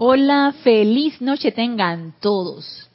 Hola, 0.00 0.54
feliz 0.62 1.20
noche 1.20 1.50
tengan 1.50 2.14
todos. 2.20 2.88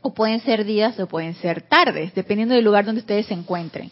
O 0.00 0.14
pueden 0.14 0.40
ser 0.40 0.64
días 0.64 0.98
o 0.98 1.06
pueden 1.06 1.34
ser 1.34 1.60
tardes, 1.60 2.14
dependiendo 2.14 2.54
del 2.54 2.64
lugar 2.64 2.86
donde 2.86 3.02
ustedes 3.02 3.26
se 3.26 3.34
encuentren. 3.34 3.90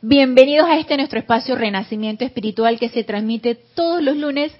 Bienvenidos 0.00 0.66
a 0.66 0.78
este 0.78 0.96
nuestro 0.96 1.18
espacio 1.18 1.56
Renacimiento 1.56 2.24
Espiritual 2.24 2.78
que 2.78 2.88
se 2.88 3.04
transmite 3.04 3.54
todos 3.54 4.02
los 4.02 4.16
lunes 4.16 4.50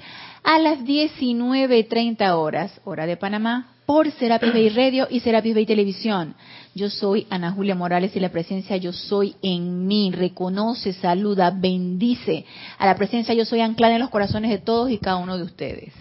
a 0.45 0.59
las 0.59 0.81
19.30 0.81 2.31
horas, 2.35 2.79
hora 2.85 3.07
de 3.07 3.17
Panamá, 3.17 3.73
por 3.87 4.11
Serapis 4.11 4.53
Bay 4.53 4.69
Radio 4.69 5.09
y 5.09 5.21
Serapis 5.21 5.55
Bay 5.55 5.65
Televisión. 5.65 6.35
Yo 6.75 6.91
soy 6.91 7.27
Ana 7.31 7.53
Julia 7.53 7.75
Morales 7.75 8.15
y 8.15 8.21
la 8.21 8.29
presencia 8.29 8.77
Yo 8.77 8.93
Soy 8.93 9.35
en 9.41 9.87
mí 9.87 10.13
reconoce, 10.15 10.93
saluda, 10.93 11.51
bendice 11.51 12.45
a 12.77 12.85
la 12.85 12.97
presencia 12.97 13.33
Yo 13.33 13.47
Soy 13.47 13.63
anclada 13.63 13.95
en 13.95 14.01
los 14.01 14.11
corazones 14.11 14.51
de 14.51 14.59
todos 14.59 14.91
y 14.91 14.99
cada 14.99 15.17
uno 15.17 15.39
de 15.39 15.45
ustedes. 15.45 15.95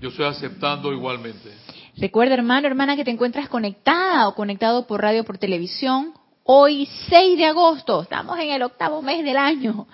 Yo 0.00 0.10
estoy 0.10 0.26
aceptando 0.26 0.92
igualmente. 0.92 1.50
Recuerda, 1.96 2.34
hermano, 2.34 2.66
hermana, 2.66 2.96
que 2.96 3.04
te 3.04 3.10
encuentras 3.10 3.48
conectada 3.48 4.28
o 4.28 4.34
conectado 4.34 4.86
por 4.86 5.00
radio 5.00 5.24
por 5.24 5.38
televisión. 5.38 6.12
Hoy, 6.42 6.86
6 7.08 7.38
de 7.38 7.46
agosto, 7.46 8.02
estamos 8.02 8.38
en 8.38 8.50
el 8.50 8.62
octavo 8.62 9.00
mes 9.00 9.24
del 9.24 9.38
año. 9.38 9.86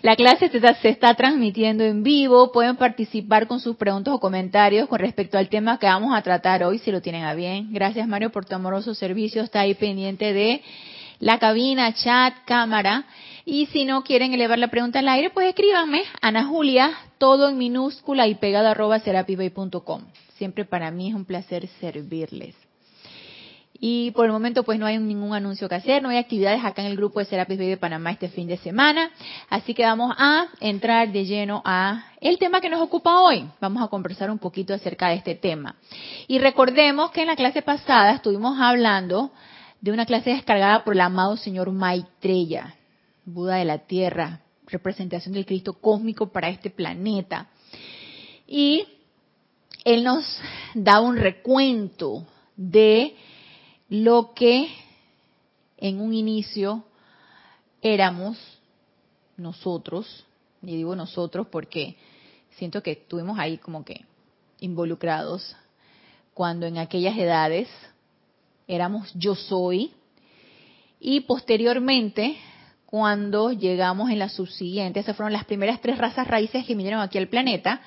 La 0.00 0.16
clase 0.16 0.48
se 0.48 0.56
está, 0.56 0.74
se 0.74 0.88
está, 0.88 1.14
transmitiendo 1.14 1.84
en 1.84 2.02
vivo. 2.02 2.50
Pueden 2.50 2.76
participar 2.76 3.46
con 3.46 3.60
sus 3.60 3.76
preguntas 3.76 4.14
o 4.14 4.18
comentarios 4.18 4.88
con 4.88 4.98
respecto 4.98 5.36
al 5.36 5.48
tema 5.48 5.78
que 5.78 5.86
vamos 5.86 6.16
a 6.16 6.22
tratar 6.22 6.64
hoy, 6.64 6.78
si 6.78 6.90
lo 6.90 7.02
tienen 7.02 7.24
a 7.24 7.34
bien. 7.34 7.72
Gracias, 7.72 8.08
Mario, 8.08 8.32
por 8.32 8.46
tu 8.46 8.54
amoroso 8.54 8.94
servicio. 8.94 9.42
Está 9.42 9.60
ahí 9.60 9.74
pendiente 9.74 10.32
de 10.32 10.62
la 11.20 11.38
cabina, 11.38 11.92
chat, 11.92 12.34
cámara. 12.46 13.04
Y 13.44 13.66
si 13.66 13.84
no 13.84 14.04
quieren 14.04 14.32
elevar 14.34 14.58
la 14.58 14.68
pregunta 14.68 15.00
al 15.00 15.08
aire, 15.08 15.30
pues 15.30 15.48
escríbanme, 15.48 16.02
Ana 16.20 16.44
Julia, 16.44 16.92
todo 17.18 17.48
en 17.48 17.58
minúscula 17.58 18.26
y 18.28 18.36
pegado 18.36 18.68
arroba 18.68 19.00
serapibay.com. 19.00 20.02
Siempre 20.36 20.64
para 20.64 20.90
mí 20.90 21.08
es 21.08 21.14
un 21.14 21.24
placer 21.24 21.66
servirles. 21.80 22.54
Y 23.84 24.12
por 24.12 24.26
el 24.26 24.32
momento 24.32 24.62
pues 24.62 24.78
no 24.78 24.86
hay 24.86 24.96
ningún 24.98 25.34
anuncio 25.34 25.68
que 25.68 25.74
hacer, 25.74 26.04
no 26.04 26.10
hay 26.10 26.18
actividades 26.18 26.64
acá 26.64 26.82
en 26.82 26.88
el 26.92 26.96
grupo 26.96 27.18
de 27.18 27.24
Serapis 27.24 27.58
Bay 27.58 27.66
de 27.66 27.76
Panamá 27.76 28.12
este 28.12 28.28
fin 28.28 28.46
de 28.46 28.56
semana, 28.58 29.10
así 29.50 29.74
que 29.74 29.84
vamos 29.84 30.14
a 30.16 30.46
entrar 30.60 31.10
de 31.10 31.24
lleno 31.24 31.62
a 31.64 32.04
el 32.20 32.38
tema 32.38 32.60
que 32.60 32.70
nos 32.70 32.80
ocupa 32.80 33.18
hoy. 33.18 33.44
Vamos 33.60 33.82
a 33.82 33.88
conversar 33.88 34.30
un 34.30 34.38
poquito 34.38 34.72
acerca 34.72 35.08
de 35.08 35.16
este 35.16 35.34
tema. 35.34 35.74
Y 36.28 36.38
recordemos 36.38 37.10
que 37.10 37.22
en 37.22 37.26
la 37.26 37.34
clase 37.34 37.60
pasada 37.60 38.12
estuvimos 38.12 38.56
hablando 38.60 39.32
de 39.80 39.90
una 39.90 40.06
clase 40.06 40.30
descargada 40.30 40.84
por 40.84 40.94
el 40.94 41.00
amado 41.00 41.36
señor 41.36 41.72
Maitreya, 41.72 42.76
Buda 43.24 43.56
de 43.56 43.64
la 43.64 43.78
Tierra, 43.78 44.40
representación 44.66 45.34
del 45.34 45.46
Cristo 45.46 45.74
cósmico 45.74 46.32
para 46.32 46.48
este 46.48 46.70
planeta. 46.70 47.48
Y 48.46 48.84
él 49.84 50.04
nos 50.04 50.24
da 50.74 51.00
un 51.00 51.16
recuento 51.16 52.26
de 52.56 53.16
lo 53.88 54.32
que 54.34 54.68
en 55.78 56.00
un 56.00 56.14
inicio 56.14 56.84
éramos 57.80 58.38
nosotros, 59.36 60.24
y 60.62 60.76
digo 60.76 60.94
nosotros 60.94 61.48
porque 61.50 61.96
siento 62.56 62.82
que 62.82 62.92
estuvimos 62.92 63.38
ahí 63.38 63.58
como 63.58 63.84
que 63.84 64.04
involucrados, 64.60 65.56
cuando 66.34 66.66
en 66.66 66.78
aquellas 66.78 67.16
edades 67.18 67.68
éramos 68.68 69.12
yo 69.14 69.34
soy, 69.34 69.92
y 71.00 71.20
posteriormente 71.22 72.36
cuando 72.92 73.52
llegamos 73.52 74.10
en 74.10 74.18
la 74.18 74.28
subsiguiente, 74.28 75.00
esas 75.00 75.16
fueron 75.16 75.32
las 75.32 75.46
primeras 75.46 75.80
tres 75.80 75.96
razas 75.96 76.28
raíces 76.28 76.66
que 76.66 76.74
vinieron 76.74 77.00
aquí 77.00 77.16
al 77.16 77.26
planeta, 77.26 77.80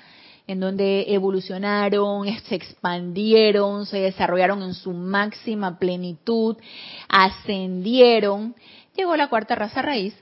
en 0.48 0.60
donde 0.60 1.06
evolucionaron, 1.14 2.28
se 2.50 2.56
expandieron, 2.56 3.86
se 3.86 4.00
desarrollaron 4.00 4.64
en 4.64 4.74
su 4.74 4.94
máxima 4.94 5.78
plenitud, 5.78 6.58
ascendieron. 7.08 8.56
Llegó 8.98 9.16
la 9.16 9.28
cuarta 9.28 9.54
raza 9.54 9.84
raíz, 9.84 10.16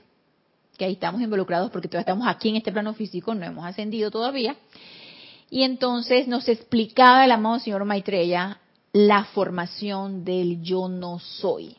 que 0.76 0.84
ahí 0.84 0.92
estamos 0.92 1.22
involucrados 1.22 1.70
porque 1.70 1.88
todavía 1.88 2.02
estamos 2.12 2.28
aquí 2.28 2.50
en 2.50 2.56
este 2.56 2.70
plano 2.70 2.92
físico, 2.92 3.34
no 3.34 3.46
hemos 3.46 3.64
ascendido 3.64 4.10
todavía. 4.10 4.54
Y 5.48 5.62
entonces 5.62 6.28
nos 6.28 6.46
explicaba 6.46 7.24
el 7.24 7.32
amado 7.32 7.58
señor 7.58 7.86
Maitreya 7.86 8.58
la 8.92 9.24
formación 9.24 10.26
del 10.26 10.60
yo 10.60 10.90
no 10.90 11.20
soy 11.20 11.74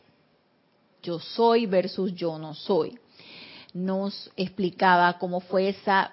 yo 1.05 1.19
soy 1.19 1.67
versus 1.67 2.13
yo 2.15 2.37
no 2.39 2.53
soy. 2.53 2.97
Nos 3.73 4.31
explicaba 4.35 5.17
cómo 5.19 5.39
fue 5.39 5.69
esa 5.69 6.11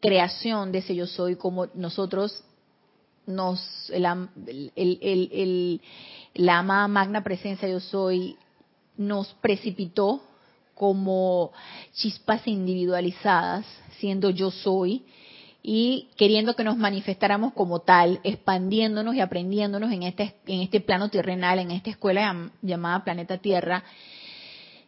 creación 0.00 0.72
de 0.72 0.78
ese 0.78 0.94
yo 0.94 1.06
soy, 1.06 1.36
cómo 1.36 1.68
nosotros 1.74 2.42
nos, 3.26 3.60
la, 3.90 4.28
el, 4.74 5.80
la 6.34 6.58
amada 6.58 6.88
magna 6.88 7.22
presencia 7.22 7.68
yo 7.68 7.80
soy 7.80 8.36
nos 8.96 9.32
precipitó 9.40 10.20
como 10.74 11.52
chispas 11.92 12.46
individualizadas, 12.46 13.66
siendo 13.98 14.30
yo 14.30 14.50
soy, 14.50 15.04
y 15.62 16.08
queriendo 16.16 16.56
que 16.56 16.64
nos 16.64 16.76
manifestáramos 16.76 17.52
como 17.52 17.80
tal, 17.80 18.20
expandiéndonos 18.24 19.14
y 19.14 19.20
aprendiéndonos 19.20 19.92
en 19.92 20.04
este, 20.04 20.34
este 20.46 20.80
plano 20.80 21.08
terrenal, 21.10 21.58
en 21.58 21.70
esta 21.70 21.90
escuela 21.90 22.50
llamada 22.62 23.04
Planeta 23.04 23.38
Tierra, 23.38 23.84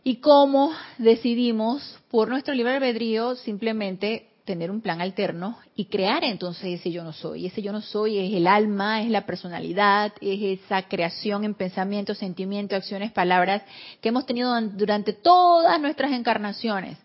y 0.04 0.16
cómo 0.16 0.72
decidimos, 0.98 1.98
por 2.10 2.28
nuestro 2.28 2.54
libre 2.54 2.74
albedrío, 2.74 3.36
simplemente 3.36 4.28
tener 4.44 4.72
un 4.72 4.80
plan 4.80 5.00
alterno 5.00 5.56
y 5.76 5.84
crear 5.84 6.24
entonces 6.24 6.80
ese 6.80 6.90
yo 6.90 7.04
no 7.04 7.12
soy. 7.12 7.46
Ese 7.46 7.62
yo 7.62 7.70
no 7.70 7.80
soy 7.80 8.18
es 8.18 8.34
el 8.34 8.46
alma, 8.46 9.02
es 9.02 9.10
la 9.10 9.24
personalidad, 9.24 10.12
es 10.20 10.60
esa 10.60 10.82
creación 10.82 11.44
en 11.44 11.54
pensamientos, 11.54 12.18
sentimientos, 12.18 12.76
acciones, 12.76 13.12
palabras 13.12 13.62
que 14.00 14.08
hemos 14.08 14.26
tenido 14.26 14.60
durante 14.60 15.12
todas 15.12 15.80
nuestras 15.80 16.12
encarnaciones 16.12 16.98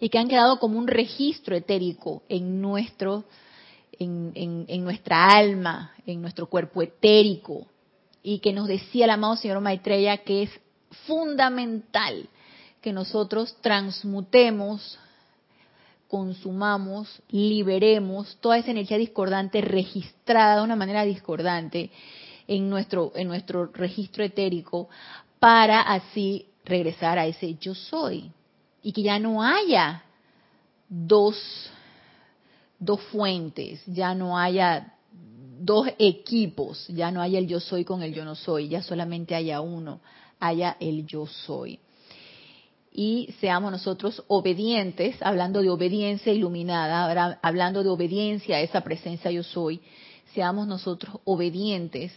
y 0.00 0.08
que 0.08 0.18
han 0.18 0.28
quedado 0.28 0.58
como 0.58 0.78
un 0.78 0.88
registro 0.88 1.54
etérico 1.54 2.22
en 2.28 2.60
nuestro, 2.62 3.24
en, 3.98 4.82
nuestra 4.82 5.28
alma, 5.28 5.92
en 6.06 6.22
nuestro 6.22 6.46
cuerpo 6.46 6.82
etérico, 6.82 7.66
y 8.22 8.38
que 8.38 8.52
nos 8.52 8.66
decía 8.66 9.04
el 9.04 9.10
amado 9.10 9.36
señor 9.36 9.60
Maitreya 9.60 10.18
que 10.18 10.44
es 10.44 10.50
fundamental 11.06 12.28
que 12.80 12.92
nosotros 12.92 13.56
transmutemos, 13.60 14.98
consumamos, 16.08 17.22
liberemos 17.30 18.36
toda 18.40 18.58
esa 18.58 18.70
energía 18.70 18.98
discordante 18.98 19.60
registrada 19.60 20.56
de 20.56 20.62
una 20.62 20.76
manera 20.76 21.04
discordante 21.04 21.90
en 22.48 22.68
nuestro, 22.68 23.12
en 23.14 23.28
nuestro 23.28 23.66
registro 23.66 24.24
etérico 24.24 24.88
para 25.38 25.80
así 25.82 26.46
regresar 26.64 27.18
a 27.18 27.26
ese 27.26 27.54
yo 27.60 27.74
soy, 27.74 28.32
y 28.82 28.92
que 28.92 29.02
ya 29.02 29.18
no 29.18 29.42
haya 29.42 30.04
dos, 30.88 31.36
dos 32.78 33.00
fuentes, 33.12 33.82
ya 33.86 34.14
no 34.14 34.38
haya 34.38 34.94
dos 35.60 35.88
equipos, 35.98 36.86
ya 36.88 37.10
no 37.10 37.20
haya 37.20 37.38
el 37.38 37.46
yo 37.46 37.60
soy 37.60 37.84
con 37.84 38.02
el 38.02 38.14
yo 38.14 38.24
no 38.24 38.34
soy, 38.34 38.68
ya 38.68 38.82
solamente 38.82 39.34
haya 39.34 39.60
uno, 39.60 40.00
haya 40.38 40.76
el 40.80 41.06
yo 41.06 41.26
soy. 41.26 41.78
Y 42.92 43.32
seamos 43.40 43.70
nosotros 43.70 44.24
obedientes, 44.26 45.16
hablando 45.20 45.60
de 45.60 45.70
obediencia 45.70 46.32
iluminada, 46.32 47.38
hablando 47.42 47.82
de 47.82 47.88
obediencia 47.88 48.56
a 48.56 48.60
esa 48.60 48.80
presencia 48.80 49.30
yo 49.30 49.42
soy, 49.42 49.80
seamos 50.34 50.66
nosotros 50.66 51.18
obedientes 51.24 52.12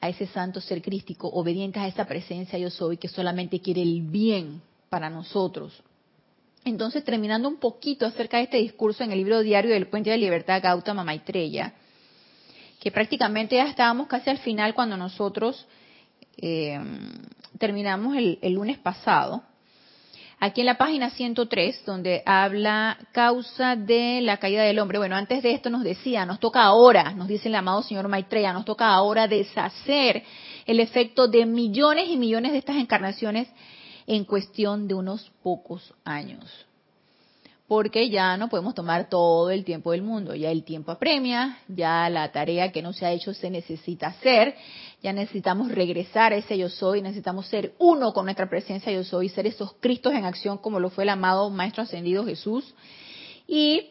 a 0.00 0.08
ese 0.08 0.26
santo 0.26 0.60
ser 0.60 0.82
crístico, 0.82 1.28
obedientes 1.28 1.82
a 1.82 1.88
esa 1.88 2.06
presencia 2.06 2.58
yo 2.58 2.70
soy 2.70 2.98
que 2.98 3.08
solamente 3.08 3.60
quiere 3.60 3.82
el 3.82 4.02
bien 4.02 4.60
para 4.90 5.08
nosotros, 5.10 5.82
entonces, 6.64 7.04
terminando 7.04 7.48
un 7.48 7.56
poquito 7.56 8.06
acerca 8.06 8.38
de 8.38 8.44
este 8.44 8.56
discurso 8.56 9.04
en 9.04 9.12
el 9.12 9.18
libro 9.18 9.40
diario 9.40 9.72
del 9.72 9.88
Puente 9.88 10.10
de 10.10 10.18
Libertad 10.18 10.62
Gautama 10.62 11.04
Maitreya, 11.04 11.74
que 12.80 12.90
prácticamente 12.90 13.56
ya 13.56 13.66
estábamos 13.66 14.06
casi 14.06 14.30
al 14.30 14.38
final 14.38 14.74
cuando 14.74 14.96
nosotros 14.96 15.66
eh, 16.38 16.78
terminamos 17.58 18.16
el, 18.16 18.38
el 18.40 18.54
lunes 18.54 18.78
pasado, 18.78 19.42
aquí 20.40 20.60
en 20.60 20.66
la 20.66 20.78
página 20.78 21.10
103, 21.10 21.84
donde 21.84 22.22
habla 22.24 22.98
causa 23.12 23.76
de 23.76 24.20
la 24.22 24.38
caída 24.38 24.62
del 24.62 24.78
hombre. 24.78 24.98
Bueno, 24.98 25.16
antes 25.16 25.42
de 25.42 25.52
esto 25.52 25.68
nos 25.70 25.84
decía, 25.84 26.24
nos 26.24 26.40
toca 26.40 26.62
ahora, 26.62 27.12
nos 27.12 27.28
dice 27.28 27.48
el 27.48 27.54
amado 27.54 27.82
señor 27.82 28.08
Maitreya, 28.08 28.52
nos 28.52 28.64
toca 28.64 28.88
ahora 28.88 29.28
deshacer 29.28 30.22
el 30.64 30.80
efecto 30.80 31.28
de 31.28 31.44
millones 31.44 32.08
y 32.08 32.16
millones 32.16 32.52
de 32.52 32.58
estas 32.58 32.76
encarnaciones 32.76 33.48
en 34.06 34.24
cuestión 34.24 34.88
de 34.88 34.94
unos 34.94 35.30
pocos 35.42 35.94
años. 36.04 36.44
Porque 37.66 38.10
ya 38.10 38.36
no 38.36 38.48
podemos 38.48 38.74
tomar 38.74 39.08
todo 39.08 39.50
el 39.50 39.64
tiempo 39.64 39.92
del 39.92 40.02
mundo, 40.02 40.34
ya 40.34 40.50
el 40.50 40.64
tiempo 40.64 40.92
apremia, 40.92 41.58
ya 41.66 42.10
la 42.10 42.30
tarea 42.30 42.70
que 42.70 42.82
no 42.82 42.92
se 42.92 43.06
ha 43.06 43.12
hecho 43.12 43.32
se 43.32 43.48
necesita 43.48 44.08
hacer, 44.08 44.54
ya 45.02 45.14
necesitamos 45.14 45.72
regresar 45.72 46.34
a 46.34 46.36
ese 46.36 46.58
yo 46.58 46.68
soy, 46.68 47.00
necesitamos 47.00 47.46
ser 47.46 47.74
uno 47.78 48.12
con 48.12 48.26
nuestra 48.26 48.50
presencia 48.50 48.92
yo 48.92 49.02
soy, 49.02 49.30
ser 49.30 49.46
esos 49.46 49.72
Cristos 49.80 50.12
en 50.12 50.26
acción 50.26 50.58
como 50.58 50.78
lo 50.78 50.90
fue 50.90 51.04
el 51.04 51.10
amado 51.10 51.48
Maestro 51.48 51.84
Ascendido 51.84 52.26
Jesús. 52.26 52.74
Y 53.48 53.88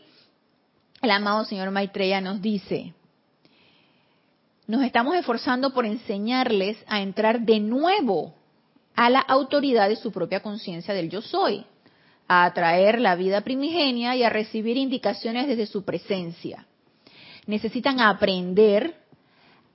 el 1.02 1.10
amado 1.10 1.44
Señor 1.44 1.72
Maitreya 1.72 2.22
nos 2.22 2.42
dice, 2.42 2.94
nos 4.68 4.84
estamos 4.84 5.16
esforzando 5.16 5.74
por 5.74 5.86
enseñarles 5.86 6.78
a 6.88 7.02
entrar 7.02 7.42
de 7.42 7.60
nuevo 7.60 8.36
a 8.96 9.10
la 9.10 9.20
autoridad 9.20 9.90
de 9.90 9.96
su 9.96 10.12
propia 10.12 10.42
conciencia 10.42 10.94
del 10.94 11.10
yo 11.10 11.22
soy, 11.22 11.66
a 12.28 12.46
atraer 12.46 13.00
la 13.00 13.16
vida 13.16 13.42
primigenia 13.42 14.16
y 14.16 14.24
a 14.24 14.30
recibir 14.30 14.78
indicaciones 14.78 15.48
desde 15.48 15.66
su 15.66 15.84
presencia. 15.84 16.66
Necesitan 17.46 18.00
aprender 18.00 18.96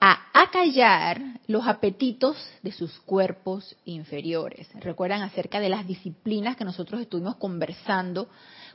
a 0.00 0.28
acallar 0.32 1.20
los 1.48 1.66
apetitos 1.66 2.36
de 2.62 2.72
sus 2.72 2.98
cuerpos 3.00 3.76
inferiores. 3.84 4.68
Recuerdan 4.74 5.22
acerca 5.22 5.60
de 5.60 5.68
las 5.68 5.86
disciplinas 5.86 6.56
que 6.56 6.64
nosotros 6.64 7.00
estuvimos 7.00 7.36
conversando 7.36 8.28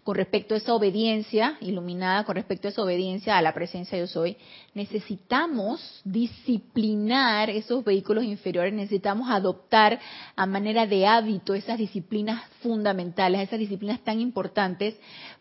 con 0.03 0.15
respecto 0.15 0.53
a 0.53 0.57
esa 0.57 0.73
obediencia 0.73 1.57
iluminada, 1.61 2.25
con 2.25 2.35
respecto 2.35 2.67
a 2.67 2.71
esa 2.71 2.81
obediencia 2.81 3.37
a 3.37 3.41
la 3.41 3.53
presencia 3.53 3.97
yo 3.97 4.07
soy. 4.07 4.35
Necesitamos 4.73 6.01
disciplinar 6.03 7.49
esos 7.49 7.85
vehículos 7.85 8.25
inferiores, 8.25 8.73
necesitamos 8.73 9.29
adoptar 9.29 9.99
a 10.35 10.45
manera 10.45 10.85
de 10.85 11.07
hábito 11.07 11.53
esas 11.53 11.77
disciplinas 11.77 12.43
fundamentales, 12.61 13.41
esas 13.41 13.59
disciplinas 13.59 14.01
tan 14.01 14.19
importantes 14.19 14.95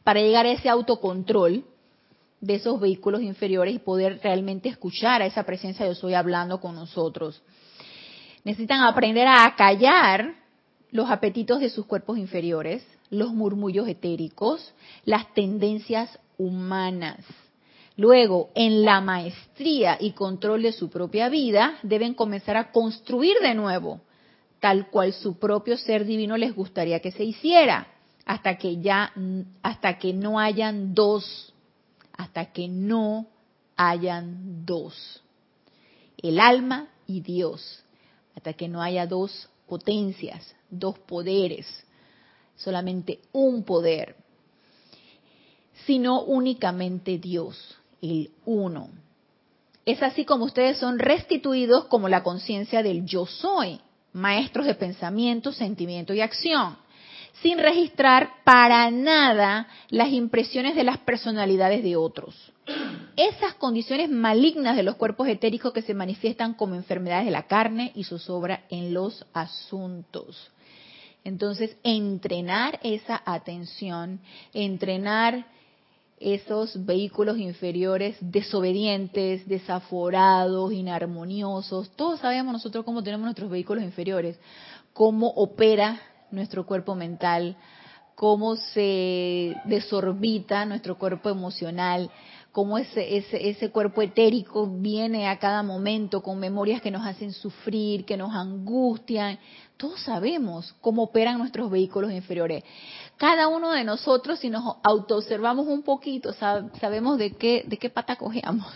para 0.04 0.20
llegar 0.20 0.46
a 0.46 0.52
ese 0.52 0.68
autocontrol 0.68 1.64
de 2.40 2.54
esos 2.54 2.80
vehículos 2.80 3.22
inferiores 3.22 3.74
y 3.74 3.78
poder 3.78 4.20
realmente 4.22 4.68
escuchar 4.68 5.22
a 5.22 5.26
esa 5.26 5.44
presencia 5.44 5.86
yo 5.86 5.94
soy 5.94 6.14
hablando 6.14 6.60
con 6.60 6.74
nosotros. 6.74 7.42
Necesitan 8.44 8.82
aprender 8.82 9.26
a 9.26 9.44
acallar 9.44 10.34
los 10.90 11.10
apetitos 11.10 11.60
de 11.60 11.70
sus 11.70 11.86
cuerpos 11.86 12.18
inferiores, 12.18 12.84
los 13.12 13.32
murmullos 13.32 13.86
etéricos, 13.86 14.72
las 15.04 15.32
tendencias 15.34 16.18
humanas. 16.38 17.18
Luego, 17.96 18.50
en 18.54 18.84
la 18.84 19.02
maestría 19.02 19.98
y 20.00 20.12
control 20.12 20.62
de 20.62 20.72
su 20.72 20.88
propia 20.88 21.28
vida, 21.28 21.78
deben 21.82 22.14
comenzar 22.14 22.56
a 22.56 22.72
construir 22.72 23.36
de 23.42 23.54
nuevo, 23.54 24.00
tal 24.60 24.88
cual 24.88 25.12
su 25.12 25.38
propio 25.38 25.76
ser 25.76 26.06
divino 26.06 26.38
les 26.38 26.54
gustaría 26.54 27.00
que 27.00 27.12
se 27.12 27.22
hiciera, 27.22 27.86
hasta 28.24 28.56
que 28.56 28.80
ya 28.80 29.12
hasta 29.62 29.98
que 29.98 30.14
no 30.14 30.38
hayan 30.38 30.94
dos 30.94 31.52
hasta 32.16 32.52
que 32.52 32.68
no 32.68 33.26
hayan 33.76 34.64
dos. 34.64 35.22
El 36.16 36.38
alma 36.38 36.88
y 37.06 37.20
Dios, 37.20 37.82
hasta 38.36 38.52
que 38.52 38.68
no 38.68 38.80
haya 38.80 39.06
dos 39.06 39.48
potencias, 39.66 40.54
dos 40.70 40.98
poderes, 40.98 41.66
solamente 42.62 43.20
un 43.32 43.64
poder, 43.64 44.16
sino 45.86 46.22
únicamente 46.22 47.18
Dios, 47.18 47.76
el 48.00 48.30
uno. 48.44 48.88
Es 49.84 50.02
así 50.02 50.24
como 50.24 50.44
ustedes 50.44 50.78
son 50.78 50.98
restituidos 50.98 51.86
como 51.86 52.08
la 52.08 52.22
conciencia 52.22 52.82
del 52.82 53.04
yo 53.04 53.26
soy, 53.26 53.80
maestros 54.12 54.66
de 54.66 54.74
pensamiento, 54.74 55.52
sentimiento 55.52 56.14
y 56.14 56.20
acción 56.20 56.76
sin 57.42 57.58
registrar 57.58 58.30
para 58.44 58.90
nada 58.90 59.66
las 59.90 60.08
impresiones 60.10 60.74
de 60.76 60.84
las 60.84 60.98
personalidades 60.98 61.82
de 61.82 61.96
otros. 61.96 62.52
Esas 63.16 63.54
condiciones 63.54 64.08
malignas 64.08 64.76
de 64.76 64.84
los 64.84 64.94
cuerpos 64.94 65.28
etéricos 65.28 65.72
que 65.72 65.82
se 65.82 65.94
manifiestan 65.94 66.54
como 66.54 66.76
enfermedades 66.76 67.24
de 67.24 67.32
la 67.32 67.48
carne 67.48 67.90
y 67.94 68.04
zozobra 68.04 68.64
en 68.70 68.94
los 68.94 69.26
asuntos. 69.32 70.51
Entonces, 71.24 71.76
entrenar 71.84 72.80
esa 72.82 73.22
atención, 73.24 74.20
entrenar 74.52 75.46
esos 76.18 76.84
vehículos 76.84 77.38
inferiores 77.38 78.16
desobedientes, 78.20 79.46
desaforados, 79.48 80.72
inarmoniosos. 80.72 81.90
Todos 81.96 82.20
sabemos 82.20 82.52
nosotros 82.52 82.84
cómo 82.84 83.02
tenemos 83.02 83.24
nuestros 83.24 83.50
vehículos 83.50 83.82
inferiores, 83.82 84.38
cómo 84.92 85.28
opera 85.28 86.00
nuestro 86.30 86.64
cuerpo 86.64 86.94
mental, 86.94 87.56
cómo 88.14 88.56
se 88.56 89.56
desorbita 89.64 90.64
nuestro 90.64 90.96
cuerpo 90.96 91.28
emocional, 91.28 92.10
cómo 92.52 92.76
ese, 92.76 93.16
ese, 93.16 93.48
ese 93.48 93.70
cuerpo 93.70 94.02
etérico 94.02 94.66
viene 94.68 95.26
a 95.26 95.38
cada 95.38 95.62
momento 95.62 96.22
con 96.22 96.38
memorias 96.38 96.82
que 96.82 96.90
nos 96.90 97.04
hacen 97.04 97.32
sufrir, 97.32 98.04
que 98.04 98.18
nos 98.18 98.34
angustian. 98.34 99.38
Todos 99.78 100.00
sabemos 100.02 100.74
cómo 100.82 101.04
operan 101.04 101.38
nuestros 101.38 101.70
vehículos 101.70 102.12
inferiores. 102.12 102.62
Cada 103.16 103.48
uno 103.48 103.72
de 103.72 103.84
nosotros, 103.84 104.38
si 104.38 104.50
nos 104.50 104.76
autoobservamos 104.82 105.66
un 105.66 105.82
poquito, 105.82 106.34
sabemos 106.34 107.18
de 107.18 107.32
qué, 107.32 107.64
de 107.66 107.78
qué 107.78 107.88
pata 107.88 108.16
cojeamos. 108.16 108.70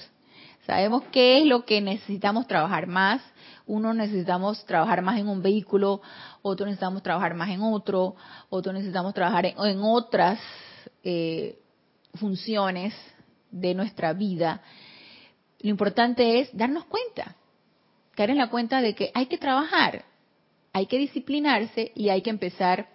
Sabemos 0.66 1.04
qué 1.12 1.38
es 1.38 1.46
lo 1.46 1.64
que 1.64 1.80
necesitamos 1.80 2.48
trabajar 2.48 2.88
más, 2.88 3.22
uno 3.66 3.94
necesitamos 3.94 4.64
trabajar 4.64 5.00
más 5.00 5.16
en 5.18 5.28
un 5.28 5.40
vehículo, 5.40 6.00
otro 6.42 6.66
necesitamos 6.66 7.04
trabajar 7.04 7.34
más 7.34 7.50
en 7.50 7.62
otro, 7.62 8.16
otro 8.48 8.72
necesitamos 8.72 9.14
trabajar 9.14 9.46
en, 9.46 9.78
otras 9.80 10.40
eh, 11.04 11.60
funciones 12.14 12.92
de 13.60 13.74
nuestra 13.74 14.12
vida. 14.12 14.62
Lo 15.60 15.70
importante 15.70 16.40
es 16.40 16.56
darnos 16.56 16.84
cuenta, 16.84 17.36
caer 18.14 18.30
en 18.30 18.38
la 18.38 18.50
cuenta 18.50 18.80
de 18.80 18.94
que 18.94 19.10
hay 19.14 19.26
que 19.26 19.38
trabajar, 19.38 20.04
hay 20.72 20.86
que 20.86 20.98
disciplinarse 20.98 21.92
y 21.94 22.10
hay 22.10 22.22
que 22.22 22.30
empezar 22.30 22.88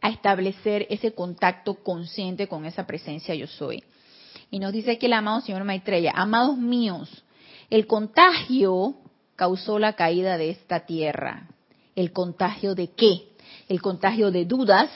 a 0.00 0.08
establecer 0.10 0.86
ese 0.90 1.14
contacto 1.14 1.74
consciente 1.82 2.48
con 2.48 2.64
esa 2.64 2.86
presencia 2.86 3.34
yo 3.34 3.46
soy. 3.46 3.82
Y 4.50 4.58
nos 4.58 4.72
dice 4.72 4.92
aquí 4.92 5.06
el 5.06 5.12
amado 5.14 5.40
señor 5.40 5.64
Maitreya, 5.64 6.12
amados 6.14 6.58
míos, 6.58 7.24
el 7.70 7.86
contagio 7.86 8.96
causó 9.36 9.78
la 9.78 9.94
caída 9.94 10.36
de 10.36 10.50
esta 10.50 10.86
tierra. 10.86 11.48
¿El 11.96 12.12
contagio 12.12 12.74
de 12.74 12.90
qué? 12.90 13.28
El 13.68 13.80
contagio 13.80 14.30
de 14.30 14.44
dudas, 14.44 14.90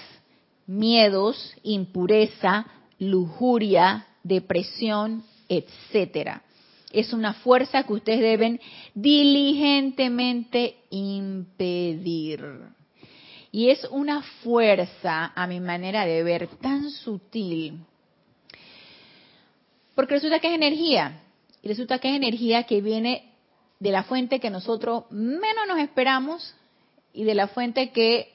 miedos, 0.66 1.54
impureza, 1.62 2.66
lujuria, 2.98 4.06
depresión, 4.22 5.24
etcétera. 5.48 6.42
Es 6.92 7.12
una 7.12 7.34
fuerza 7.34 7.82
que 7.82 7.92
ustedes 7.92 8.20
deben 8.20 8.60
diligentemente 8.94 10.76
impedir. 10.90 12.44
Y 13.52 13.70
es 13.70 13.86
una 13.90 14.22
fuerza, 14.42 15.32
a 15.34 15.46
mi 15.46 15.60
manera 15.60 16.04
de 16.06 16.22
ver, 16.22 16.48
tan 16.60 16.90
sutil. 16.90 17.80
Porque 19.94 20.14
resulta 20.14 20.38
que 20.40 20.48
es 20.48 20.54
energía. 20.54 21.22
Y 21.62 21.68
resulta 21.68 21.98
que 21.98 22.10
es 22.10 22.16
energía 22.16 22.64
que 22.64 22.80
viene 22.80 23.32
de 23.80 23.90
la 23.90 24.04
fuente 24.04 24.40
que 24.40 24.50
nosotros 24.50 25.04
menos 25.10 25.66
nos 25.68 25.78
esperamos 25.78 26.54
y 27.12 27.24
de 27.24 27.34
la 27.34 27.48
fuente 27.48 27.90
que, 27.90 28.32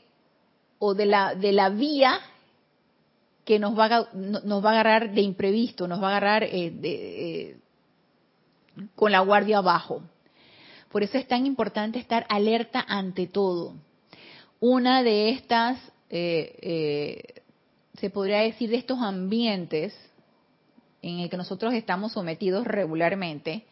o 0.80 0.94
de 0.94 1.06
la, 1.06 1.36
de 1.36 1.51
la 1.51 1.70
vía 1.70 2.20
que 3.51 3.60
nos 3.60 3.77
va, 3.77 3.86
a, 3.86 4.08
nos 4.13 4.63
va 4.63 4.70
a 4.70 4.72
agarrar 4.79 5.12
de 5.12 5.20
imprevisto, 5.20 5.86
nos 5.86 6.01
va 6.01 6.08
a 6.08 6.12
agarrar 6.12 6.43
eh, 6.43 6.74
eh, 6.84 7.58
con 8.96 9.12
la 9.12 9.20
guardia 9.20 9.58
abajo. 9.58 10.03
Por 10.89 11.03
eso 11.03 11.17
es 11.17 11.27
tan 11.27 11.46
importante 11.46 12.00
estar 12.00 12.25
alerta 12.29 12.86
ante 12.88 13.27
todo. 13.27 13.74
Una 14.62 15.03
de 15.03 15.31
estas, 15.31 15.77
eh, 16.10 17.41
se 17.96 18.10
podría 18.10 18.38
decir, 18.38 18.70
de 18.70 18.77
estos 18.77 19.00
ambientes 19.00 19.93
en 21.01 21.20
el 21.20 21.29
que 21.29 21.36
nosotros 21.36 21.74
estamos 21.74 22.13
sometidos 22.13 22.65
regularmente, 22.65 23.65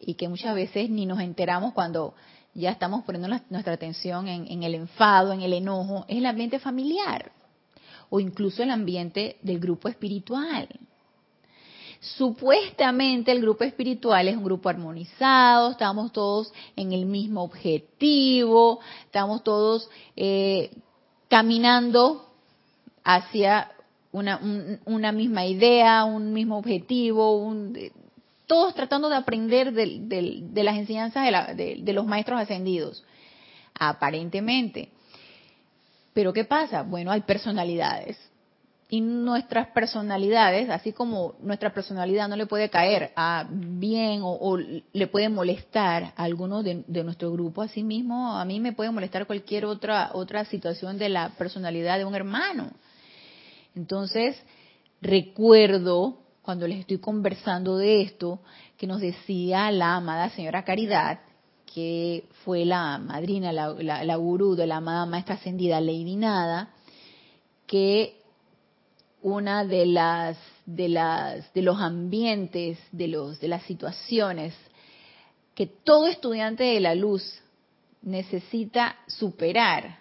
y 0.00 0.14
que 0.14 0.28
muchas 0.28 0.56
veces 0.56 0.90
ni 0.90 1.06
nos 1.06 1.20
enteramos 1.20 1.72
cuando 1.72 2.14
ya 2.52 2.70
estamos 2.70 3.04
poniendo 3.04 3.28
nuestra 3.48 3.74
atención 3.74 4.26
en, 4.26 4.64
el 4.64 4.74
enfado, 4.74 5.32
en 5.32 5.42
el 5.42 5.52
enojo, 5.52 6.04
es 6.08 6.18
el 6.18 6.26
ambiente 6.26 6.58
familiar 6.58 7.37
o 8.10 8.20
incluso 8.20 8.62
el 8.62 8.70
ambiente 8.70 9.36
del 9.42 9.58
grupo 9.58 9.88
espiritual. 9.88 10.68
Supuestamente 12.00 13.32
el 13.32 13.40
grupo 13.40 13.64
espiritual 13.64 14.28
es 14.28 14.36
un 14.36 14.44
grupo 14.44 14.68
armonizado, 14.68 15.72
estamos 15.72 16.12
todos 16.12 16.52
en 16.76 16.92
el 16.92 17.06
mismo 17.06 17.42
objetivo, 17.42 18.78
estamos 19.04 19.42
todos 19.42 19.90
eh, 20.14 20.70
caminando 21.28 22.24
hacia 23.02 23.72
una, 24.12 25.12
misma 25.12 25.46
idea, 25.46 26.04
un 26.04 26.32
mismo 26.32 26.58
objetivo, 26.58 27.36
un, 27.36 27.76
todos 28.46 28.74
tratando 28.74 29.08
de 29.08 29.16
aprender 29.16 29.72
de, 29.72 30.62
las 30.62 30.76
enseñanzas 30.76 31.56
de, 31.56 31.92
los 31.92 32.06
maestros 32.06 32.40
ascendidos, 32.40 33.04
aparentemente. 33.74 34.90
Pero 36.18 36.32
¿qué 36.32 36.42
pasa? 36.42 36.82
Bueno, 36.82 37.12
hay 37.12 37.20
personalidades. 37.20 38.18
Y 38.88 39.00
nuestras 39.00 39.68
personalidades, 39.68 40.68
así 40.68 40.92
como 40.92 41.36
nuestra 41.40 41.72
personalidad 41.72 42.26
no 42.26 42.34
le 42.34 42.46
puede 42.46 42.70
caer 42.70 43.12
a 43.14 43.46
bien 43.48 44.22
o, 44.24 44.56
le 44.56 45.06
puede 45.06 45.28
molestar 45.28 46.12
a 46.16 46.24
alguno 46.24 46.64
de, 46.64 46.82
nuestro 47.04 47.30
grupo, 47.30 47.62
así 47.62 47.84
mismo 47.84 48.36
a 48.36 48.44
mí 48.44 48.58
me 48.58 48.72
puede 48.72 48.90
molestar 48.90 49.28
cualquier 49.28 49.64
otra, 49.64 50.10
otra 50.12 50.44
situación 50.44 50.98
de 50.98 51.08
la 51.08 51.28
personalidad 51.38 51.98
de 51.98 52.04
un 52.04 52.16
hermano. 52.16 52.72
Entonces, 53.76 54.36
recuerdo 55.00 56.18
cuando 56.42 56.66
les 56.66 56.80
estoy 56.80 56.98
conversando 56.98 57.76
de 57.76 58.02
esto, 58.02 58.40
que 58.76 58.88
nos 58.88 59.00
decía 59.00 59.70
la 59.70 59.94
amada 59.94 60.30
señora 60.30 60.64
Caridad, 60.64 61.20
que 61.74 62.24
fue 62.44 62.64
la 62.64 62.98
madrina, 62.98 63.52
la, 63.52 63.72
la, 63.74 64.16
gurú 64.16 64.54
de 64.54 64.66
la 64.66 64.80
maestra 64.80 65.34
ascendida 65.34 65.80
Lady 65.80 66.16
Nada, 66.16 66.70
que 67.66 68.16
una 69.22 69.64
de 69.64 69.86
las 69.86 70.36
de 70.64 70.88
las 70.88 71.52
de 71.52 71.62
los 71.62 71.78
ambientes, 71.80 72.78
de 72.92 73.08
los 73.08 73.40
de 73.40 73.48
las 73.48 73.62
situaciones 73.64 74.54
que 75.54 75.66
todo 75.66 76.06
estudiante 76.06 76.64
de 76.64 76.80
la 76.80 76.94
luz 76.94 77.22
necesita 78.02 78.96
superar 79.08 79.98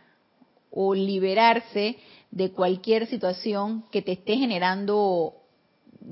o 0.70 0.94
liberarse 0.94 1.98
de 2.30 2.52
cualquier 2.52 3.08
situación 3.08 3.86
que 3.92 4.02
te 4.02 4.12
esté 4.14 4.38
generando 4.38 5.34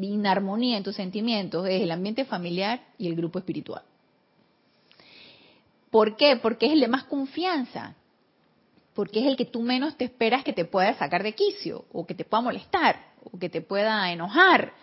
inarmonía 0.02 0.78
en 0.78 0.84
tus 0.84 0.96
sentimientos 0.96 1.68
es 1.68 1.82
el 1.82 1.92
ambiente 1.92 2.26
familiar 2.26 2.82
y 2.98 3.08
el 3.08 3.16
grupo 3.16 3.40
espiritual. 3.40 3.84
¿Por 5.96 6.18
qué? 6.18 6.36
Porque 6.36 6.66
es 6.66 6.74
el 6.74 6.82
de 6.82 6.90
más 6.90 7.06
confianza. 7.06 7.96
Porque 8.94 9.22
es 9.22 9.28
el 9.28 9.38
que 9.38 9.46
tú 9.46 9.62
menos 9.62 9.96
te 9.96 10.04
esperas 10.04 10.44
que 10.44 10.52
te 10.52 10.66
pueda 10.66 10.94
sacar 10.96 11.24
de 11.24 11.32
quicio, 11.32 11.86
o 11.94 12.06
que 12.06 12.14
te 12.14 12.26
pueda 12.26 12.42
molestar, 12.42 13.00
o 13.24 13.40
que 13.40 13.48
te 13.48 13.62
pueda 13.62 14.12
enojar. 14.12 14.74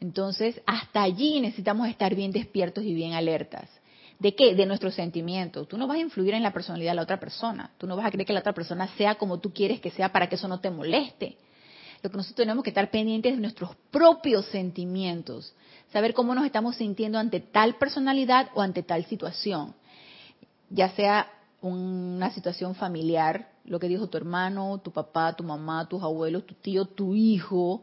Entonces, 0.00 0.62
hasta 0.64 1.02
allí 1.02 1.42
necesitamos 1.42 1.88
estar 1.88 2.14
bien 2.14 2.32
despiertos 2.32 2.84
y 2.84 2.94
bien 2.94 3.12
alertas. 3.12 3.68
¿De 4.18 4.34
qué? 4.34 4.54
De 4.54 4.64
nuestros 4.64 4.94
sentimientos. 4.94 5.68
Tú 5.68 5.76
no 5.76 5.86
vas 5.86 5.98
a 5.98 6.00
influir 6.00 6.32
en 6.32 6.42
la 6.42 6.54
personalidad 6.54 6.92
de 6.92 6.96
la 6.96 7.02
otra 7.02 7.20
persona. 7.20 7.72
Tú 7.76 7.86
no 7.86 7.94
vas 7.94 8.06
a 8.06 8.10
creer 8.10 8.26
que 8.26 8.32
la 8.32 8.40
otra 8.40 8.54
persona 8.54 8.88
sea 8.96 9.16
como 9.16 9.40
tú 9.40 9.52
quieres 9.52 9.78
que 9.78 9.90
sea 9.90 10.10
para 10.10 10.30
que 10.30 10.36
eso 10.36 10.48
no 10.48 10.60
te 10.60 10.70
moleste. 10.70 11.36
Lo 12.02 12.08
que 12.08 12.16
nosotros 12.16 12.36
tenemos 12.36 12.64
que 12.64 12.70
estar 12.70 12.90
pendientes 12.90 13.34
de 13.34 13.42
nuestros 13.42 13.76
propios 13.90 14.46
sentimientos. 14.46 15.54
Saber 15.92 16.14
cómo 16.14 16.34
nos 16.34 16.46
estamos 16.46 16.76
sintiendo 16.76 17.18
ante 17.18 17.40
tal 17.40 17.74
personalidad 17.74 18.48
o 18.54 18.62
ante 18.62 18.82
tal 18.82 19.04
situación. 19.04 19.74
Ya 20.70 20.90
sea 20.90 21.30
una 21.60 22.30
situación 22.30 22.74
familiar, 22.74 23.50
lo 23.64 23.78
que 23.78 23.88
dijo 23.88 24.08
tu 24.08 24.16
hermano, 24.16 24.78
tu 24.78 24.90
papá, 24.90 25.34
tu 25.34 25.44
mamá, 25.44 25.88
tus 25.88 26.02
abuelos, 26.02 26.46
tu 26.46 26.54
tío, 26.54 26.86
tu 26.86 27.14
hijo, 27.14 27.82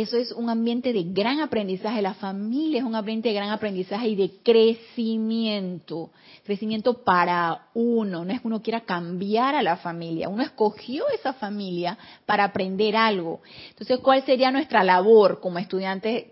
eso 0.00 0.16
es 0.16 0.32
un 0.32 0.48
ambiente 0.48 0.92
de 0.92 1.02
gran 1.02 1.40
aprendizaje. 1.40 2.02
La 2.02 2.14
familia 2.14 2.78
es 2.78 2.84
un 2.84 2.94
ambiente 2.94 3.30
de 3.30 3.34
gran 3.34 3.50
aprendizaje 3.50 4.08
y 4.08 4.16
de 4.16 4.30
crecimiento. 4.44 6.10
Crecimiento 6.44 7.02
para 7.02 7.68
uno. 7.74 8.24
No 8.24 8.32
es 8.32 8.40
que 8.40 8.46
uno 8.46 8.62
quiera 8.62 8.82
cambiar 8.82 9.54
a 9.54 9.62
la 9.62 9.76
familia. 9.76 10.28
Uno 10.28 10.42
escogió 10.42 11.04
esa 11.08 11.32
familia 11.32 11.98
para 12.26 12.44
aprender 12.44 12.96
algo. 12.96 13.40
Entonces, 13.70 13.98
¿cuál 13.98 14.24
sería 14.24 14.50
nuestra 14.50 14.84
labor 14.84 15.40
como 15.40 15.58
estudiantes 15.58 16.26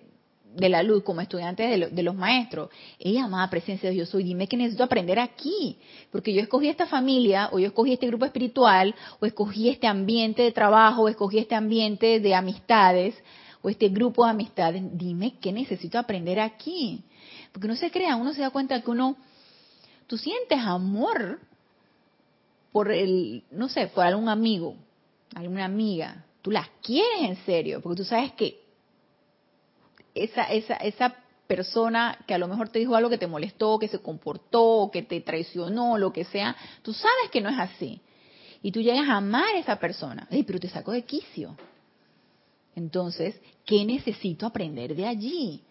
de 0.57 0.69
la 0.69 0.83
luz, 0.83 1.03
como 1.03 1.21
estudiantes 1.21 1.95
de, 1.95 2.03
los 2.03 2.15
maestros? 2.15 2.71
Ella, 2.99 3.25
amada 3.25 3.49
presencia 3.51 3.89
de 3.89 3.95
Dios, 3.95 4.09
soy, 4.09 4.25
dime 4.25 4.49
que 4.49 4.57
necesito 4.57 4.85
aprender 4.85 5.19
aquí. 5.19 5.79
Porque 6.11 6.33
yo 6.33 6.41
escogí 6.41 6.69
esta 6.69 6.87
familia, 6.87 7.51
o 7.53 7.59
yo 7.59 7.67
escogí 7.67 7.93
este 7.93 8.07
grupo 8.07 8.25
espiritual, 8.25 8.95
o 9.21 9.27
escogí 9.27 9.69
este 9.69 9.87
ambiente 9.87 10.43
de 10.43 10.53
trabajo, 10.53 11.03
o 11.03 11.09
escogí 11.09 11.39
este 11.39 11.55
ambiente 11.55 12.21
de 12.21 12.35
amistades 12.35 13.15
o 13.67 13.69
este 13.69 13.89
grupo 13.89 14.25
de 14.25 14.31
amistades, 14.31 14.81
dime 14.93 15.41
qué 15.41 15.51
necesito 15.51 15.99
aprender 15.99 16.39
aquí. 16.39 17.03
Porque 17.51 17.67
no 17.67 17.75
se 17.75 17.91
crea, 17.91 18.15
uno 18.15 18.33
se 18.33 18.43
da 18.43 18.51
cuenta 18.51 18.81
que 18.81 18.89
uno, 18.89 19.17
tú 20.07 20.17
sientes 20.17 20.61
amor 20.61 21.41
por 22.71 22.93
el, 22.93 23.43
no 23.51 23.69
sé, 23.69 23.89
por 23.89 24.05
algún 24.05 24.29
amigo, 24.29 24.77
alguna 25.35 25.65
amiga, 25.65 26.25
tú 26.43 26.53
las 26.53 26.69
quieres 26.81 27.23
en 27.23 27.37
serio, 27.45 27.81
porque 27.83 27.97
tú 27.97 28.05
sabes 28.05 28.31
que 28.35 28.61
esa, 30.17 30.45
esa, 30.45 30.75
esa 30.77 31.15
persona 31.47 32.19
que 32.27 32.35
a 32.35 32.39
lo 32.39 32.49
mejor 32.49 32.69
te 32.69 32.79
dijo 32.79 32.97
algo 32.97 33.11
que 33.11 33.19
te 33.19 33.27
molestó, 33.27 33.79
que 33.79 33.89
se 33.89 34.01
comportó, 34.01 34.91
que 34.93 35.03
te 35.03 35.21
traicionó, 35.21 35.99
lo 35.99 36.13
que 36.13 36.25
sea, 36.25 36.57
tú 36.83 36.93
sabes 36.93 37.31
que 37.31 37.41
no 37.41 37.49
es 37.49 37.59
así. 37.59 38.01
Y 38.63 38.73
tú 38.73 38.81
llegas 38.81 39.09
a 39.09 39.19
amar 39.19 39.55
a 39.55 39.59
esa 39.59 39.79
persona. 39.79 40.27
pero 40.31 40.59
te 40.59 40.69
sacó 40.69 40.93
de 40.93 41.03
quicio. 41.03 41.57
Entonces, 42.75 43.41
¿qué 43.65 43.85
necesito 43.85 44.47
aprender 44.47 44.95
de 44.95 45.07
allí? 45.07 45.63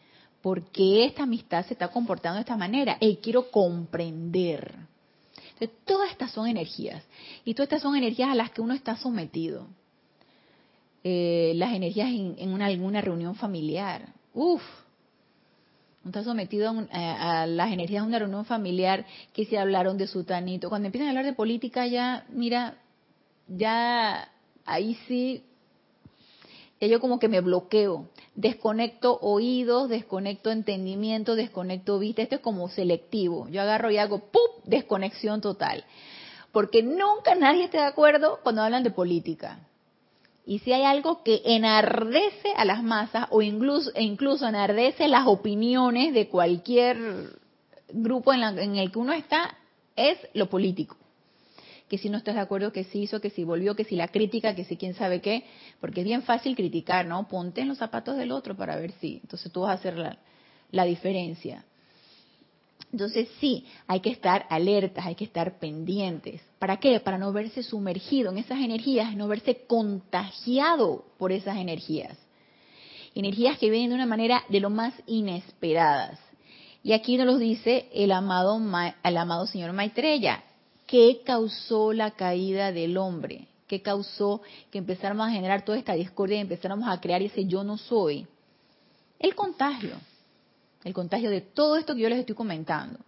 ¿Por 0.42 0.64
qué 0.72 1.06
esta 1.06 1.24
amistad 1.24 1.66
se 1.66 1.74
está 1.74 1.90
comportando 1.90 2.36
de 2.36 2.42
esta 2.42 2.58
manera? 2.58 2.98
Y 3.00 3.18
quiero 3.18 3.52
comprender. 3.52 4.76
Entonces, 5.54 5.78
todas 5.86 6.12
estas 6.12 6.32
son 6.32 6.48
energías. 6.48 7.04
Y 7.44 7.54
todas 7.54 7.68
estas 7.68 7.82
son 7.82 7.96
energías 7.96 8.30
a 8.30 8.36
las 8.36 8.52
que 8.52 8.62
uno 8.62 8.74
está 8.74 8.96
sometido. 8.96 9.68
Eh, 11.04 11.54
las 11.56 11.74
energías 11.74 12.10
en, 12.10 12.50
una, 12.52 12.66
alguna 12.66 13.02
reunión 13.02 13.36
familiar. 13.36 14.15
Uf, 14.36 14.62
está 16.06 16.24
sometido 16.24 16.70
a, 16.92 17.42
a, 17.42 17.48
las 17.48 17.72
energías 17.72 18.04
de 18.04 18.08
una 18.10 18.20
reunión 18.20 18.46
familiar 18.46 19.06
que 19.34 19.46
se 19.46 19.58
hablaron 19.58 19.98
de 19.98 20.08
su 20.08 20.26
tanito. 20.26 20.70
Cuando 20.70 20.88
empiezan 20.88 21.08
a 21.08 21.12
hablar 21.12 21.26
de 21.26 21.34
política 21.34 21.88
ya, 21.88 22.26
mira, 22.30 22.78
ya 23.48 24.30
ahí 24.66 24.96
sí 25.08 25.44
ya 26.82 26.88
yo 26.88 27.00
como 27.00 27.20
que 27.20 27.30
me 27.30 27.40
bloqueo, 27.40 28.10
desconecto 28.36 29.18
oídos, 29.22 29.88
desconecto 29.88 30.52
entendimiento, 30.52 31.36
desconecto 31.36 32.00
vista, 32.00 32.22
esto 32.22 32.36
es 32.36 32.42
como 32.42 32.68
selectivo, 32.68 33.48
yo 33.50 33.62
agarro 33.62 33.90
y 33.92 33.98
hago 33.98 34.20
¡pum! 34.20 34.42
desconexión 34.66 35.40
total, 35.40 35.86
porque 36.52 36.84
nunca 36.84 37.36
nadie 37.36 37.64
está 37.64 37.80
de 37.80 37.88
acuerdo 37.88 38.40
cuando 38.44 38.62
hablan 38.62 38.84
de 38.84 38.92
política. 38.92 39.65
Y 40.46 40.60
si 40.60 40.74
hay 40.74 40.84
algo 40.84 41.24
que 41.24 41.42
enardece 41.44 42.54
a 42.56 42.66
las 42.66 42.84
masas 42.84 43.28
o 43.32 43.42
incluso, 43.42 43.92
e 43.96 44.04
incluso 44.04 44.48
enardece 44.48 45.08
las 45.08 45.26
opiniones 45.28 46.14
de 46.14 46.28
cualquier 46.28 46.98
grupo 47.90 48.34
en 48.34 48.76
el 48.76 48.92
que 48.92 49.00
uno 49.00 49.14
está, 49.14 49.58
es 49.96 50.18
lo 50.34 50.50
político 50.50 50.98
que 51.90 51.98
si 51.98 52.10
no 52.10 52.18
estás 52.18 52.36
de 52.36 52.42
acuerdo, 52.42 52.72
que 52.72 52.84
si 52.84 53.02
hizo, 53.04 53.22
que 53.22 53.30
si 53.30 53.44
volvió, 53.44 53.76
que 53.76 53.84
si 53.84 53.96
la 53.96 54.08
crítica, 54.08 54.56
que 54.56 54.66
si 54.66 54.78
quién 54.78 54.96
sabe 54.96 55.22
qué, 55.22 55.44
porque 55.80 56.02
es 56.02 56.06
bien 56.06 56.24
fácil 56.24 56.56
criticar, 56.56 57.06
¿no? 57.06 57.28
Ponte 57.28 57.62
en 57.62 57.68
los 57.68 57.78
zapatos 57.78 58.18
del 58.18 58.32
otro 58.32 58.56
para 58.56 58.76
ver 58.76 58.92
si, 58.94 59.20
entonces 59.22 59.52
tú 59.52 59.62
vas 59.62 59.72
a 59.72 59.74
hacer 59.74 59.98
la, 59.98 60.18
la 60.72 60.86
diferencia. 60.86 61.64
Entonces 62.96 63.28
sí, 63.42 63.66
hay 63.88 64.00
que 64.00 64.10
estar 64.10 64.46
alertas, 64.50 65.06
hay 65.06 65.16
que 65.16 65.26
estar 65.26 65.60
pendientes. 65.60 66.42
¿Para 66.60 66.78
qué? 66.78 66.98
Para 67.02 67.18
no 67.18 67.34
verse 67.34 67.62
sumergido 67.62 68.32
en 68.32 68.38
esas 68.38 68.60
energías, 68.60 69.14
no 69.18 69.28
verse 69.28 69.66
contagiado 69.68 71.04
por 71.18 71.34
esas 71.34 71.58
energías. 71.58 72.18
Energías 73.14 73.60
que 73.60 73.70
vienen 73.70 73.90
de 73.90 73.96
una 73.96 74.06
manera 74.06 74.46
de 74.48 74.62
lo 74.62 74.70
más 74.70 74.94
inesperadas. 75.08 76.22
Y 76.84 76.94
aquí 76.94 77.18
nos 77.18 77.26
lo 77.26 77.38
dice 77.38 77.90
el 77.94 78.14
amado, 78.14 78.62
el 79.04 79.18
amado 79.18 79.46
señor 79.46 79.74
Maitreya. 79.74 80.46
¿Qué 80.88 81.20
causó 81.26 81.92
la 81.92 82.12
caída 82.12 82.72
del 82.72 82.96
hombre? 82.96 83.50
¿Qué 83.68 83.82
causó 83.82 84.42
que 84.72 84.78
empezáramos 84.78 85.28
a 85.28 85.32
generar 85.32 85.66
toda 85.66 85.78
esta 85.78 85.96
discordia 85.96 86.38
y 86.38 86.42
empezáramos 86.42 86.88
a 86.88 87.02
crear 87.02 87.22
ese 87.22 87.44
yo 87.44 87.66
no 87.66 87.78
soy? 87.78 88.26
El 89.20 89.36
contagio. 89.36 89.98
El 90.86 90.94
contagio 90.94 91.30
de 91.30 91.42
todo 91.42 91.76
esto 91.76 91.94
que 91.94 92.02
yo 92.02 92.10
les 92.10 92.20
estoy 92.20 92.36
comentando. 92.36 93.00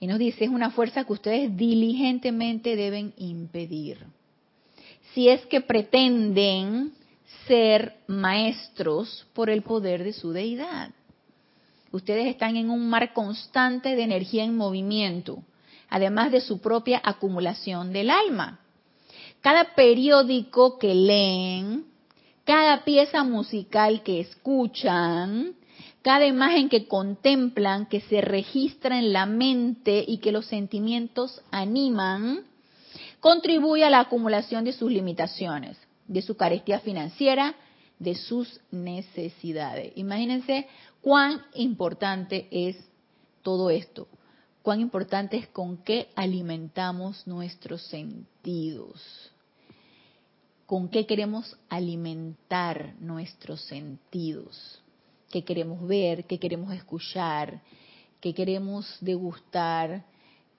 Y 0.00 0.06
nos 0.06 0.18
dice, 0.18 0.44
es 0.44 0.50
una 0.50 0.70
fuerza 0.70 1.04
que 1.04 1.12
ustedes 1.12 1.54
diligentemente 1.54 2.74
deben 2.76 3.12
impedir. 3.18 3.98
Si 5.12 5.28
es 5.28 5.44
que 5.46 5.60
pretenden 5.60 6.94
ser 7.46 7.96
maestros 8.06 9.26
por 9.34 9.50
el 9.50 9.60
poder 9.60 10.02
de 10.02 10.14
su 10.14 10.32
deidad. 10.32 10.90
Ustedes 11.92 12.26
están 12.26 12.56
en 12.56 12.70
un 12.70 12.88
mar 12.88 13.12
constante 13.12 13.94
de 13.94 14.02
energía 14.02 14.44
en 14.44 14.56
movimiento 14.56 15.42
además 15.94 16.32
de 16.32 16.40
su 16.40 16.60
propia 16.60 17.00
acumulación 17.04 17.92
del 17.92 18.10
alma. 18.10 18.58
Cada 19.40 19.76
periódico 19.76 20.76
que 20.76 20.92
leen, 20.92 21.84
cada 22.44 22.82
pieza 22.82 23.22
musical 23.22 24.02
que 24.02 24.18
escuchan, 24.18 25.54
cada 26.04 26.24
imagen 26.26 26.68
que 26.68 26.86
contemplan, 26.86 27.86
que 27.86 28.00
se 28.02 28.20
registra 28.20 29.00
en 29.00 29.12
la 29.12 29.26
mente 29.26 30.04
y 30.06 30.18
que 30.18 30.30
los 30.30 30.46
sentimientos 30.46 31.42
animan, 31.50 32.44
contribuye 33.18 33.84
a 33.84 33.90
la 33.90 33.98
acumulación 33.98 34.64
de 34.64 34.72
sus 34.72 34.92
limitaciones, 34.92 35.76
de 36.06 36.22
su 36.22 36.36
carestía 36.36 36.78
financiera, 36.78 37.56
de 37.98 38.14
sus 38.14 38.60
necesidades. 38.70 39.92
Imagínense 39.96 40.68
cuán 41.00 41.42
importante 41.54 42.46
es 42.52 42.76
todo 43.42 43.70
esto 43.70 44.06
cuán 44.64 44.80
importante 44.80 45.36
es 45.36 45.46
con 45.48 45.76
qué 45.76 46.08
alimentamos 46.16 47.26
nuestros 47.26 47.82
sentidos. 47.82 49.30
¿Con 50.64 50.88
qué 50.88 51.04
queremos 51.04 51.58
alimentar 51.68 52.94
nuestros 52.98 53.60
sentidos? 53.60 54.82
¿Qué 55.34 55.42
queremos 55.42 55.84
ver? 55.84 56.26
¿Qué 56.26 56.38
queremos 56.38 56.72
escuchar? 56.72 57.60
¿Qué 58.20 58.32
queremos 58.32 58.86
degustar? 59.00 60.04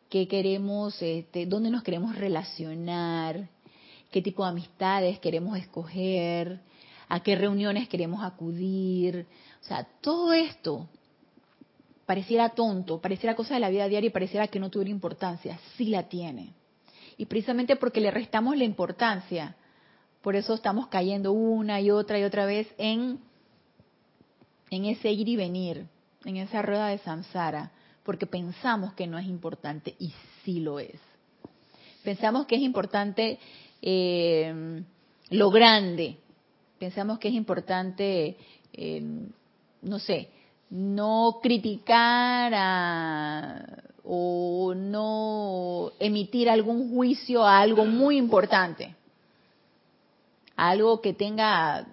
¿Qué 0.09 0.27
queremos, 0.27 1.01
este, 1.01 1.45
dónde 1.45 1.69
nos 1.69 1.81
queremos 1.81 2.13
relacionar? 2.17 3.47
¿Qué 4.11 4.21
tipo 4.21 4.43
de 4.43 4.49
amistades 4.49 5.17
queremos 5.19 5.57
escoger? 5.57 6.59
a 7.07 7.21
qué 7.21 7.35
reuniones 7.35 7.87
queremos 7.87 8.21
acudir. 8.23 9.25
O 9.61 9.63
sea, 9.65 9.87
todo 10.01 10.33
esto 10.33 10.89
pareciera 12.05 12.49
tonto, 12.49 12.99
pareciera 12.99 13.35
cosa 13.35 13.53
de 13.53 13.59
la 13.59 13.69
vida 13.69 13.87
diaria 13.87 14.07
y 14.07 14.11
pareciera 14.11 14.47
que 14.47 14.59
no 14.59 14.69
tuviera 14.69 14.91
importancia. 14.91 15.57
Sí 15.77 15.85
la 15.85 16.03
tiene. 16.09 16.53
Y 17.15 17.27
precisamente 17.27 17.77
porque 17.77 18.01
le 18.01 18.11
restamos 18.11 18.57
la 18.57 18.65
importancia, 18.65 19.55
por 20.21 20.35
eso 20.35 20.55
estamos 20.55 20.87
cayendo 20.87 21.31
una 21.31 21.79
y 21.79 21.91
otra 21.91 22.19
y 22.19 22.23
otra 22.23 22.45
vez 22.45 22.67
en, 22.77 23.19
en 24.69 24.85
ese 24.85 25.11
ir 25.11 25.27
y 25.27 25.35
venir, 25.35 25.85
en 26.23 26.37
esa 26.37 26.61
rueda 26.61 26.87
de 26.87 26.97
samsara, 26.99 27.71
porque 28.03 28.25
pensamos 28.25 28.93
que 28.93 29.07
no 29.07 29.17
es 29.17 29.25
importante 29.25 29.95
y 29.99 30.13
sí 30.43 30.59
lo 30.59 30.79
es. 30.79 30.99
Pensamos 32.03 32.45
que 32.45 32.55
es 32.55 32.61
importante 32.61 33.39
eh, 33.81 34.83
lo 35.29 35.49
grande, 35.49 36.17
pensamos 36.77 37.19
que 37.19 37.29
es 37.29 37.33
importante, 37.33 38.37
eh, 38.73 39.03
no 39.81 39.99
sé, 39.99 40.29
no 40.69 41.39
criticar 41.41 42.53
o 44.03 44.73
no 44.75 45.91
emitir 45.99 46.49
algún 46.49 46.91
juicio 46.91 47.43
a 47.43 47.59
algo 47.59 47.85
muy 47.85 48.17
importante, 48.17 48.95
a 50.55 50.69
algo 50.69 51.01
que 51.01 51.13
tenga 51.13 51.87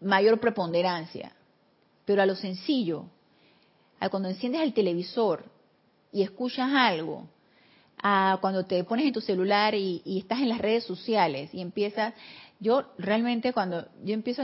mayor 0.00 0.40
preponderancia, 0.40 1.32
pero 2.10 2.22
a 2.22 2.26
lo 2.26 2.34
sencillo, 2.34 3.04
a 4.00 4.08
cuando 4.08 4.28
enciendes 4.28 4.62
el 4.62 4.74
televisor 4.74 5.44
y 6.10 6.22
escuchas 6.22 6.68
algo, 6.74 7.28
a 8.02 8.38
cuando 8.40 8.66
te 8.66 8.82
pones 8.82 9.06
en 9.06 9.12
tu 9.12 9.20
celular 9.20 9.76
y, 9.76 10.02
estás 10.18 10.40
en 10.40 10.48
las 10.48 10.58
redes 10.58 10.82
sociales 10.82 11.54
y 11.54 11.60
empiezas, 11.60 12.12
yo 12.58 12.82
realmente 12.98 13.52
cuando 13.52 13.86
yo 14.02 14.12
empiezo, 14.12 14.42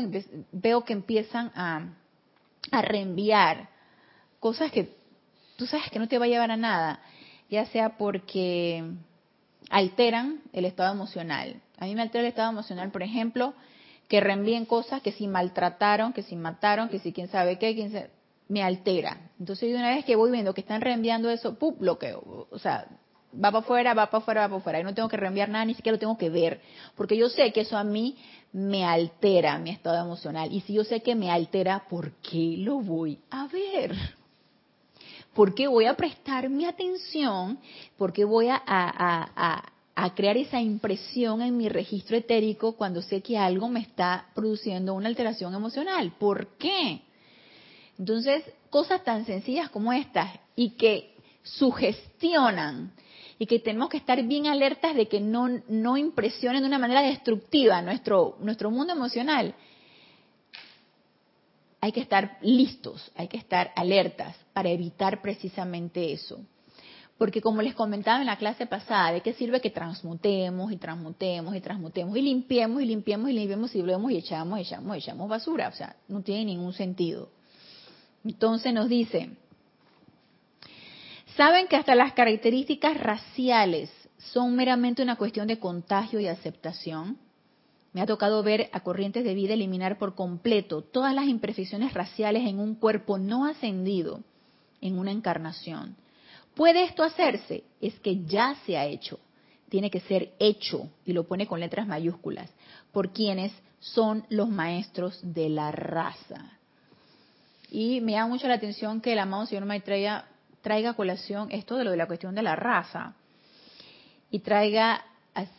veo 0.53 0.85
que 0.85 0.93
empiezan 0.93 1.51
a, 1.57 1.89
a 2.71 2.83
reenviar 2.83 3.69
cosas 4.39 4.71
que 4.71 4.95
tú 5.57 5.67
sabes 5.67 5.91
que 5.91 5.99
no 5.99 6.07
te 6.07 6.21
va 6.21 6.27
a 6.27 6.29
llevar 6.29 6.53
a 6.53 6.57
nada, 6.57 7.01
ya 7.51 7.67
sea 7.67 7.97
porque 7.97 8.85
alteran 9.71 10.41
el 10.53 10.67
estado 10.67 10.95
emocional. 10.95 11.61
A 11.79 11.87
mí 11.87 11.97
me 11.97 12.03
altera 12.03 12.23
el 12.23 12.29
estado 12.29 12.53
emocional, 12.53 12.93
por 12.93 13.03
ejemplo, 13.03 13.55
que 14.09 14.21
reenvíen 14.21 14.67
cosas 14.67 15.03
que 15.03 15.13
si 15.13 15.27
maltrataron, 15.27 16.13
que 16.13 16.23
si 16.23 16.37
mataron, 16.37 16.89
que 16.89 16.99
si 16.99 17.13
quién 17.13 17.29
sabe 17.29 17.59
qué, 17.59 17.75
quién 17.75 17.91
se, 17.91 18.11
me 18.49 18.63
altera. 18.63 19.31
Entonces, 19.39 19.75
una 19.75 19.91
vez 19.95 20.05
que 20.05 20.17
voy 20.17 20.31
viendo 20.31 20.55
que 20.55 20.61
están 20.61 20.81
reenviando 20.81 21.31
eso, 21.31 21.55
¡pum! 21.59 21.75
bloqueo. 21.79 22.47
O 22.51 22.59
sea, 22.59 22.87
va 23.35 23.51
para 23.51 23.59
afuera, 23.59 23.95
va 23.95 24.07
para 24.07 24.23
afuera, 24.23 24.41
va 24.43 24.49
para 24.49 24.61
afuera. 24.61 24.81
Y 24.81 24.85
no 24.85 24.95
tengo 24.95 25.09
que 25.09 25.17
reenviar 25.17 25.49
nada, 25.49 25.65
ni 25.65 25.75
siquiera 25.75 25.97
lo 25.97 25.99
tengo 25.99 26.17
que 26.17 26.31
ver. 26.31 26.61
Porque 26.95 27.17
yo 27.17 27.29
sé 27.29 27.53
que 27.53 27.63
eso 27.63 27.77
a 27.77 27.85
mí 27.85 28.17
me 28.53 28.85
altera 28.85 29.59
mi 29.59 29.71
estado 29.71 30.03
emocional. 30.05 30.53
Y 30.53 30.61
si 30.61 30.75
yo 30.75 30.85
sé 30.85 31.03
que 31.03 31.15
me 31.15 31.31
altera, 31.31 31.85
¿por 31.89 32.13
qué 32.17 32.57
lo 32.59 32.81
voy 32.81 33.19
a 33.31 33.47
ver? 33.49 33.95
¿Por 35.35 35.55
qué 35.55 35.67
voy 35.67 35.85
a 35.87 35.95
prestar 35.95 36.49
mi 36.49 36.65
atención? 36.65 37.59
¿Por 37.99 38.13
qué 38.13 38.25
voy 38.25 38.49
a, 38.49 38.63
a 38.65 39.73
crear 40.15 40.37
esa 40.37 40.61
impresión 40.61 41.41
en 41.41 41.57
mi 41.57 41.69
registro 41.71 42.17
etérico 42.19 42.77
cuando 42.77 43.01
sé 43.01 43.23
que 43.23 43.39
algo 43.39 43.69
me 43.69 43.81
está 43.81 44.27
produciendo 44.35 44.93
una 44.95 45.09
alteración 45.09 45.55
emocional? 45.55 46.13
¿Por 46.19 46.49
qué? 46.59 47.01
Entonces, 47.99 48.45
cosas 48.69 49.03
tan 49.05 49.25
sencillas 49.25 49.71
como 49.71 49.93
estas 49.93 50.39
y 50.55 50.71
que 50.71 51.15
sugestionan 51.43 52.93
y 53.39 53.47
que 53.47 53.59
tenemos 53.59 53.89
que 53.89 53.97
estar 53.97 54.23
bien 54.23 54.47
alertas 54.47 54.95
de 54.95 55.09
que 55.09 55.21
no, 55.21 55.49
no 55.69 55.97
impresionen 55.97 56.63
de 56.63 56.69
una 56.69 56.79
manera 56.79 57.03
destructiva 57.03 57.81
nuestro, 57.83 58.37
nuestro 58.41 58.71
mundo 58.71 58.93
emocional. 58.93 59.55
Hay 61.81 61.93
que 61.93 62.01
estar 62.01 62.39
listos, 62.43 63.11
hay 63.15 63.29
que 63.29 63.37
estar 63.37 63.73
alertas 63.77 64.37
para 64.53 64.71
evitar 64.71 65.23
precisamente 65.23 66.13
eso. 66.13 66.41
Porque 67.19 67.41
como 67.41 67.63
les 67.63 67.75
comentaba 67.75 68.21
en 68.21 68.27
la 68.27 68.37
clase 68.37 68.67
pasada, 68.67 69.13
¿de 69.13 69.23
qué 69.23 69.33
sirve 69.33 69.61
que 69.61 69.71
transmutemos 69.71 70.71
y 70.71 70.77
transmutemos 70.77 71.57
y 71.57 71.61
transmutemos 71.61 72.17
y 72.17 72.23
limpiemos 72.23 72.83
y 72.83 72.85
limpiemos 72.85 73.31
y 73.31 73.33
limpiemos 73.33 73.75
y 73.75 73.81
volvemos 73.81 74.13
y 74.13 74.17
echamos, 74.19 74.59
echamos, 74.59 74.97
echamos 74.97 75.29
basura? 75.29 75.69
O 75.69 75.73
sea, 75.73 75.97
no 76.09 76.21
tiene 76.21 76.45
ningún 76.45 76.75
sentido. 76.75 77.31
Entonces 78.23 78.75
nos 78.75 78.89
dice, 78.89 79.31
Saben 81.37 81.69
que 81.69 81.77
hasta 81.77 81.95
las 81.95 82.15
características 82.15 82.99
raciales 82.99 83.91
son 84.17 84.57
meramente 84.57 85.03
una 85.03 85.17
cuestión 85.17 85.47
de 85.47 85.59
contagio 85.59 86.19
y 86.19 86.29
aceptación. 86.29 87.19
Me 87.93 88.01
ha 88.01 88.07
tocado 88.07 88.43
ver 88.43 88.71
a 88.73 88.81
corrientes 88.81 89.23
de 89.23 89.35
vida 89.35 89.53
eliminar 89.53 89.99
por 89.99 90.15
completo 90.15 90.81
todas 90.81 91.15
las 91.15 91.27
imperfecciones 91.27 91.93
raciales 91.93 92.47
en 92.47 92.59
un 92.59 92.75
cuerpo 92.75 93.19
no 93.19 93.45
ascendido 93.45 94.23
en 94.81 94.99
una 94.99 95.11
encarnación. 95.13 95.97
¿Puede 96.57 96.85
esto 96.85 97.03
hacerse? 97.03 97.65
Es 97.83 98.01
que 98.01 98.25
ya 98.25 98.57
se 98.65 98.79
ha 98.79 98.87
hecho. 98.87 99.21
Tiene 99.69 99.91
que 99.91 100.01
ser 100.01 100.33
hecho, 100.39 100.89
y 101.05 101.13
lo 101.13 101.25
pone 101.25 101.47
con 101.47 101.61
letras 101.61 101.87
mayúsculas, 101.87 102.51
por 102.93 103.13
quienes 103.13 103.53
son 103.79 104.25
los 104.31 104.49
maestros 104.49 105.21
de 105.23 105.51
la 105.51 105.71
raza. 105.71 106.59
Y 107.71 108.01
me 108.01 108.13
llama 108.13 108.29
mucho 108.29 108.49
la 108.49 108.55
atención 108.55 109.03
que 109.03 109.13
el 109.13 109.19
amado 109.19 109.45
señor 109.45 109.67
Maitreya 109.67 110.25
traiga 110.63 110.91
a 110.91 110.95
colación 110.95 111.49
esto 111.51 111.77
de 111.77 111.85
lo 111.85 111.91
de 111.91 111.99
la 111.99 112.07
cuestión 112.07 112.35
de 112.35 112.43
la 112.43 112.57
raza 112.57 113.15
y 114.31 114.39
traiga 114.39 115.05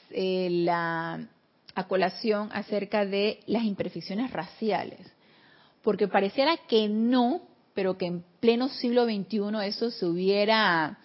eh, 0.09 0.49
la, 0.49 1.27
a 1.75 1.87
colación 1.87 2.49
acerca 2.53 3.05
de 3.05 3.41
las 3.45 3.63
imperfecciones 3.65 4.31
raciales. 4.31 4.99
Porque 5.83 6.07
pareciera 6.07 6.57
que 6.67 6.89
no, 6.89 7.41
pero 7.77 7.95
que 7.95 8.07
en 8.07 8.23
pleno 8.39 8.69
siglo 8.69 9.05
XXI 9.05 9.39
eso 9.65 9.91
se 9.91 10.03
hubiera, 10.07 10.97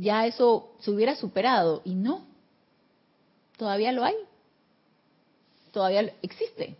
ya 0.00 0.26
eso 0.26 0.72
se 0.80 0.90
hubiera 0.90 1.14
superado. 1.14 1.82
Y 1.84 1.94
no, 1.94 2.24
todavía 3.58 3.92
lo 3.92 4.02
hay. 4.02 4.14
Todavía 5.72 6.10
existe. 6.22 6.74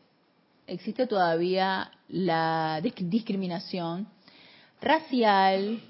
Existe 0.66 1.06
todavía 1.06 1.90
la 2.08 2.80
discriminación 2.80 4.08
racial, 4.80 5.82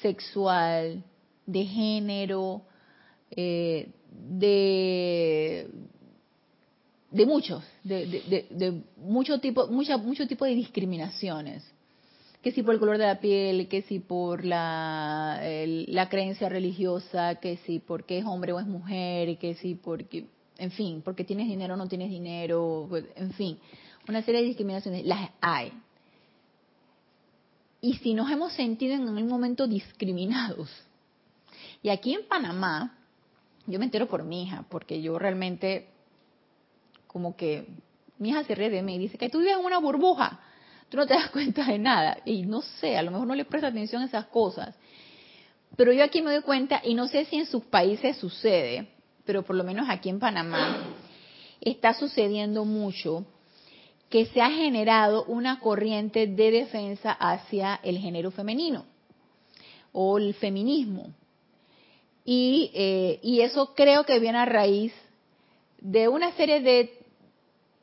sexual, 0.00 1.02
de 1.46 1.64
género, 1.64 2.62
eh, 3.32 3.90
de, 4.08 5.68
de 7.10 7.26
muchos, 7.26 7.62
de, 7.84 8.06
de, 8.06 8.46
de 8.50 8.82
mucho 8.96 9.38
tipo, 9.40 9.68
mucha, 9.68 9.96
mucho 9.96 10.26
tipo 10.26 10.44
de 10.44 10.54
discriminaciones. 10.54 11.64
Que 12.42 12.52
si 12.52 12.62
por 12.62 12.74
el 12.74 12.80
color 12.80 12.98
de 12.98 13.06
la 13.06 13.20
piel, 13.20 13.68
que 13.68 13.82
si 13.82 13.98
por 13.98 14.44
la, 14.44 15.40
creencia 16.10 16.48
religiosa, 16.48 17.36
que 17.36 17.56
si 17.58 17.80
porque 17.80 18.18
es 18.18 18.24
hombre 18.24 18.52
o 18.52 18.60
es 18.60 18.66
mujer, 18.66 19.38
que 19.38 19.54
si 19.54 19.74
porque, 19.74 20.26
en 20.58 20.70
fin, 20.70 21.02
porque 21.04 21.24
tienes 21.24 21.48
dinero 21.48 21.74
o 21.74 21.76
no 21.76 21.88
tienes 21.88 22.10
dinero, 22.10 22.88
en 23.16 23.32
fin, 23.32 23.58
una 24.08 24.22
serie 24.22 24.42
de 24.42 24.46
discriminaciones, 24.48 25.04
las 25.04 25.30
hay 25.40 25.72
y 27.86 27.94
si 27.94 28.14
nos 28.14 28.30
hemos 28.30 28.52
sentido 28.52 28.94
en 28.94 29.02
algún 29.08 29.28
momento 29.28 29.66
discriminados. 29.66 30.70
Y 31.82 31.90
aquí 31.90 32.14
en 32.14 32.26
Panamá, 32.26 32.98
yo 33.66 33.78
me 33.78 33.84
entero 33.84 34.08
por 34.08 34.24
mi 34.24 34.42
hija, 34.42 34.64
porque 34.68 35.00
yo 35.00 35.18
realmente, 35.18 35.88
como 37.16 37.34
que, 37.34 37.66
mi 38.18 38.28
hija 38.28 38.44
se 38.44 38.54
ríe 38.54 38.68
de 38.68 38.82
mí 38.82 38.96
y 38.96 38.98
dice 38.98 39.16
que 39.16 39.30
tú 39.30 39.38
vives 39.38 39.56
en 39.58 39.64
una 39.64 39.78
burbuja, 39.78 40.38
tú 40.90 40.98
no 40.98 41.06
te 41.06 41.14
das 41.14 41.30
cuenta 41.32 41.64
de 41.64 41.78
nada. 41.78 42.18
Y 42.26 42.42
no 42.42 42.60
sé, 42.60 42.94
a 42.98 43.02
lo 43.02 43.10
mejor 43.10 43.26
no 43.26 43.34
le 43.34 43.46
presta 43.46 43.68
atención 43.68 44.02
a 44.02 44.04
esas 44.04 44.26
cosas. 44.26 44.74
Pero 45.76 45.94
yo 45.94 46.04
aquí 46.04 46.20
me 46.20 46.30
doy 46.30 46.42
cuenta, 46.42 46.82
y 46.84 46.92
no 46.92 47.08
sé 47.08 47.24
si 47.24 47.36
en 47.36 47.46
sus 47.46 47.64
países 47.64 48.18
sucede, 48.18 48.90
pero 49.24 49.42
por 49.46 49.56
lo 49.56 49.64
menos 49.64 49.88
aquí 49.88 50.10
en 50.10 50.18
Panamá, 50.18 50.76
está 51.58 51.94
sucediendo 51.94 52.66
mucho 52.66 53.24
que 54.10 54.26
se 54.26 54.42
ha 54.42 54.50
generado 54.50 55.24
una 55.24 55.58
corriente 55.60 56.26
de 56.26 56.50
defensa 56.50 57.12
hacia 57.12 57.80
el 57.82 57.96
género 57.96 58.30
femenino 58.30 58.84
o 59.92 60.18
el 60.18 60.34
feminismo. 60.34 61.14
Y, 62.26 62.70
eh, 62.74 63.20
y 63.22 63.40
eso 63.40 63.72
creo 63.74 64.04
que 64.04 64.18
viene 64.18 64.36
a 64.36 64.44
raíz 64.44 64.92
de 65.80 66.08
una 66.08 66.32
serie 66.32 66.60
de, 66.60 66.95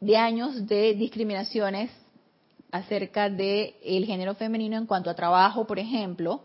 de 0.04 0.18
años 0.18 0.68
de 0.68 0.96
discriminaciones 0.96 1.90
acerca 2.72 3.30
del 3.30 3.74
el 3.84 4.06
género 4.06 4.36
femenino 4.36 4.78
en 4.78 4.86
cuanto 4.86 5.10
a 5.10 5.16
trabajo, 5.16 5.66
por 5.66 5.80
ejemplo, 5.80 6.42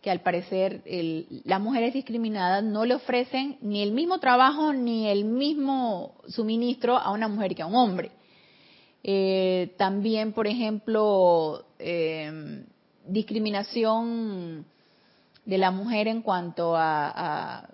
que 0.00 0.10
al 0.10 0.20
parecer 0.20 0.82
el, 0.84 1.42
las 1.44 1.60
mujeres 1.60 1.94
discriminadas 1.94 2.62
no 2.62 2.84
le 2.84 2.94
ofrecen 2.94 3.58
ni 3.60 3.82
el 3.82 3.92
mismo 3.92 4.18
trabajo 4.18 4.72
ni 4.72 5.08
el 5.08 5.24
mismo 5.24 6.14
suministro 6.28 6.96
a 6.96 7.10
una 7.10 7.26
mujer 7.26 7.54
que 7.54 7.62
a 7.62 7.66
un 7.66 7.74
hombre. 7.74 8.12
Eh, 9.02 9.74
también, 9.76 10.32
por 10.32 10.46
ejemplo, 10.46 11.64
eh, 11.80 12.64
discriminación 13.06 14.64
de 15.44 15.58
la 15.58 15.72
mujer 15.72 16.06
en 16.06 16.22
cuanto 16.22 16.76
a, 16.76 17.66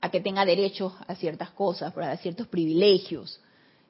a, 0.00 0.10
que 0.10 0.20
tenga 0.20 0.44
derechos 0.44 0.92
a 1.08 1.14
ciertas 1.14 1.50
cosas, 1.50 1.96
a 1.96 2.16
ciertos 2.18 2.46
privilegios 2.46 3.40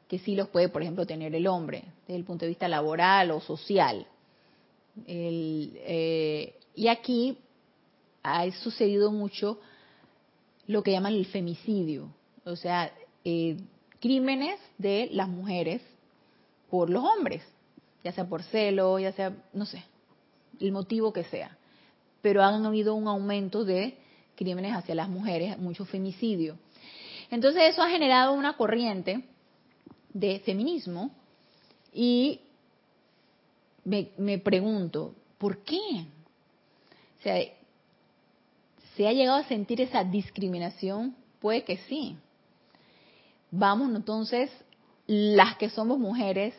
que 0.08 0.18
sí 0.18 0.34
los 0.34 0.48
puede, 0.48 0.68
por 0.68 0.82
ejemplo, 0.82 1.06
tener 1.06 1.34
el 1.34 1.46
hombre, 1.46 1.84
desde 2.02 2.16
el 2.16 2.24
punto 2.24 2.44
de 2.44 2.50
vista 2.50 2.68
laboral 2.68 3.30
o 3.30 3.40
social. 3.40 4.06
Eh, 5.06 6.54
y 6.74 6.88
aquí 6.88 7.38
ha 8.22 8.50
sucedido 8.50 9.10
mucho 9.10 9.58
lo 10.66 10.82
que 10.82 10.92
llaman 10.92 11.14
el 11.14 11.26
femicidio, 11.26 12.08
o 12.44 12.56
sea, 12.56 12.92
eh, 13.24 13.56
crímenes 14.00 14.58
de 14.78 15.08
las 15.12 15.28
mujeres 15.28 15.82
por 16.70 16.90
los 16.90 17.04
hombres, 17.04 17.42
ya 18.02 18.12
sea 18.12 18.28
por 18.28 18.42
celo, 18.42 18.98
ya 18.98 19.12
sea, 19.12 19.32
no 19.52 19.66
sé, 19.66 19.82
el 20.60 20.72
motivo 20.72 21.12
que 21.12 21.24
sea. 21.24 21.56
Pero 22.22 22.42
han 22.42 22.64
habido 22.64 22.94
un 22.94 23.06
aumento 23.06 23.64
de 23.64 23.96
crímenes 24.34 24.74
hacia 24.74 24.94
las 24.94 25.08
mujeres, 25.08 25.58
mucho 25.58 25.84
femicidio. 25.84 26.58
Entonces 27.30 27.62
eso 27.70 27.82
ha 27.82 27.88
generado 27.88 28.32
una 28.32 28.56
corriente 28.56 29.24
de 30.18 30.40
feminismo 30.40 31.10
y 31.92 32.40
me, 33.84 34.38
pregunto, 34.38 35.14
¿por 35.38 35.58
qué? 35.58 35.78
O 37.18 37.22
sea, 37.22 37.40
¿se 38.96 39.06
ha 39.06 39.12
llegado 39.12 39.38
a 39.38 39.44
sentir 39.44 39.80
esa 39.80 40.02
discriminación? 40.04 41.14
Puede 41.38 41.64
que 41.64 41.76
sí. 41.88 42.16
Vamos 43.50 43.94
entonces, 43.94 44.50
las 45.06 45.56
que 45.56 45.70
somos 45.70 45.98
mujeres, 45.98 46.54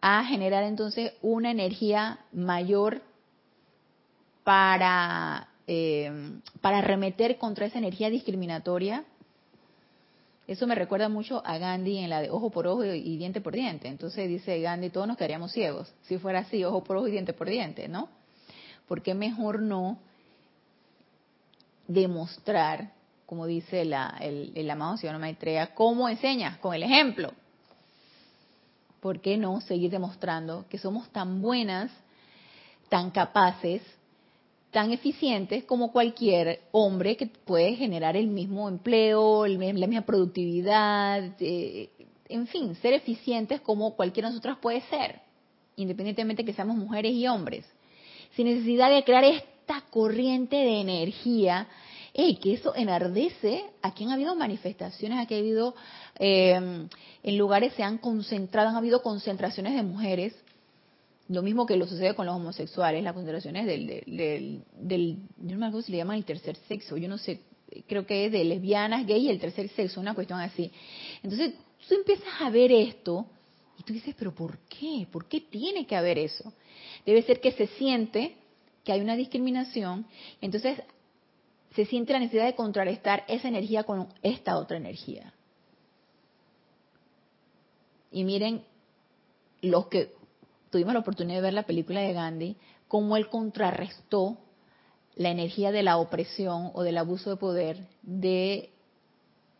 a 0.00 0.24
generar 0.24 0.62
entonces 0.62 1.12
una 1.22 1.50
energía 1.50 2.20
mayor 2.32 3.02
para, 4.44 5.48
eh, 5.66 6.40
para 6.60 6.82
remeter 6.82 7.38
contra 7.38 7.66
esa 7.66 7.78
energía 7.78 8.10
discriminatoria 8.10 9.04
eso 10.48 10.66
me 10.66 10.74
recuerda 10.74 11.10
mucho 11.10 11.42
a 11.44 11.58
Gandhi 11.58 11.98
en 11.98 12.08
la 12.08 12.22
de 12.22 12.30
ojo 12.30 12.48
por 12.48 12.66
ojo 12.66 12.82
y 12.82 13.18
diente 13.18 13.42
por 13.42 13.52
diente. 13.52 13.86
Entonces 13.86 14.26
dice 14.28 14.58
Gandhi, 14.62 14.88
todos 14.88 15.06
nos 15.06 15.18
quedaríamos 15.18 15.52
ciegos. 15.52 15.92
Si 16.04 16.16
fuera 16.16 16.38
así, 16.40 16.64
ojo 16.64 16.82
por 16.82 16.96
ojo 16.96 17.06
y 17.06 17.10
diente 17.10 17.34
por 17.34 17.50
diente, 17.50 17.86
¿no? 17.86 18.08
¿Por 18.88 19.02
qué 19.02 19.12
mejor 19.12 19.60
no 19.60 19.98
demostrar, 21.86 22.92
como 23.26 23.44
dice 23.44 23.84
la, 23.84 24.16
el, 24.20 24.52
el 24.54 24.70
amado 24.70 24.96
señor 24.96 25.18
Maitreya, 25.18 25.74
cómo 25.74 26.08
enseñas? 26.08 26.56
Con 26.58 26.74
el 26.74 26.82
ejemplo. 26.82 27.34
¿Por 29.00 29.20
qué 29.20 29.36
no 29.36 29.60
seguir 29.60 29.90
demostrando 29.90 30.64
que 30.70 30.78
somos 30.78 31.10
tan 31.10 31.42
buenas, 31.42 31.92
tan 32.88 33.10
capaces, 33.10 33.82
tan 34.70 34.92
eficientes 34.92 35.64
como 35.64 35.92
cualquier 35.92 36.60
hombre 36.72 37.16
que 37.16 37.26
puede 37.26 37.74
generar 37.74 38.16
el 38.16 38.28
mismo 38.28 38.68
empleo, 38.68 39.46
la 39.46 39.86
misma 39.86 40.02
productividad, 40.02 41.32
eh, 41.40 41.90
en 42.28 42.46
fin, 42.46 42.74
ser 42.76 42.92
eficientes 42.92 43.60
como 43.60 43.96
cualquiera 43.96 44.28
de 44.28 44.34
nosotros 44.34 44.58
puede 44.60 44.82
ser, 44.82 45.20
independientemente 45.76 46.44
que 46.44 46.52
seamos 46.52 46.76
mujeres 46.76 47.12
y 47.12 47.26
hombres, 47.26 47.64
sin 48.36 48.46
necesidad 48.46 48.90
de 48.90 49.04
crear 49.04 49.24
esta 49.24 49.80
corriente 49.90 50.56
de 50.56 50.80
energía, 50.80 51.66
y 52.14 52.36
que 52.36 52.54
eso 52.54 52.74
enardece, 52.74 53.64
aquí 53.80 54.04
han 54.04 54.10
habido 54.10 54.34
manifestaciones, 54.34 55.20
aquí 55.20 55.34
ha 55.34 55.38
habido, 55.38 55.74
eh, 56.18 56.88
en 57.22 57.38
lugares 57.38 57.74
se 57.74 57.84
han 57.84 57.98
concentrado, 57.98 58.68
han 58.68 58.76
habido 58.76 59.02
concentraciones 59.02 59.74
de 59.74 59.84
mujeres 59.84 60.34
lo 61.28 61.42
mismo 61.42 61.66
que 61.66 61.76
lo 61.76 61.86
sucede 61.86 62.14
con 62.14 62.26
los 62.26 62.34
homosexuales, 62.34 63.02
las 63.02 63.12
consideraciones 63.12 63.66
del, 63.66 63.86
del, 63.86 64.64
del, 64.72 65.16
yo 65.38 65.52
no 65.52 65.58
me 65.58 65.66
acuerdo 65.66 65.82
si 65.82 65.92
le 65.92 65.98
llaman 65.98 66.16
el 66.16 66.24
tercer 66.24 66.56
sexo, 66.68 66.96
yo 66.96 67.08
no 67.08 67.18
sé, 67.18 67.42
creo 67.86 68.06
que 68.06 68.26
es 68.26 68.32
de 68.32 68.44
lesbianas, 68.44 69.06
gay 69.06 69.26
y 69.26 69.30
el 69.30 69.38
tercer 69.38 69.68
sexo, 69.68 70.00
una 70.00 70.14
cuestión 70.14 70.40
así. 70.40 70.72
Entonces, 71.22 71.54
tú 71.86 71.94
empiezas 71.94 72.40
a 72.40 72.48
ver 72.48 72.72
esto 72.72 73.26
y 73.78 73.82
tú 73.82 73.92
dices, 73.92 74.14
pero 74.18 74.34
¿por 74.34 74.58
qué? 74.68 75.06
¿Por 75.12 75.26
qué 75.26 75.40
tiene 75.40 75.86
que 75.86 75.96
haber 75.96 76.18
eso? 76.18 76.52
Debe 77.04 77.22
ser 77.22 77.40
que 77.40 77.52
se 77.52 77.66
siente 77.66 78.34
que 78.82 78.92
hay 78.92 79.00
una 79.02 79.16
discriminación, 79.16 80.06
entonces 80.40 80.80
se 81.74 81.84
siente 81.84 82.14
la 82.14 82.20
necesidad 82.20 82.46
de 82.46 82.54
contrarrestar 82.54 83.24
esa 83.28 83.48
energía 83.48 83.84
con 83.84 84.08
esta 84.22 84.56
otra 84.56 84.78
energía. 84.78 85.34
Y 88.10 88.24
miren, 88.24 88.64
los 89.60 89.88
que 89.88 90.17
tuvimos 90.70 90.94
la 90.94 91.00
oportunidad 91.00 91.38
de 91.38 91.42
ver 91.42 91.54
la 91.54 91.64
película 91.64 92.00
de 92.00 92.12
Gandhi, 92.12 92.56
cómo 92.88 93.16
él 93.16 93.28
contrarrestó 93.28 94.38
la 95.14 95.30
energía 95.30 95.72
de 95.72 95.82
la 95.82 95.98
opresión 95.98 96.70
o 96.74 96.82
del 96.82 96.98
abuso 96.98 97.30
de 97.30 97.36
poder 97.36 97.88
de 98.02 98.70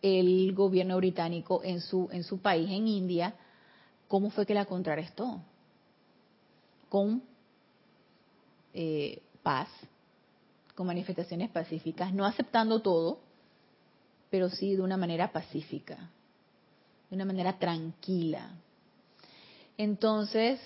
el 0.03 0.55
gobierno 0.55 0.97
británico 0.97 1.63
en 1.65 1.81
su 1.81 2.09
en 2.13 2.23
su 2.23 2.39
país 2.39 2.71
en 2.71 2.87
India. 2.87 3.35
Cómo 4.07 4.31
fue 4.31 4.47
que 4.47 4.55
la 4.55 4.65
contrarrestó 4.65 5.41
con 6.89 7.23
eh, 8.73 9.21
paz 9.43 9.69
con 10.75 10.87
manifestaciones 10.87 11.51
pacíficas 11.51 12.13
no 12.15 12.25
aceptando 12.25 12.81
todo 12.81 13.19
pero 14.31 14.49
sí 14.49 14.77
de 14.77 14.83
una 14.83 14.97
manera 14.97 15.33
pacífica 15.33 16.11
de 17.11 17.17
una 17.17 17.25
manera 17.25 17.59
tranquila. 17.59 18.51
Entonces 19.77 20.61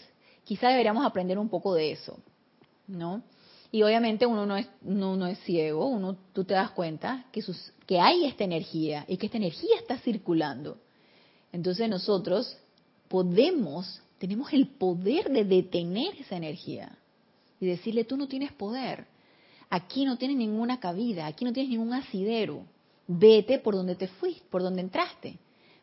quizá 0.45 0.69
deberíamos 0.69 1.05
aprender 1.05 1.39
un 1.39 1.49
poco 1.49 1.75
de 1.75 1.93
eso, 1.93 2.19
¿no? 2.87 3.23
Y 3.71 3.83
obviamente 3.83 4.27
uno 4.27 4.45
no 4.45 4.57
es, 4.57 4.69
no, 4.83 5.27
es 5.27 5.39
ciego, 5.41 5.87
uno, 5.87 6.17
tú 6.35 6.45
te 6.45 6.53
das 6.53 6.73
cuenta 6.73 7.25
que, 7.33 7.41
sus, 7.41 7.73
que 7.87 7.99
hay 7.99 8.27
esta 8.27 8.45
energía 8.45 9.07
y 9.09 9.17
que 9.17 9.27
esta 9.27 9.39
energía 9.39 9.77
está 9.79 9.97
circulando. 9.99 10.77
Entonces 11.53 11.89
nosotros 11.89 12.55
podemos, 13.09 14.03
tenemos 14.19 14.53
el 14.53 14.67
poder 14.67 15.31
de 15.31 15.45
detener 15.45 16.15
esa 16.21 16.37
energía 16.37 16.99
y 17.61 17.67
decirle, 17.67 18.05
tú 18.05 18.19
no 18.19 18.29
tienes 18.29 18.53
poder, 18.53 19.07
aquí 19.71 20.05
no 20.05 20.19
tienes 20.19 20.37
ninguna 20.37 20.79
cabida, 20.79 21.27
aquí 21.27 21.47
no 21.47 21.53
tienes 21.55 21.71
ningún 21.71 21.95
asidero, 21.95 22.65
vete 23.07 23.59
por 23.59 23.75
donde 23.75 23.95
te 23.95 24.09
fuiste, 24.09 24.45
por 24.51 24.63
donde 24.63 24.83
entraste, 24.83 25.39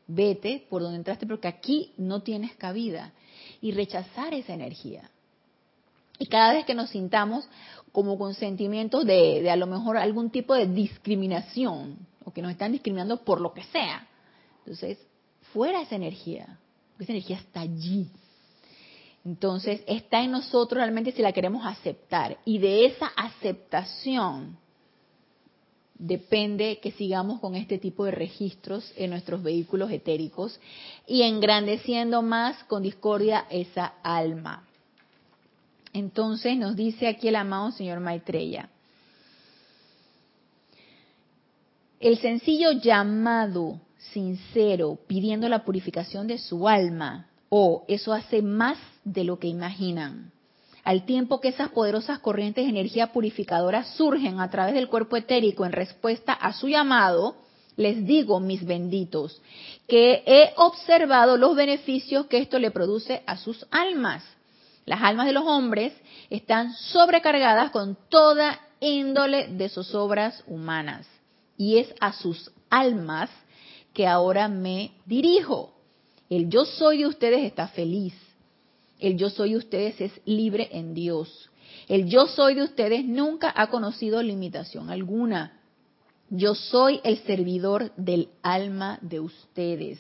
vete 0.06 0.64
por 0.70 0.84
donde 0.84 0.98
entraste 0.98 1.26
porque 1.26 1.48
aquí 1.48 1.94
no 1.98 2.22
tienes 2.22 2.56
cabida 2.56 3.14
y 3.62 3.72
rechazar 3.72 4.34
esa 4.34 4.54
energía. 4.54 5.10
Y 6.18 6.28
cada 6.28 6.54
vez 6.54 6.66
que 6.66 6.76
nos 6.76 6.90
sintamos 6.90 7.48
como 7.92 8.18
con 8.18 8.34
sentimientos 8.34 9.06
de, 9.06 9.42
de 9.42 9.50
a 9.50 9.56
lo 9.56 9.68
mejor 9.68 9.98
algún 9.98 10.30
tipo 10.30 10.54
de 10.54 10.68
discriminación, 10.68 11.98
o 12.26 12.32
que 12.32 12.42
nos 12.42 12.52
están 12.52 12.72
discriminando 12.72 13.24
por 13.24 13.42
lo 13.42 13.54
que 13.54 13.64
sea, 13.64 14.08
entonces, 14.70 15.00
fuera 15.52 15.82
esa 15.82 15.96
energía, 15.96 16.60
esa 17.00 17.12
energía 17.12 17.38
está 17.38 17.62
allí. 17.62 18.08
Entonces, 19.26 19.82
está 19.88 20.22
en 20.22 20.32
nosotros 20.32 20.78
realmente 20.78 21.12
si 21.12 21.24
la 21.24 21.34
queremos 21.34 21.66
aceptar. 21.66 22.38
Y 22.46 22.60
de 22.60 22.86
esa 22.86 23.08
aceptación 23.16 24.58
depende 26.00 26.80
que 26.82 26.92
sigamos 26.92 27.42
con 27.42 27.56
este 27.56 27.78
tipo 27.78 28.06
de 28.06 28.12
registros 28.12 28.92
en 28.96 29.10
nuestros 29.12 29.44
vehículos 29.44 29.92
etéricos 29.92 30.60
y 31.06 31.24
engrandeciendo 31.24 32.22
más 32.22 32.64
con 32.64 32.82
discordia 32.82 33.46
esa 33.52 33.94
alma. 34.02 34.66
Entonces 35.92 36.58
nos 36.58 36.76
dice 36.76 37.08
aquí 37.08 37.28
el 37.28 37.36
amado 37.36 37.72
señor 37.72 38.00
Maitreya, 38.00 38.70
el 42.00 42.18
sencillo 42.18 42.72
llamado 42.72 43.82
sincero 43.98 44.98
pidiendo 45.06 45.50
la 45.50 45.66
purificación 45.66 46.28
de 46.28 46.38
su 46.38 46.70
alma, 46.70 47.28
o 47.50 47.84
eso 47.90 48.14
hace 48.14 48.42
más 48.42 48.78
de 49.04 49.26
lo 49.26 49.38
que 49.38 49.48
imaginan 49.48 50.32
al 50.84 51.06
tiempo 51.06 51.42
que 51.42 51.50
esas 51.50 51.70
poderosas 51.70 52.20
corrientes 52.20 52.64
de 52.64 52.70
energía 52.70 53.12
purificadora 53.12 53.84
surgen 53.84 54.40
a 54.40 54.50
través 54.50 54.74
del 54.74 54.88
cuerpo 54.88 55.18
etérico 55.18 55.66
en 55.66 55.72
respuesta 55.72 56.34
a 56.34 56.54
su 56.54 56.68
llamado, 56.68 57.36
les 57.76 58.06
digo, 58.06 58.40
mis 58.40 58.66
benditos, 58.66 59.42
que 59.88 60.24
he 60.26 60.54
observado 60.58 61.38
los 61.38 61.56
beneficios 61.56 62.26
que 62.28 62.40
esto 62.40 62.60
le 62.60 62.72
produce 62.72 63.24
a 63.26 63.38
sus 63.38 63.66
almas. 63.72 64.24
Las 64.86 65.02
almas 65.02 65.28
de 65.28 65.34
los 65.34 65.46
hombres 65.46 65.94
están 66.30 66.74
sobrecargadas 66.74 67.72
con 67.72 67.98
toda 68.10 68.60
índole 68.80 69.48
de 69.48 69.70
zozobras 69.70 70.44
humanas. 70.48 71.08
Y 71.58 71.78
es 71.78 71.94
a 72.00 72.14
sus 72.14 72.52
almas 72.70 73.30
que 73.94 74.08
ahora 74.08 74.48
me 74.48 74.92
dirijo. 75.06 75.74
El 76.30 76.50
yo 76.50 76.66
soy 76.66 77.00
de 77.00 77.08
ustedes 77.08 77.44
está 77.44 77.68
feliz 77.68 78.14
el 79.00 79.18
yo 79.18 79.30
soy 79.30 79.52
de 79.52 79.58
ustedes 79.58 80.02
es 80.02 80.12
libre 80.26 80.70
en 80.74 80.94
Dios. 80.94 81.50
El 81.88 82.08
yo 82.10 82.28
soy 82.28 82.56
de 82.56 82.64
ustedes 82.64 83.06
nunca 83.06 83.54
ha 83.56 83.68
conocido 83.68 84.22
limitación 84.22 84.90
alguna. 84.90 85.60
Yo 86.30 86.54
soy 86.54 87.00
el 87.04 87.18
servidor 87.24 87.92
del 87.96 88.30
alma 88.44 89.00
de 89.02 89.20
ustedes, 89.20 90.00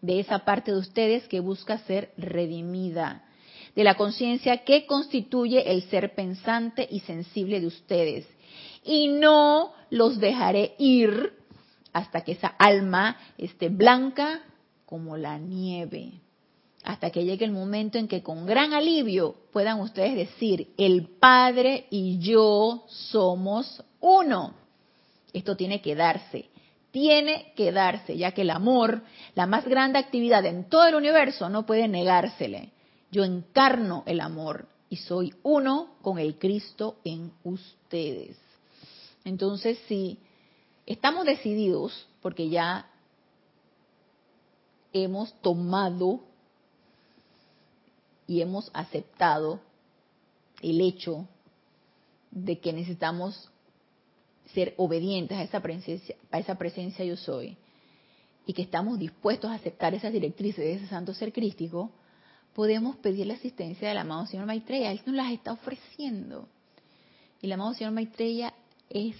de 0.00 0.18
esa 0.18 0.40
parte 0.40 0.72
de 0.72 0.78
ustedes 0.78 1.28
que 1.28 1.40
busca 1.40 1.78
ser 1.78 2.12
redimida, 2.16 3.24
de 3.76 3.84
la 3.84 3.94
conciencia 3.94 4.64
que 4.64 4.86
constituye 4.86 5.70
el 5.70 5.82
ser 5.82 6.14
pensante 6.14 6.88
y 6.90 7.00
sensible 7.00 7.60
de 7.60 7.66
ustedes. 7.66 8.26
Y 8.84 9.08
no 9.08 9.72
los 9.90 10.18
dejaré 10.18 10.74
ir 10.78 11.34
hasta 11.92 12.22
que 12.22 12.32
esa 12.32 12.48
alma 12.48 13.18
esté 13.38 13.68
blanca, 13.68 14.42
como 14.84 15.16
la 15.16 15.38
nieve, 15.38 16.21
hasta 16.84 17.10
que 17.10 17.24
llegue 17.24 17.44
el 17.44 17.52
momento 17.52 17.98
en 17.98 18.08
que 18.08 18.22
con 18.22 18.46
gran 18.46 18.74
alivio 18.74 19.36
puedan 19.52 19.80
ustedes 19.80 20.16
decir, 20.16 20.72
el 20.76 21.06
Padre 21.06 21.86
y 21.90 22.18
yo 22.18 22.84
somos 22.88 23.82
uno. 24.00 24.54
Esto 25.32 25.56
tiene 25.56 25.80
que 25.80 25.94
darse, 25.94 26.50
tiene 26.90 27.52
que 27.56 27.70
darse, 27.70 28.16
ya 28.16 28.32
que 28.32 28.42
el 28.42 28.50
amor, 28.50 29.02
la 29.34 29.46
más 29.46 29.64
grande 29.64 29.98
actividad 29.98 30.44
en 30.44 30.68
todo 30.68 30.86
el 30.86 30.96
universo, 30.96 31.48
no 31.48 31.64
puede 31.64 31.86
negársele. 31.86 32.70
Yo 33.10 33.24
encarno 33.24 34.02
el 34.06 34.20
amor 34.20 34.66
y 34.90 34.96
soy 34.96 35.34
uno 35.42 35.94
con 36.02 36.18
el 36.18 36.38
Cristo 36.38 36.96
en 37.04 37.32
ustedes. 37.44 38.36
Entonces, 39.24 39.78
si 39.86 40.18
estamos 40.84 41.24
decididos, 41.26 42.08
porque 42.20 42.48
ya 42.48 42.86
hemos 44.92 45.32
tomado 45.40 46.20
y 48.26 48.40
hemos 48.40 48.70
aceptado 48.72 49.60
el 50.62 50.80
hecho 50.80 51.26
de 52.30 52.58
que 52.58 52.72
necesitamos 52.72 53.50
ser 54.54 54.74
obedientes 54.76 55.36
a 55.36 55.42
esa 55.42 55.60
presencia, 55.60 56.16
a 56.30 56.38
esa 56.38 56.56
presencia 56.56 57.04
yo 57.04 57.16
soy, 57.16 57.56
y 58.46 58.52
que 58.52 58.62
estamos 58.62 58.98
dispuestos 58.98 59.50
a 59.50 59.54
aceptar 59.54 59.94
esas 59.94 60.12
directrices 60.12 60.64
de 60.64 60.74
ese 60.74 60.86
santo 60.88 61.14
ser 61.14 61.32
crístico, 61.32 61.90
podemos 62.54 62.96
pedir 62.96 63.26
la 63.26 63.34
asistencia 63.34 63.88
del 63.88 63.98
amado 63.98 64.26
Señor 64.26 64.46
Maitreya. 64.46 64.90
Él 64.90 65.00
nos 65.06 65.14
las 65.14 65.32
está 65.32 65.52
ofreciendo. 65.52 66.48
Y 67.40 67.46
el 67.46 67.52
amado 67.52 67.74
Señor 67.74 67.92
Maitreya 67.92 68.52
es, 68.90 69.16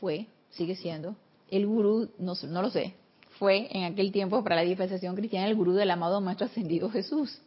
fue, 0.00 0.26
sigue 0.50 0.74
siendo, 0.76 1.16
el 1.50 1.66
gurú, 1.66 2.10
no, 2.18 2.34
no 2.48 2.62
lo 2.62 2.70
sé, 2.70 2.94
fue 3.38 3.68
en 3.70 3.84
aquel 3.84 4.12
tiempo 4.12 4.42
para 4.42 4.56
la 4.56 4.62
dispensación 4.62 5.14
cristiana 5.14 5.46
el 5.46 5.54
gurú 5.54 5.74
del 5.74 5.90
amado 5.90 6.20
Maestro 6.20 6.46
Ascendido 6.46 6.90
Jesús. 6.90 7.40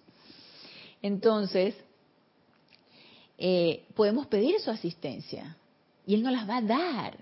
Entonces, 1.01 1.75
eh, 3.37 3.85
podemos 3.95 4.27
pedir 4.27 4.59
su 4.59 4.69
asistencia 4.69 5.55
y 6.05 6.15
Él 6.15 6.23
nos 6.23 6.33
las 6.33 6.49
va 6.49 6.57
a 6.57 6.61
dar. 6.61 7.17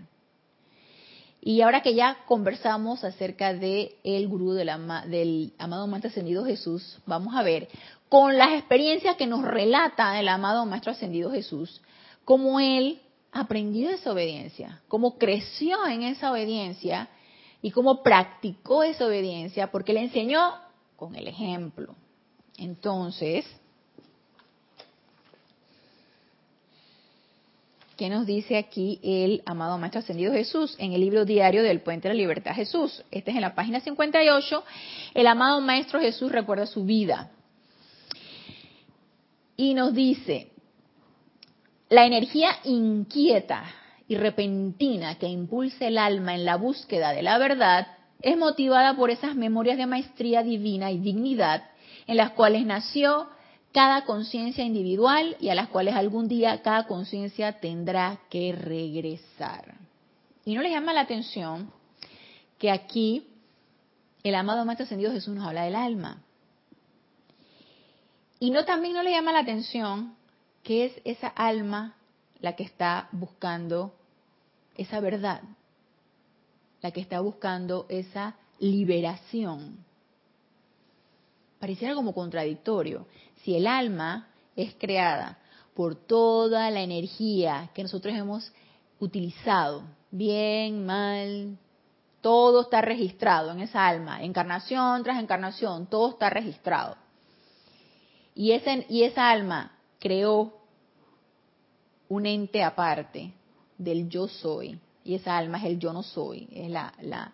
Y 1.41 1.61
ahora 1.61 1.81
que 1.81 1.93
ya 1.93 2.17
conversamos 2.25 3.03
acerca 3.03 3.53
de 3.53 3.95
gurú 4.27 4.53
del, 4.53 4.71
del 5.07 5.53
amado 5.59 5.87
Maestro 5.87 6.09
Ascendido 6.09 6.43
Jesús, 6.43 6.99
vamos 7.05 7.35
a 7.35 7.43
ver 7.43 7.69
con 8.09 8.37
las 8.37 8.53
experiencias 8.53 9.15
que 9.15 9.27
nos 9.27 9.43
relata 9.43 10.19
el 10.19 10.27
amado 10.27 10.65
Maestro 10.65 10.93
Ascendido 10.93 11.31
Jesús, 11.31 11.81
cómo 12.25 12.59
Él 12.59 12.99
aprendió 13.31 13.89
esa 13.91 14.11
obediencia, 14.11 14.81
cómo 14.87 15.17
creció 15.17 15.85
en 15.85 16.03
esa 16.03 16.31
obediencia 16.31 17.09
y 17.61 17.71
cómo 17.71 18.01
practicó 18.01 18.83
esa 18.83 19.05
obediencia, 19.05 19.71
porque 19.71 19.93
le 19.93 20.01
enseñó 20.01 20.55
con 20.95 21.15
el 21.15 21.27
ejemplo. 21.27 21.95
Entonces, 22.57 23.45
¿Qué 27.97 28.09
nos 28.09 28.27
dice 28.27 28.57
aquí 28.57 28.99
el 29.01 29.41
amado 29.47 29.79
Maestro 29.79 30.01
Ascendido 30.01 30.31
Jesús 30.31 30.75
en 30.77 30.93
el 30.93 31.01
libro 31.01 31.25
diario 31.25 31.63
del 31.63 31.81
Puente 31.81 32.07
de 32.07 32.13
la 32.13 32.19
Libertad 32.19 32.53
Jesús? 32.53 33.03
Este 33.09 33.31
es 33.31 33.35
en 33.35 33.41
la 33.41 33.55
página 33.55 33.79
58. 33.79 34.63
El 35.15 35.25
amado 35.25 35.61
Maestro 35.61 35.99
Jesús 35.99 36.31
recuerda 36.31 36.67
su 36.67 36.85
vida. 36.85 37.31
Y 39.55 39.73
nos 39.73 39.95
dice, 39.95 40.51
la 41.89 42.05
energía 42.05 42.49
inquieta 42.65 43.63
y 44.07 44.15
repentina 44.15 45.17
que 45.17 45.27
impulsa 45.27 45.87
el 45.87 45.97
alma 45.97 46.35
en 46.35 46.45
la 46.45 46.55
búsqueda 46.55 47.13
de 47.13 47.23
la 47.23 47.39
verdad 47.39 47.87
es 48.21 48.37
motivada 48.37 48.95
por 48.95 49.09
esas 49.09 49.35
memorias 49.35 49.75
de 49.79 49.87
maestría 49.87 50.43
divina 50.43 50.91
y 50.91 50.99
dignidad 50.99 51.63
en 52.05 52.17
las 52.17 52.29
cuales 52.33 52.63
nació 52.63 53.27
cada 53.77 54.05
conciencia 54.05 54.63
individual 54.63 55.37
y 55.39 55.49
a 55.49 55.53
las 55.53 55.69
cuales 55.69 55.93
algún 55.93 56.27
día 56.27 56.63
cada 56.63 56.87
conciencia 56.87 57.59
tendrá 57.59 58.21
que 58.27 58.51
regresar. 58.51 59.75
Y 60.45 60.55
no 60.55 60.63
les 60.63 60.71
llama 60.71 60.93
la 60.93 61.01
atención 61.01 61.71
que 62.57 62.71
aquí 62.71 63.27
el 64.23 64.33
amado 64.33 64.65
Maestro 64.65 64.85
Ascendido 64.85 65.11
Jesús 65.11 65.35
nos 65.35 65.45
habla 65.45 65.65
del 65.65 65.75
alma. 65.75 66.23
Y 68.39 68.49
no 68.49 68.65
también 68.65 68.95
no 68.95 69.03
le 69.03 69.11
llama 69.11 69.31
la 69.31 69.41
atención 69.41 70.15
que 70.63 70.85
es 70.85 70.93
esa 71.05 71.27
alma 71.27 71.93
la 72.39 72.55
que 72.55 72.63
está 72.63 73.09
buscando 73.11 73.93
esa 74.75 74.99
verdad, 75.01 75.43
la 76.81 76.89
que 76.89 77.01
está 77.01 77.19
buscando 77.19 77.85
esa 77.89 78.37
liberación. 78.57 79.85
Pareciera 81.59 81.95
como 81.95 82.13
contradictorio 82.13 83.07
si 83.43 83.55
el 83.55 83.67
alma 83.67 84.27
es 84.55 84.75
creada 84.75 85.39
por 85.73 85.95
toda 85.95 86.69
la 86.71 86.81
energía 86.81 87.69
que 87.73 87.83
nosotros 87.83 88.15
hemos 88.15 88.51
utilizado, 88.99 89.83
bien, 90.11 90.85
mal, 90.85 91.57
todo 92.21 92.61
está 92.61 92.81
registrado 92.81 93.51
en 93.51 93.61
esa 93.61 93.87
alma, 93.87 94.23
encarnación 94.23 95.03
tras 95.03 95.21
encarnación, 95.21 95.87
todo 95.87 96.09
está 96.09 96.29
registrado. 96.29 96.95
Y, 98.33 98.51
ese, 98.51 98.85
y 98.89 99.03
esa 99.03 99.29
alma 99.29 99.77
creó 99.99 100.53
un 102.09 102.25
ente 102.25 102.63
aparte 102.63 103.33
del 103.77 104.09
yo 104.09 104.27
soy, 104.27 104.79
y 105.03 105.15
esa 105.15 105.37
alma 105.37 105.59
es 105.59 105.65
el 105.65 105.79
yo 105.79 105.93
no 105.93 106.03
soy, 106.03 106.47
es 106.51 106.69
la, 106.69 106.93
la, 107.01 107.33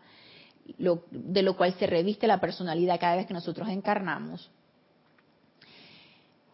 lo, 0.78 1.04
de 1.12 1.42
lo 1.42 1.56
cual 1.58 1.74
se 1.80 1.88
reviste 1.88 2.28
la 2.28 2.40
personalidad 2.40 3.00
cada 3.00 3.16
vez 3.16 3.28
que 3.28 3.34
nosotros 3.34 3.70
encarnamos 3.70 4.50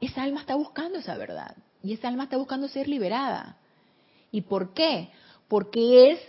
esa 0.02 0.24
alma 0.24 0.42
está 0.42 0.56
buscando 0.56 1.00
esa 1.00 1.18
verdad 1.18 1.56
y 1.84 1.94
esa 1.94 2.08
alma 2.08 2.24
está 2.24 2.38
buscando 2.38 2.68
ser 2.68 2.88
liberada. 2.88 3.58
¿Y 4.32 4.42
por 4.42 4.74
qué? 4.74 5.10
Porque 5.48 6.12
es 6.12 6.20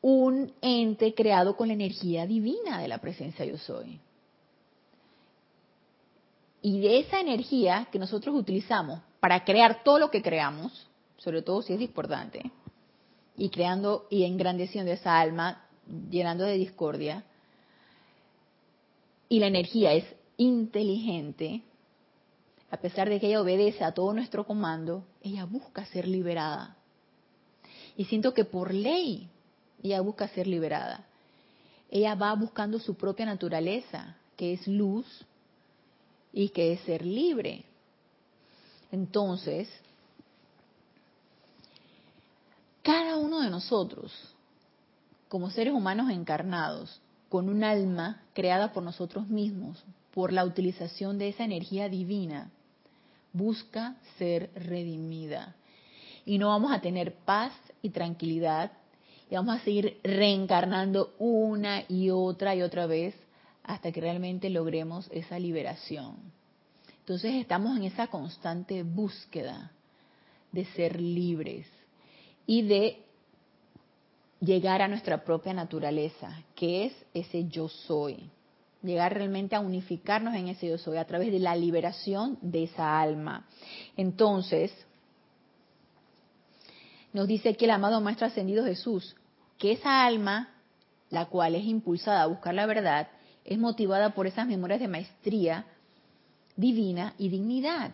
un 0.00 0.52
ente 0.60 1.14
creado 1.14 1.56
con 1.56 1.68
la 1.68 1.74
energía 1.74 2.26
divina 2.26 2.80
de 2.80 2.88
la 2.88 2.98
presencia 2.98 3.44
yo 3.44 3.58
soy. 3.58 4.00
Y 6.62 6.80
de 6.80 7.00
esa 7.00 7.20
energía 7.20 7.88
que 7.90 7.98
nosotros 7.98 8.34
utilizamos 8.34 9.00
para 9.20 9.44
crear 9.44 9.82
todo 9.82 9.98
lo 9.98 10.10
que 10.10 10.22
creamos, 10.22 10.88
sobre 11.16 11.42
todo 11.42 11.62
si 11.62 11.72
es 11.72 11.78
discordante, 11.78 12.50
y 13.36 13.50
creando 13.50 14.06
y 14.10 14.24
engrandeciendo 14.24 14.90
esa 14.90 15.18
alma, 15.18 15.67
llenando 16.10 16.44
de 16.44 16.54
discordia, 16.54 17.24
y 19.28 19.40
la 19.40 19.46
energía 19.46 19.92
es 19.92 20.04
inteligente, 20.36 21.62
a 22.70 22.76
pesar 22.78 23.08
de 23.08 23.20
que 23.20 23.28
ella 23.28 23.40
obedece 23.40 23.84
a 23.84 23.92
todo 23.92 24.12
nuestro 24.12 24.46
comando, 24.46 25.04
ella 25.22 25.44
busca 25.44 25.84
ser 25.86 26.06
liberada. 26.06 26.76
Y 27.96 28.04
siento 28.04 28.32
que 28.34 28.44
por 28.44 28.72
ley 28.72 29.28
ella 29.82 30.00
busca 30.00 30.28
ser 30.28 30.46
liberada. 30.46 31.04
Ella 31.90 32.14
va 32.14 32.34
buscando 32.34 32.78
su 32.78 32.94
propia 32.94 33.26
naturaleza, 33.26 34.16
que 34.36 34.52
es 34.52 34.66
luz 34.68 35.06
y 36.32 36.50
que 36.50 36.72
es 36.72 36.80
ser 36.82 37.04
libre. 37.04 37.64
Entonces, 38.92 39.68
cada 42.82 43.16
uno 43.16 43.40
de 43.40 43.50
nosotros, 43.50 44.12
como 45.28 45.50
seres 45.50 45.74
humanos 45.74 46.10
encarnados, 46.10 47.00
con 47.28 47.48
un 47.48 47.62
alma 47.64 48.22
creada 48.32 48.72
por 48.72 48.82
nosotros 48.82 49.28
mismos, 49.28 49.84
por 50.12 50.32
la 50.32 50.44
utilización 50.44 51.18
de 51.18 51.28
esa 51.28 51.44
energía 51.44 51.88
divina, 51.88 52.50
busca 53.32 53.96
ser 54.18 54.50
redimida. 54.54 55.54
Y 56.24 56.38
no 56.38 56.48
vamos 56.48 56.72
a 56.72 56.80
tener 56.80 57.14
paz 57.14 57.52
y 57.82 57.90
tranquilidad 57.90 58.72
y 59.30 59.34
vamos 59.34 59.56
a 59.56 59.64
seguir 59.64 60.00
reencarnando 60.02 61.14
una 61.18 61.84
y 61.88 62.10
otra 62.10 62.54
y 62.54 62.62
otra 62.62 62.86
vez 62.86 63.14
hasta 63.62 63.92
que 63.92 64.00
realmente 64.00 64.48
logremos 64.48 65.08
esa 65.12 65.38
liberación. 65.38 66.16
Entonces 67.00 67.34
estamos 67.34 67.76
en 67.76 67.84
esa 67.84 68.06
constante 68.08 68.82
búsqueda 68.82 69.72
de 70.52 70.64
ser 70.66 71.00
libres 71.00 71.66
y 72.46 72.62
de 72.62 73.04
llegar 74.40 74.82
a 74.82 74.88
nuestra 74.88 75.24
propia 75.24 75.52
naturaleza, 75.52 76.44
que 76.54 76.86
es 76.86 76.92
ese 77.14 77.48
yo 77.48 77.68
soy 77.68 78.30
llegar 78.82 79.14
realmente 79.14 79.56
a 79.56 79.60
unificarnos 79.60 80.34
en 80.34 80.48
ese 80.48 80.68
yo 80.68 80.78
soy 80.78 80.98
a 80.98 81.06
través 81.06 81.32
de 81.32 81.38
la 81.38 81.56
liberación 81.56 82.38
de 82.40 82.64
esa 82.64 83.00
alma. 83.00 83.46
Entonces, 83.96 84.72
nos 87.12 87.26
dice 87.26 87.50
aquí 87.50 87.64
el 87.64 87.72
amado 87.72 88.00
Maestro 88.00 88.26
Ascendido 88.26 88.64
Jesús, 88.64 89.16
que 89.58 89.72
esa 89.72 90.06
alma, 90.06 90.50
la 91.10 91.26
cual 91.26 91.54
es 91.54 91.64
impulsada 91.64 92.22
a 92.22 92.26
buscar 92.26 92.54
la 92.54 92.66
verdad, 92.66 93.08
es 93.44 93.58
motivada 93.58 94.14
por 94.14 94.26
esas 94.26 94.46
memorias 94.46 94.80
de 94.80 94.88
maestría 94.88 95.66
divina 96.54 97.14
y 97.18 97.28
dignidad, 97.28 97.92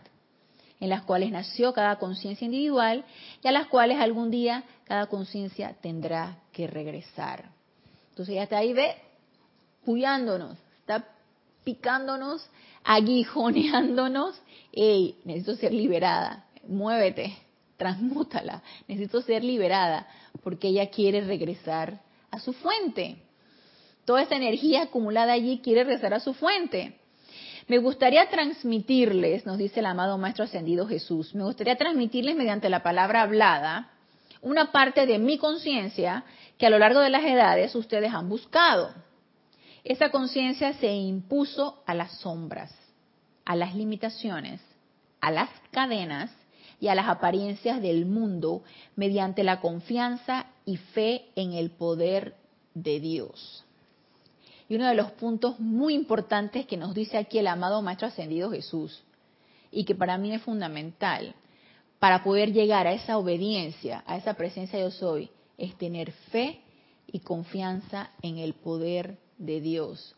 en 0.79 0.89
las 0.89 1.03
cuales 1.03 1.31
nació 1.31 1.73
cada 1.73 1.97
conciencia 1.97 2.45
individual 2.45 3.05
y 3.41 3.47
a 3.47 3.51
las 3.51 3.67
cuales 3.67 3.99
algún 3.99 4.31
día 4.31 4.63
cada 4.85 5.07
conciencia 5.07 5.75
tendrá 5.81 6.39
que 6.51 6.67
regresar. 6.67 7.49
Entonces 8.09 8.35
ya 8.35 8.43
está 8.43 8.57
ahí 8.57 8.73
ve, 8.73 8.95
puyándonos, 9.83 10.57
está 10.79 11.05
picándonos, 11.63 12.47
aguijoneándonos. 12.83 14.39
¡Ey! 14.71 15.17
Necesito 15.25 15.55
ser 15.55 15.73
liberada. 15.73 16.45
Muévete, 16.67 17.35
transmútala. 17.77 18.61
Necesito 18.87 19.21
ser 19.21 19.43
liberada 19.43 20.07
porque 20.43 20.69
ella 20.69 20.89
quiere 20.89 21.21
regresar 21.21 22.01
a 22.31 22.39
su 22.39 22.53
fuente. 22.53 23.17
Toda 24.05 24.21
esa 24.21 24.35
energía 24.35 24.83
acumulada 24.83 25.33
allí 25.33 25.59
quiere 25.59 25.83
regresar 25.83 26.13
a 26.13 26.19
su 26.19 26.33
fuente. 26.33 26.99
Me 27.67 27.79
gustaría 27.79 28.29
transmitirles, 28.29 29.45
nos 29.47 29.57
dice 29.57 29.79
el 29.79 29.87
amado 29.87 30.19
Maestro 30.19 30.43
Ascendido 30.43 30.85
Jesús, 30.87 31.33
me 31.33 31.43
gustaría 31.43 31.75
transmitirles 31.75 32.35
mediante 32.35 32.69
la 32.69 32.83
palabra 32.83 33.23
hablada 33.23 33.89
una 34.43 34.71
parte 34.71 35.07
de 35.07 35.17
mi 35.17 35.39
conciencia 35.39 36.23
que 36.59 36.67
a 36.67 36.69
lo 36.69 36.77
largo 36.77 36.99
de 36.99 37.09
las 37.09 37.23
edades 37.23 37.73
ustedes 37.73 38.13
han 38.13 38.29
buscado. 38.29 38.93
Esa 39.83 40.11
conciencia 40.11 40.73
se 40.73 40.93
impuso 40.93 41.81
a 41.87 41.95
las 41.95 42.11
sombras, 42.19 42.71
a 43.43 43.55
las 43.55 43.73
limitaciones, 43.73 44.61
a 45.19 45.31
las 45.31 45.49
cadenas 45.71 46.31
y 46.79 46.89
a 46.89 46.95
las 46.95 47.07
apariencias 47.07 47.81
del 47.81 48.05
mundo 48.05 48.63
mediante 48.95 49.43
la 49.43 49.59
confianza 49.59 50.45
y 50.65 50.77
fe 50.77 51.25
en 51.35 51.53
el 51.53 51.71
poder 51.71 52.35
de 52.75 52.99
Dios. 52.99 53.64
Y 54.67 54.75
uno 54.75 54.87
de 54.87 54.95
los 54.95 55.11
puntos 55.11 55.59
muy 55.59 55.93
importantes 55.93 56.65
que 56.65 56.77
nos 56.77 56.95
dice 56.95 57.17
aquí 57.17 57.37
el 57.37 57.47
amado 57.47 57.81
Maestro 57.81 58.07
Ascendido 58.07 58.51
Jesús, 58.51 59.03
y 59.71 59.83
que 59.83 59.95
para 59.95 60.17
mí 60.17 60.33
es 60.33 60.41
fundamental 60.41 61.35
para 61.99 62.23
poder 62.23 62.51
llegar 62.51 62.87
a 62.87 62.93
esa 62.93 63.17
obediencia, 63.17 64.03
a 64.07 64.17
esa 64.17 64.33
presencia 64.35 64.79
yo 64.79 64.91
soy, 64.91 65.29
es 65.57 65.77
tener 65.77 66.11
fe 66.11 66.61
y 67.07 67.19
confianza 67.19 68.11
en 68.21 68.37
el 68.37 68.53
poder 68.53 69.17
de 69.37 69.61
Dios. 69.61 70.15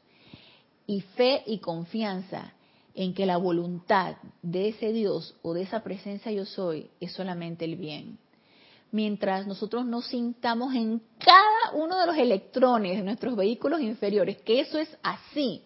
Y 0.85 1.01
fe 1.01 1.43
y 1.45 1.59
confianza 1.59 2.53
en 2.95 3.13
que 3.13 3.25
la 3.25 3.37
voluntad 3.37 4.15
de 4.41 4.69
ese 4.69 4.91
Dios 4.91 5.35
o 5.43 5.53
de 5.53 5.63
esa 5.63 5.83
presencia 5.83 6.31
yo 6.31 6.45
soy 6.45 6.89
es 6.99 7.11
solamente 7.11 7.65
el 7.65 7.75
bien 7.75 8.17
mientras 8.97 9.45
nosotros 9.45 9.85
no 9.85 10.01
sintamos 10.01 10.73
en 10.73 11.03
cada 11.19 11.71
uno 11.73 11.99
de 11.99 12.07
los 12.07 12.17
electrones 12.17 12.97
de 12.97 13.03
nuestros 13.03 13.35
vehículos 13.35 13.79
inferiores 13.79 14.37
que 14.41 14.59
eso 14.59 14.79
es 14.79 14.89
así, 15.03 15.61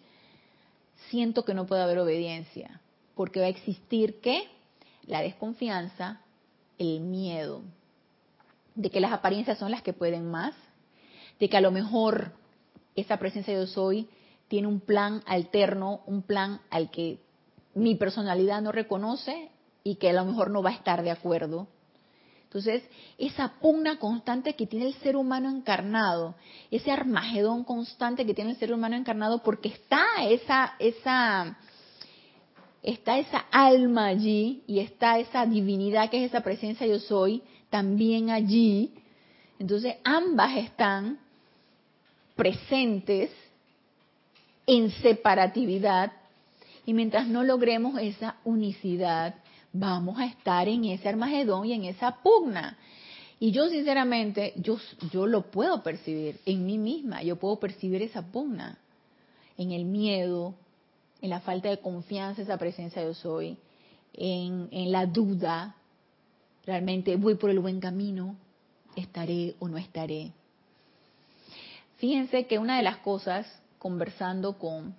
siento 1.08 1.42
que 1.42 1.54
no 1.54 1.64
puede 1.64 1.80
haber 1.80 1.98
obediencia, 1.98 2.82
porque 3.14 3.40
va 3.40 3.46
a 3.46 3.48
existir 3.48 4.20
qué? 4.20 4.50
La 5.06 5.22
desconfianza, 5.22 6.20
el 6.76 7.00
miedo, 7.00 7.62
de 8.74 8.90
que 8.90 9.00
las 9.00 9.12
apariencias 9.12 9.56
son 9.56 9.70
las 9.70 9.80
que 9.80 9.94
pueden 9.94 10.30
más, 10.30 10.54
de 11.40 11.48
que 11.48 11.56
a 11.56 11.62
lo 11.62 11.70
mejor 11.70 12.32
esa 12.96 13.16
presencia 13.16 13.54
yo 13.54 13.66
soy 13.66 14.10
tiene 14.48 14.68
un 14.68 14.80
plan 14.80 15.22
alterno, 15.24 16.02
un 16.04 16.20
plan 16.20 16.60
al 16.68 16.90
que 16.90 17.18
mi 17.74 17.94
personalidad 17.94 18.60
no 18.60 18.72
reconoce 18.72 19.48
y 19.84 19.94
que 19.94 20.10
a 20.10 20.12
lo 20.12 20.26
mejor 20.26 20.50
no 20.50 20.62
va 20.62 20.68
a 20.68 20.74
estar 20.74 21.02
de 21.02 21.10
acuerdo 21.10 21.66
entonces, 22.52 22.82
esa 23.16 23.54
pugna 23.62 23.98
constante 23.98 24.54
que 24.54 24.66
tiene 24.66 24.88
el 24.88 24.94
ser 24.96 25.16
humano 25.16 25.48
encarnado, 25.48 26.34
ese 26.70 26.90
armagedón 26.90 27.64
constante 27.64 28.26
que 28.26 28.34
tiene 28.34 28.50
el 28.50 28.58
ser 28.58 28.74
humano 28.74 28.94
encarnado, 28.94 29.42
porque 29.42 29.70
está 29.70 30.04
esa, 30.28 30.74
esa, 30.78 31.56
está 32.82 33.18
esa 33.18 33.46
alma 33.50 34.04
allí 34.04 34.64
y 34.66 34.80
está 34.80 35.18
esa 35.18 35.46
divinidad 35.46 36.10
que 36.10 36.22
es 36.22 36.28
esa 36.28 36.42
presencia 36.42 36.86
yo 36.86 36.98
soy 36.98 37.42
también 37.70 38.28
allí. 38.28 38.92
Entonces, 39.58 39.94
ambas 40.04 40.54
están 40.58 41.20
presentes 42.36 43.30
en 44.66 44.90
separatividad 44.90 46.12
y 46.84 46.92
mientras 46.92 47.26
no 47.26 47.44
logremos 47.44 47.98
esa 47.98 48.36
unicidad, 48.44 49.36
vamos 49.72 50.18
a 50.18 50.26
estar 50.26 50.68
en 50.68 50.84
ese 50.84 51.08
armagedón 51.08 51.66
y 51.66 51.72
en 51.72 51.84
esa 51.84 52.22
pugna. 52.22 52.76
Y 53.40 53.50
yo 53.50 53.68
sinceramente, 53.68 54.52
yo, 54.56 54.78
yo 55.10 55.26
lo 55.26 55.50
puedo 55.50 55.82
percibir 55.82 56.38
en 56.46 56.64
mí 56.64 56.78
misma, 56.78 57.22
yo 57.22 57.36
puedo 57.36 57.58
percibir 57.58 58.02
esa 58.02 58.22
pugna, 58.22 58.78
en 59.58 59.72
el 59.72 59.84
miedo, 59.84 60.54
en 61.20 61.30
la 61.30 61.40
falta 61.40 61.68
de 61.68 61.78
confianza, 61.78 62.42
esa 62.42 62.56
presencia 62.56 63.02
yo 63.02 63.14
soy, 63.14 63.56
en, 64.12 64.68
en 64.70 64.92
la 64.92 65.06
duda, 65.06 65.74
realmente 66.64 67.16
voy 67.16 67.34
por 67.34 67.50
el 67.50 67.58
buen 67.58 67.80
camino, 67.80 68.36
estaré 68.94 69.56
o 69.58 69.68
no 69.68 69.78
estaré. 69.78 70.32
Fíjense 71.96 72.46
que 72.46 72.58
una 72.58 72.76
de 72.76 72.82
las 72.82 72.98
cosas, 72.98 73.46
conversando 73.78 74.58
con 74.58 74.94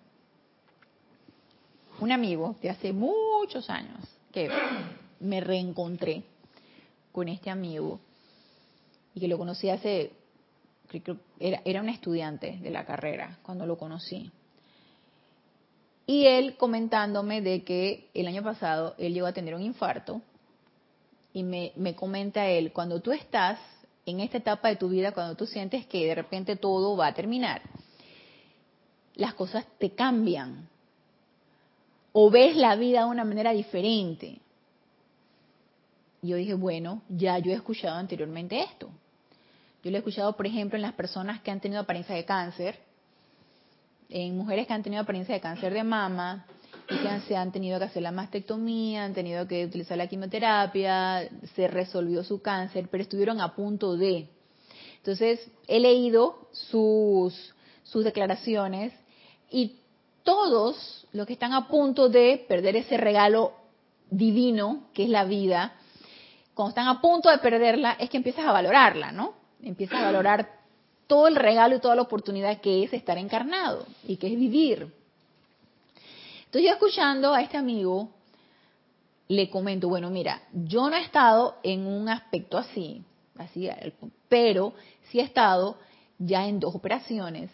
un 2.00 2.12
amigo 2.12 2.56
de 2.62 2.70
hace 2.70 2.92
muchos 2.92 3.70
años, 3.70 4.00
que 4.34 4.50
me 5.20 5.40
reencontré 5.40 6.24
con 7.14 7.30
este 7.30 7.50
amigo 7.50 8.02
y 9.16 9.22
que 9.22 9.28
lo 9.28 9.38
conocí 9.38 9.70
hace, 9.70 10.12
era, 11.40 11.62
era 11.64 11.82
un 11.82 11.90
estudiante 11.90 12.58
de 12.58 12.70
la 12.72 12.86
carrera 12.86 13.40
cuando 13.44 13.66
lo 13.66 13.78
conocí. 13.78 14.32
Y 16.06 16.26
él 16.26 16.58
comentándome 16.58 17.42
de 17.42 17.64
que 17.64 18.10
el 18.14 18.28
año 18.28 18.44
pasado 18.44 18.96
él 18.98 19.14
llegó 19.14 19.28
a 19.28 19.34
tener 19.34 19.56
un 19.56 19.62
infarto 19.62 20.22
y 21.32 21.44
me, 21.44 21.72
me 21.76 21.96
comenta 21.96 22.48
él, 22.48 22.74
cuando 22.74 23.02
tú 23.02 23.12
estás 23.12 23.60
en 24.06 24.20
esta 24.20 24.40
etapa 24.40 24.68
de 24.68 24.76
tu 24.76 24.90
vida, 24.90 25.14
cuando 25.14 25.36
tú 25.36 25.46
sientes 25.46 25.86
que 25.86 26.06
de 26.06 26.16
repente 26.16 26.58
todo 26.58 26.98
va 26.98 27.08
a 27.08 27.14
terminar, 27.14 27.62
las 29.16 29.34
cosas 29.36 29.66
te 29.80 29.92
cambian, 29.92 30.68
o 32.14 32.30
ves 32.30 32.56
la 32.56 32.76
vida 32.76 33.00
de 33.00 33.06
una 33.08 33.26
manera 33.26 33.52
diferente. 33.52 34.40
Yo 36.22 36.38
dije, 36.38 36.54
bueno, 36.54 37.02
ya 37.10 37.38
yo 37.40 37.52
he 37.52 37.56
escuchado 37.56 37.98
anteriormente 37.98 38.64
esto. 38.64 38.90
Yo 39.84 39.92
lo 39.92 39.98
he 39.98 40.00
escuchado, 40.00 40.38
por 40.38 40.48
ejemplo, 40.48 40.78
en 40.78 40.84
las 40.84 40.94
personas 40.94 41.42
que 41.42 41.52
han 41.52 41.60
tenido 41.60 41.82
apariencia 41.82 42.16
de 42.16 42.24
cáncer, 42.24 42.80
en 44.10 44.38
mujeres 44.38 44.68
que 44.68 44.74
han 44.74 44.84
tenido 44.84 45.02
apariencia 45.02 45.36
de 45.36 45.42
cáncer 45.42 45.74
de 45.74 45.84
mama, 45.84 46.46
y 46.90 46.98
que 46.98 47.20
se 47.28 47.36
han 47.36 47.52
tenido 47.52 47.80
que 47.80 47.86
hacer 47.86 48.04
la 48.04 48.12
mastectomía, 48.12 49.06
han 49.06 49.14
tenido 49.14 49.48
que 49.48 49.66
utilizar 49.66 49.98
la 49.98 50.08
quimioterapia, 50.08 51.30
se 51.56 51.68
resolvió 51.68 52.24
su 52.24 52.42
cáncer, 52.42 52.88
pero 52.90 53.04
estuvieron 53.04 53.42
a 53.42 53.56
punto 53.56 53.98
de. 53.98 54.28
Entonces, 54.98 55.46
he 55.68 55.80
leído 55.80 56.48
sus, 56.52 57.54
sus 57.84 58.04
declaraciones 58.04 58.94
y 59.50 59.78
todos 60.24 61.08
los 61.12 61.28
que 61.28 61.34
están 61.34 61.54
a 61.54 61.68
punto 61.68 62.10
de 62.10 62.44
perder 62.48 62.76
ese 62.78 62.98
regalo 62.98 63.54
divino 64.10 64.88
que 64.94 65.04
es 65.04 65.10
la 65.10 65.26
vida, 65.26 65.74
cuando 66.54 66.70
están 66.70 66.88
a 66.88 67.02
punto 67.02 67.30
de 67.30 67.40
perderla, 67.40 67.94
es 68.00 68.10
que 68.10 68.18
empiezas 68.18 68.46
a 68.46 68.52
valorarla, 68.52 69.12
¿no? 69.12 69.34
Empiezas 69.62 70.00
a 70.00 70.06
valorar 70.06 70.50
todo 71.08 71.28
el 71.28 71.36
regalo 71.36 71.76
y 71.76 71.80
toda 71.80 71.96
la 71.96 72.04
oportunidad 72.04 72.62
que 72.62 72.84
es 72.84 72.94
estar 72.94 73.18
encarnado 73.18 73.86
y 74.08 74.18
que 74.18 74.28
es 74.28 74.38
vivir. 74.38 74.94
Entonces 76.46 76.70
yo 76.70 76.74
escuchando 76.74 77.34
a 77.34 77.42
este 77.42 77.58
amigo, 77.58 78.10
le 79.28 79.50
comento, 79.50 79.90
bueno, 79.90 80.10
mira, 80.10 80.44
yo 80.54 80.90
no 80.90 80.96
he 80.96 81.02
estado 81.02 81.58
en 81.64 81.88
un 81.88 82.10
aspecto 82.10 82.58
así, 82.58 83.04
así, 83.38 83.70
pero 84.30 84.74
sí 85.10 85.20
he 85.20 85.24
estado 85.24 85.78
ya 86.20 86.48
en 86.48 86.60
dos 86.60 86.76
operaciones 86.76 87.50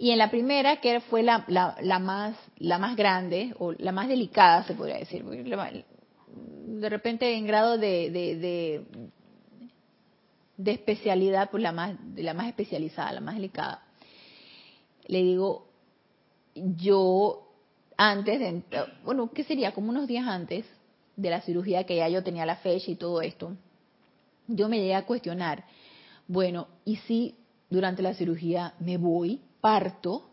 y 0.00 0.12
en 0.12 0.18
la 0.18 0.30
primera, 0.30 0.80
que 0.80 1.00
fue 1.00 1.22
la, 1.22 1.44
la, 1.46 1.98
más, 1.98 2.34
la 2.56 2.78
más 2.78 2.96
grande, 2.96 3.54
o 3.58 3.72
la 3.72 3.92
más 3.92 4.08
delicada, 4.08 4.64
se 4.64 4.72
podría 4.72 4.96
decir, 4.96 5.22
de 5.22 6.88
repente 6.88 7.34
en 7.34 7.46
grado 7.46 7.76
de, 7.76 8.10
de, 8.10 8.82
de, 10.56 10.72
especialidad, 10.72 11.50
pues 11.50 11.62
la 11.62 11.72
más, 11.72 11.96
la 12.16 12.32
más 12.32 12.46
especializada, 12.46 13.12
la 13.12 13.20
más 13.20 13.34
delicada, 13.34 13.82
le 15.06 15.22
digo, 15.22 15.68
yo 16.54 17.52
antes 17.98 18.40
de, 18.40 18.62
bueno, 19.04 19.30
¿qué 19.34 19.44
sería? 19.44 19.72
Como 19.72 19.90
unos 19.90 20.08
días 20.08 20.26
antes 20.26 20.64
de 21.14 21.28
la 21.28 21.42
cirugía 21.42 21.84
que 21.84 21.96
ya 21.96 22.08
yo 22.08 22.24
tenía 22.24 22.46
la 22.46 22.56
fecha 22.56 22.90
y 22.90 22.96
todo 22.96 23.20
esto, 23.20 23.54
yo 24.48 24.66
me 24.70 24.78
llegué 24.78 24.94
a 24.94 25.04
cuestionar, 25.04 25.64
bueno, 26.26 26.68
¿y 26.86 26.96
si 26.96 27.34
durante 27.68 28.00
la 28.00 28.14
cirugía 28.14 28.72
me 28.78 28.96
voy? 28.96 29.42
Parto, 29.60 30.30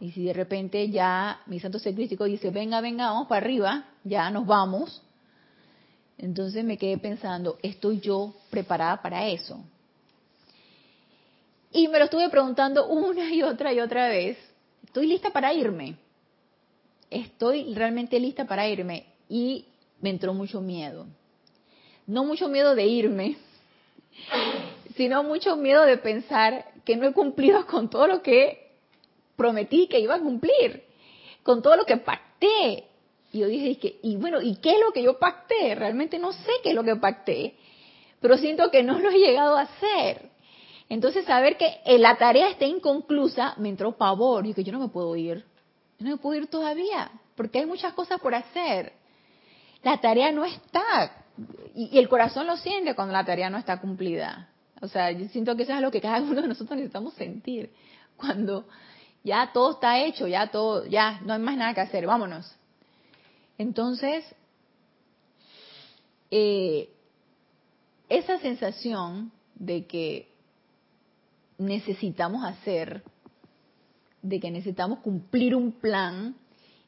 y 0.00 0.12
si 0.12 0.24
de 0.24 0.32
repente 0.32 0.88
ya 0.90 1.40
mi 1.46 1.60
santo 1.60 1.78
ser 1.78 1.94
dice, 1.94 2.50
venga, 2.50 2.80
venga, 2.80 3.06
vamos 3.06 3.28
para 3.28 3.44
arriba, 3.44 3.84
ya 4.02 4.30
nos 4.30 4.46
vamos, 4.46 5.02
entonces 6.16 6.64
me 6.64 6.76
quedé 6.76 6.98
pensando, 6.98 7.58
¿estoy 7.62 8.00
yo 8.00 8.34
preparada 8.50 9.00
para 9.00 9.26
eso? 9.28 9.62
Y 11.72 11.88
me 11.88 11.98
lo 11.98 12.06
estuve 12.06 12.28
preguntando 12.28 12.88
una 12.88 13.32
y 13.32 13.42
otra 13.42 13.72
y 13.72 13.80
otra 13.80 14.08
vez, 14.08 14.36
¿estoy 14.84 15.06
lista 15.06 15.30
para 15.30 15.54
irme? 15.54 15.96
¿Estoy 17.10 17.74
realmente 17.74 18.18
lista 18.18 18.44
para 18.44 18.68
irme? 18.68 19.06
Y 19.28 19.64
me 20.00 20.10
entró 20.10 20.34
mucho 20.34 20.60
miedo. 20.60 21.06
No 22.06 22.24
mucho 22.24 22.48
miedo 22.48 22.74
de 22.74 22.86
irme, 22.86 23.36
sino 24.96 25.22
mucho 25.22 25.56
miedo 25.56 25.84
de 25.84 25.96
pensar 25.96 26.66
que 26.90 26.96
no 26.96 27.06
he 27.06 27.12
cumplido 27.12 27.64
con 27.68 27.88
todo 27.88 28.08
lo 28.08 28.20
que 28.20 28.72
prometí 29.36 29.86
que 29.86 30.00
iba 30.00 30.16
a 30.16 30.20
cumplir. 30.20 30.82
con 31.44 31.62
todo 31.62 31.76
lo 31.76 31.84
que 31.84 31.98
pacté. 31.98 32.84
Y 33.32 33.38
yo 33.38 33.46
dije, 33.46 33.98
y 34.02 34.16
bueno, 34.16 34.42
¿y 34.42 34.56
qué 34.56 34.72
es 34.72 34.80
lo 34.80 34.92
que 34.92 35.04
yo 35.04 35.20
pacté? 35.20 35.76
Realmente 35.76 36.18
no 36.18 36.32
sé 36.32 36.50
qué 36.64 36.70
es 36.70 36.74
lo 36.74 36.82
que 36.82 36.96
pacté, 36.96 37.54
pero 38.20 38.36
siento 38.36 38.72
que 38.72 38.82
no 38.82 38.98
lo 38.98 39.08
he 39.10 39.18
llegado 39.18 39.56
a 39.56 39.62
hacer. 39.62 40.30
Entonces, 40.88 41.24
saber 41.24 41.56
que 41.56 41.80
la 41.98 42.16
tarea 42.16 42.48
está 42.48 42.64
inconclusa 42.64 43.54
me 43.58 43.68
entró 43.68 43.96
pavor. 43.96 44.46
Y 44.46 44.52
que 44.52 44.64
yo 44.64 44.72
no 44.72 44.80
me 44.80 44.88
puedo 44.88 45.14
ir. 45.14 45.44
Yo 46.00 46.06
no 46.06 46.10
me 46.10 46.16
puedo 46.16 46.40
ir 46.40 46.48
todavía, 46.48 47.12
porque 47.36 47.60
hay 47.60 47.66
muchas 47.66 47.92
cosas 47.92 48.20
por 48.20 48.34
hacer. 48.34 48.92
La 49.84 50.00
tarea 50.00 50.32
no 50.32 50.44
está. 50.44 51.24
Y, 51.76 51.96
el 51.96 52.08
corazón 52.08 52.48
lo 52.48 52.56
siente 52.56 52.96
cuando 52.96 53.12
la 53.12 53.24
tarea 53.24 53.48
no 53.48 53.58
está 53.58 53.80
cumplida. 53.80 54.48
O 54.80 54.88
sea, 54.88 55.10
yo 55.12 55.28
siento 55.28 55.56
que 55.56 55.64
eso 55.64 55.74
es 55.74 55.80
lo 55.80 55.90
que 55.90 56.00
cada 56.00 56.20
uno 56.22 56.42
de 56.42 56.48
nosotros 56.48 56.76
necesitamos 56.76 57.14
sentir. 57.14 57.70
Cuando 58.16 58.66
ya 59.22 59.50
todo 59.52 59.72
está 59.72 60.00
hecho, 60.00 60.26
ya 60.26 60.50
todo, 60.50 60.86
ya 60.86 61.20
no 61.24 61.34
hay 61.34 61.40
más 61.40 61.56
nada 61.56 61.74
que 61.74 61.80
hacer, 61.80 62.06
vámonos. 62.06 62.54
Entonces, 63.58 64.24
eh, 66.30 66.88
esa 68.08 68.38
sensación 68.38 69.32
de 69.54 69.86
que 69.86 70.28
necesitamos 71.58 72.44
hacer, 72.44 73.02
de 74.22 74.40
que 74.40 74.50
necesitamos 74.50 75.00
cumplir 75.00 75.54
un 75.54 75.72
plan 75.72 76.34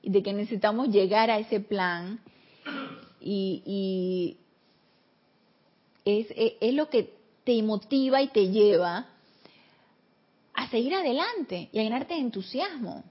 y 0.00 0.10
de 0.10 0.22
que 0.22 0.32
necesitamos 0.32 0.88
llegar 0.88 1.30
a 1.30 1.38
ese 1.38 1.60
plan 1.60 2.20
y, 3.20 4.36
es, 6.04 6.26
es, 6.60 6.74
lo 6.74 6.88
que 6.88 7.14
te 7.44 7.62
motiva 7.62 8.22
y 8.22 8.28
te 8.28 8.48
lleva 8.48 9.06
a 10.54 10.68
seguir 10.68 10.94
adelante 10.94 11.68
y 11.72 11.78
a 11.78 11.82
llenarte 11.82 12.14
de 12.14 12.20
entusiasmo. 12.20 13.04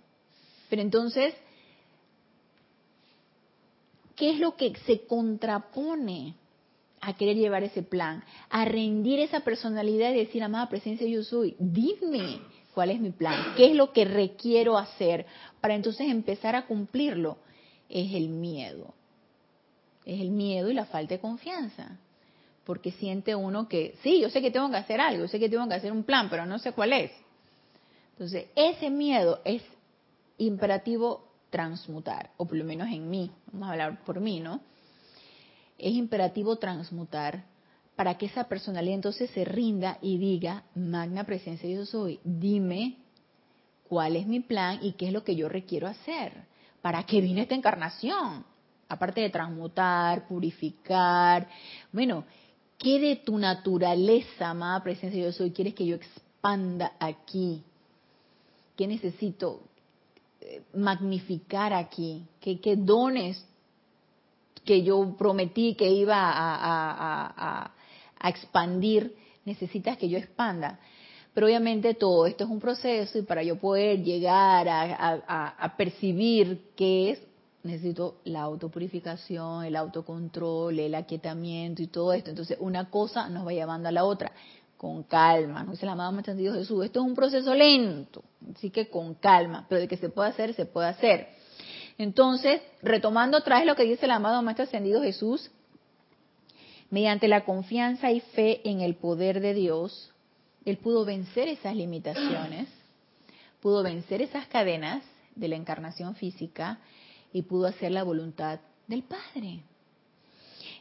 Pero 0.69 0.81
entonces, 0.81 1.33
¿qué 4.15 4.31
es 4.31 4.39
lo 4.39 4.55
que 4.55 4.73
se 4.85 5.05
contrapone 5.05 6.35
a 7.01 7.13
querer 7.13 7.35
llevar 7.35 7.63
ese 7.63 7.83
plan? 7.83 8.23
A 8.49 8.65
rendir 8.65 9.19
esa 9.19 9.41
personalidad 9.41 10.11
y 10.11 10.19
decir, 10.19 10.43
amada 10.43 10.69
presencia, 10.69 11.07
yo 11.07 11.23
soy, 11.23 11.55
dime 11.59 12.39
cuál 12.73 12.91
es 12.91 13.01
mi 13.01 13.09
plan, 13.09 13.53
qué 13.57 13.71
es 13.71 13.75
lo 13.75 13.91
que 13.91 14.05
requiero 14.05 14.77
hacer 14.77 15.25
para 15.59 15.75
entonces 15.75 16.07
empezar 16.09 16.55
a 16.55 16.67
cumplirlo. 16.67 17.37
Es 17.89 18.13
el 18.13 18.29
miedo. 18.29 18.93
Es 20.05 20.21
el 20.21 20.31
miedo 20.31 20.69
y 20.69 20.73
la 20.73 20.85
falta 20.85 21.15
de 21.15 21.19
confianza. 21.19 21.99
Porque 22.65 22.91
siente 22.91 23.35
uno 23.35 23.67
que, 23.67 23.95
sí, 24.03 24.21
yo 24.21 24.29
sé 24.29 24.41
que 24.41 24.51
tengo 24.51 24.69
que 24.69 24.77
hacer 24.77 25.01
algo, 25.01 25.23
yo 25.23 25.27
sé 25.27 25.39
que 25.39 25.49
tengo 25.49 25.67
que 25.67 25.75
hacer 25.75 25.91
un 25.91 26.03
plan, 26.03 26.29
pero 26.29 26.45
no 26.45 26.59
sé 26.59 26.73
cuál 26.73 26.93
es. 26.93 27.11
Entonces, 28.11 28.47
ese 28.55 28.89
miedo 28.89 29.41
es 29.43 29.63
imperativo 30.37 31.27
transmutar, 31.49 32.31
o 32.37 32.45
por 32.45 32.57
lo 32.57 32.63
menos 32.63 32.87
en 32.87 33.09
mí, 33.09 33.31
vamos 33.51 33.69
a 33.69 33.71
hablar 33.73 34.03
por 34.03 34.19
mí, 34.19 34.39
¿no? 34.39 34.61
Es 35.77 35.93
imperativo 35.93 36.57
transmutar 36.57 37.45
para 37.95 38.17
que 38.17 38.25
esa 38.25 38.45
personalidad 38.45 38.95
entonces 38.95 39.29
se 39.31 39.45
rinda 39.45 39.97
y 40.01 40.17
diga, 40.17 40.63
magna 40.75 41.23
presencia 41.23 41.69
yo 41.69 41.85
soy, 41.85 42.19
dime 42.23 42.97
cuál 43.87 44.15
es 44.15 44.25
mi 44.25 44.39
plan 44.39 44.79
y 44.81 44.93
qué 44.93 45.07
es 45.07 45.13
lo 45.13 45.23
que 45.23 45.35
yo 45.35 45.49
requiero 45.49 45.87
hacer. 45.87 46.45
¿Para 46.81 47.03
qué 47.03 47.21
vine 47.21 47.41
esta 47.41 47.55
encarnación? 47.55 48.45
Aparte 48.87 49.21
de 49.21 49.29
transmutar, 49.29 50.27
purificar, 50.27 51.47
bueno, 51.91 52.23
¿qué 52.81 52.99
de 52.99 53.15
tu 53.17 53.37
naturaleza, 53.37 54.49
amada 54.49 54.83
presencia 54.83 55.23
yo 55.23 55.31
soy, 55.31 55.51
quieres 55.51 55.75
que 55.75 55.85
yo 55.85 55.95
expanda 55.95 56.93
aquí? 56.99 57.63
¿Qué 58.75 58.87
necesito 58.87 59.61
eh, 60.41 60.63
magnificar 60.73 61.73
aquí? 61.73 62.25
¿Qué, 62.39 62.75
dones 62.75 63.45
que 64.65 64.81
yo 64.81 65.15
prometí 65.17 65.75
que 65.75 65.89
iba 65.91 66.17
a, 66.17 67.71
expandir 68.23 69.15
necesitas 69.45 69.97
que 69.97 70.09
yo 70.09 70.17
expanda? 70.17 70.79
Pero 71.33 71.45
obviamente 71.45 71.93
todo 71.93 72.25
esto 72.25 72.43
es 72.45 72.49
un 72.49 72.59
proceso 72.59 73.19
y 73.19 73.21
para 73.21 73.43
yo 73.43 73.57
poder 73.57 74.03
llegar 74.03 74.67
a, 74.67 75.73
percibir 75.77 76.71
qué 76.75 77.11
es, 77.11 77.19
necesito 77.63 78.21
la 78.25 78.41
autopurificación, 78.41 79.65
el 79.65 79.75
autocontrol, 79.75 80.79
el 80.79 80.95
aquietamiento 80.95 81.81
y 81.81 81.87
todo 81.87 82.13
esto. 82.13 82.29
Entonces 82.29 82.57
una 82.59 82.89
cosa 82.89 83.29
nos 83.29 83.45
va 83.45 83.53
llevando 83.53 83.89
a 83.89 83.91
la 83.91 84.03
otra 84.03 84.31
con 84.77 85.03
calma, 85.03 85.63
no 85.63 85.73
dice 85.73 85.85
la 85.85 85.91
amada 85.91 86.09
Maestra 86.09 86.35
Jesús, 86.35 86.83
esto 86.83 87.01
es 87.01 87.05
un 87.05 87.13
proceso 87.13 87.53
lento, 87.53 88.23
así 88.55 88.71
que 88.71 88.89
con 88.89 89.13
calma, 89.13 89.67
pero 89.69 89.79
de 89.79 89.87
que 89.87 89.95
se 89.95 90.09
puede 90.09 90.29
hacer, 90.29 90.55
se 90.55 90.65
puede 90.65 90.87
hacer. 90.87 91.27
Entonces, 91.99 92.63
retomando 92.81 93.37
otra 93.37 93.57
vez 93.57 93.67
lo 93.67 93.75
que 93.75 93.83
dice 93.83 94.05
el 94.05 94.11
amado 94.11 94.41
Maestro 94.41 94.63
Ascendido 94.63 95.03
Jesús, 95.03 95.51
mediante 96.89 97.27
la 97.27 97.45
confianza 97.45 98.11
y 98.11 98.21
fe 98.21 98.67
en 98.67 98.81
el 98.81 98.95
poder 98.95 99.39
de 99.39 99.53
Dios, 99.53 100.11
Él 100.65 100.77
pudo 100.77 101.05
vencer 101.05 101.47
esas 101.47 101.75
limitaciones, 101.75 102.67
pudo 103.59 103.83
vencer 103.83 104.23
esas 104.23 104.47
cadenas 104.47 105.03
de 105.35 105.47
la 105.47 105.57
encarnación 105.57 106.15
física 106.15 106.79
y 107.33 107.43
pudo 107.43 107.67
hacer 107.67 107.91
la 107.91 108.03
voluntad 108.03 108.59
del 108.87 109.03
Padre. 109.03 109.63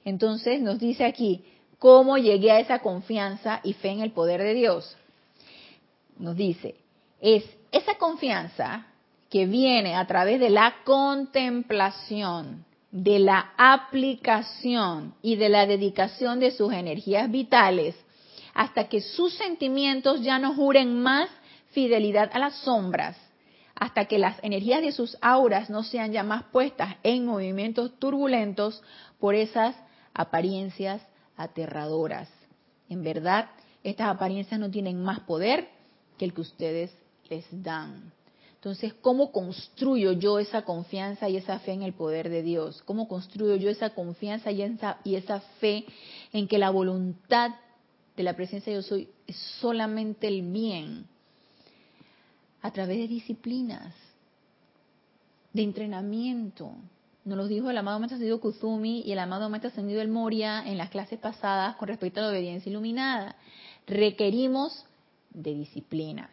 Entonces 0.05 0.61
nos 0.61 0.78
dice 0.78 1.05
aquí, 1.05 1.44
¿Cómo 1.80 2.18
llegué 2.18 2.53
a 2.53 2.61
esa 2.61 2.80
confianza 2.80 3.61
y 3.64 3.72
fe 3.72 3.88
en 3.88 4.01
el 4.03 4.12
poder 4.12 4.42
de 4.42 4.53
Dios? 4.53 4.98
Nos 6.18 6.36
dice, 6.36 6.74
es 7.22 7.42
esa 7.72 7.94
confianza 7.94 8.86
que 9.30 9.46
viene 9.46 9.96
a 9.96 10.07
través 10.07 10.40
de 10.40 10.51
la 10.51 10.74
contemplación, 10.84 12.66
de 12.90 13.18
la 13.18 13.55
aplicación 13.57 15.14
y 15.22 15.36
de 15.36 15.48
la 15.48 15.64
dedicación 15.64 16.38
de 16.38 16.51
sus 16.51 16.70
energías 16.70 17.30
vitales, 17.30 17.96
hasta 18.53 18.90
que 18.90 19.01
sus 19.01 19.32
sentimientos 19.32 20.20
ya 20.20 20.38
no 20.38 20.55
juren 20.55 21.01
más 21.01 21.30
fidelidad 21.70 22.30
a 22.34 22.40
las 22.40 22.57
sombras, 22.57 23.16
hasta 23.81 24.05
que 24.05 24.18
las 24.18 24.37
energías 24.45 24.83
de 24.83 24.93
sus 24.93 25.16
auras 25.22 25.70
no 25.70 25.83
sean 25.83 26.12
ya 26.12 26.22
más 26.22 26.45
puestas 26.45 26.97
en 27.03 27.24
movimientos 27.24 27.99
turbulentos 27.99 28.83
por 29.18 29.35
esas 29.35 29.74
apariencias 30.12 31.03
aterradoras. 31.35 32.28
En 32.91 33.03
verdad, 33.03 33.49
estas 33.83 34.09
apariencias 34.09 34.61
no 34.61 34.70
tienen 34.70 35.03
más 35.03 35.20
poder 35.20 35.68
que 36.18 36.26
el 36.26 36.35
que 36.35 36.43
ustedes 36.43 36.93
les 37.31 37.47
dan. 37.51 38.12
Entonces, 38.57 38.93
¿cómo 38.93 39.33
construyo 39.33 40.12
yo 40.12 40.39
esa 40.39 40.66
confianza 40.66 41.31
y 41.31 41.39
esa 41.39 41.59
fe 41.61 41.72
en 41.72 41.83
el 41.83 41.95
poder 41.95 42.28
de 42.28 42.43
Dios? 42.43 42.83
¿Cómo 42.85 43.09
construyo 43.09 43.57
yo 43.57 43.70
esa 43.70 43.95
confianza 43.95 44.51
y 44.51 44.61
esa, 44.61 44.99
y 45.05 45.14
esa 45.14 45.41
fe 45.59 45.87
en 46.35 46.47
que 46.47 46.59
la 46.59 46.68
voluntad 46.68 47.53
de 48.14 48.22
la 48.22 48.37
presencia 48.37 48.70
de 48.70 48.81
Dios 48.81 48.87
soy 48.87 49.09
es 49.26 49.37
solamente 49.59 50.28
el 50.28 50.43
bien? 50.43 51.07
A 52.62 52.70
través 52.72 52.98
de 52.98 53.08
disciplinas, 53.08 53.94
de 55.52 55.62
entrenamiento, 55.62 56.72
nos 57.24 57.36
lo 57.36 57.46
dijo 57.46 57.70
el 57.70 57.78
amado 57.78 57.98
Maestro 57.98 58.16
Ascendido 58.16 58.40
Kuzumi 58.40 59.02
y 59.02 59.12
el 59.12 59.18
amado 59.18 59.48
Maestro 59.48 59.70
Ascendido 59.70 60.00
El 60.00 60.08
Moria 60.08 60.62
en 60.66 60.78
las 60.78 60.90
clases 60.90 61.18
pasadas 61.18 61.76
con 61.76 61.88
respecto 61.88 62.20
a 62.20 62.24
la 62.24 62.30
obediencia 62.30 62.70
iluminada. 62.70 63.36
Requerimos 63.86 64.84
de 65.30 65.54
disciplinas. 65.54 66.30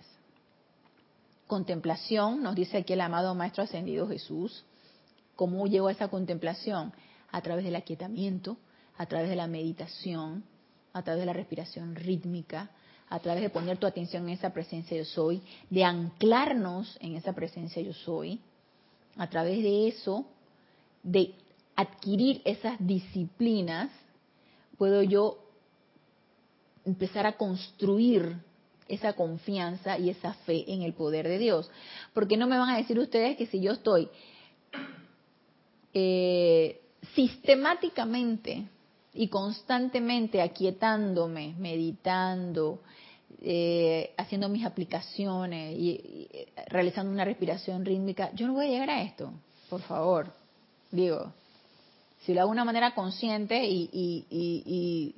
Contemplación, 1.45 2.43
nos 2.43 2.55
dice 2.55 2.77
aquí 2.77 2.93
el 2.93 3.01
amado 3.01 3.33
Maestro 3.35 3.63
Ascendido 3.63 4.07
Jesús. 4.07 4.65
¿Cómo 5.35 5.67
llegó 5.67 5.87
a 5.87 5.91
esa 5.91 6.09
contemplación? 6.09 6.93
A 7.31 7.41
través 7.41 7.63
del 7.63 7.75
aquietamiento, 7.75 8.57
a 8.97 9.05
través 9.05 9.29
de 9.29 9.35
la 9.35 9.47
meditación, 9.47 10.43
a 10.93 11.03
través 11.03 11.21
de 11.21 11.25
la 11.25 11.33
respiración 11.33 11.95
rítmica, 11.95 12.71
a 13.09 13.19
través 13.19 13.41
de 13.41 13.49
poner 13.49 13.77
tu 13.77 13.87
atención 13.87 14.23
en 14.23 14.33
esa 14.33 14.51
presencia 14.51 14.97
yo 14.97 15.05
soy, 15.05 15.41
de 15.69 15.83
anclarnos 15.83 16.97
en 16.99 17.15
esa 17.15 17.33
presencia 17.33 17.81
yo 17.81 17.93
soy. 17.93 18.39
A 19.15 19.29
través 19.29 19.63
de 19.63 19.87
eso 19.87 20.25
de 21.03 21.33
adquirir 21.75 22.41
esas 22.43 22.75
disciplinas, 22.79 23.89
puedo 24.77 25.03
yo 25.03 25.37
empezar 26.85 27.25
a 27.25 27.37
construir 27.37 28.37
esa 28.87 29.13
confianza 29.13 29.97
y 29.97 30.09
esa 30.09 30.33
fe 30.33 30.65
en 30.71 30.81
el 30.81 30.93
poder 30.93 31.27
de 31.27 31.37
Dios. 31.37 31.69
Porque 32.13 32.37
no 32.37 32.47
me 32.47 32.57
van 32.57 32.69
a 32.69 32.77
decir 32.77 32.99
ustedes 32.99 33.37
que 33.37 33.45
si 33.47 33.61
yo 33.61 33.73
estoy 33.73 34.09
eh, 35.93 36.81
sistemáticamente 37.15 38.65
y 39.17 39.29
constantemente 39.29 40.41
aquietándome, 40.41 41.55
meditando, 41.57 42.81
eh, 43.41 44.13
haciendo 44.15 44.47
mis 44.47 44.63
aplicaciones 44.63 45.75
y, 45.75 46.27
realizando 46.67 47.11
una 47.11 47.25
respiración 47.25 47.83
rítmica, 47.83 48.31
yo 48.33 48.47
no 48.47 48.53
voy 48.53 48.67
a 48.67 48.69
llegar 48.69 48.89
a 48.91 49.01
esto, 49.01 49.31
por 49.69 49.81
favor. 49.81 50.31
Digo, 50.91 51.33
si 52.21 52.33
lo 52.33 52.41
hago 52.41 52.49
de 52.49 52.53
una 52.53 52.65
manera 52.65 52.93
consciente 52.93 53.65
y, 53.67 55.15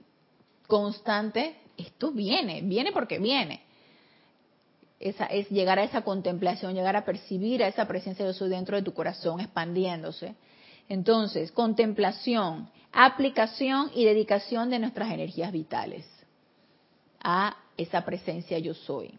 constante, 0.66 1.58
esto 1.78 2.12
viene, 2.12 2.62
viene 2.62 2.94
porque 2.94 3.20
viene. 3.20 3.62
esa, 5.00 5.26
es 5.26 5.50
llegar 5.50 5.78
a 5.78 5.84
esa 5.84 6.04
contemplación, 6.04 6.74
llegar 6.74 6.96
a 6.96 7.04
percibir 7.04 7.64
a 7.64 7.68
esa 7.68 7.86
presencia 7.86 8.26
yo 8.26 8.34
soy 8.34 8.50
dentro 8.50 8.78
de 8.78 8.84
tu 8.84 8.94
corazón 8.94 9.42
expandiéndose. 9.42 10.36
Entonces, 10.88 11.52
contemplación, 11.52 12.70
aplicación 12.92 13.92
y 13.94 14.06
dedicación 14.06 14.70
de 14.70 14.80
nuestras 14.80 15.12
energías 15.12 15.52
vitales 15.52 16.06
a 17.22 17.58
esa 17.78 18.04
presencia 18.06 18.60
yo 18.60 18.74
soy. 18.74 19.18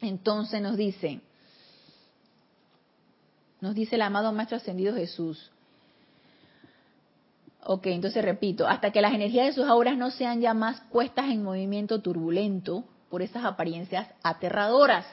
Entonces 0.00 0.60
nos 0.60 0.76
dice, 0.76 1.20
nos 3.60 3.74
dice 3.74 3.96
el 3.96 4.02
amado 4.02 4.32
Maestro 4.32 4.58
Ascendido 4.58 4.94
Jesús. 4.94 5.50
Ok, 7.64 7.86
entonces 7.86 8.24
repito, 8.24 8.68
hasta 8.68 8.92
que 8.92 9.00
las 9.00 9.12
energías 9.12 9.46
de 9.46 9.52
sus 9.52 9.64
auras 9.64 9.96
no 9.96 10.10
sean 10.10 10.40
ya 10.40 10.54
más 10.54 10.80
puestas 10.92 11.30
en 11.30 11.42
movimiento 11.42 12.00
turbulento 12.00 12.84
por 13.10 13.22
esas 13.22 13.44
apariencias 13.44 14.08
aterradoras. 14.22 15.06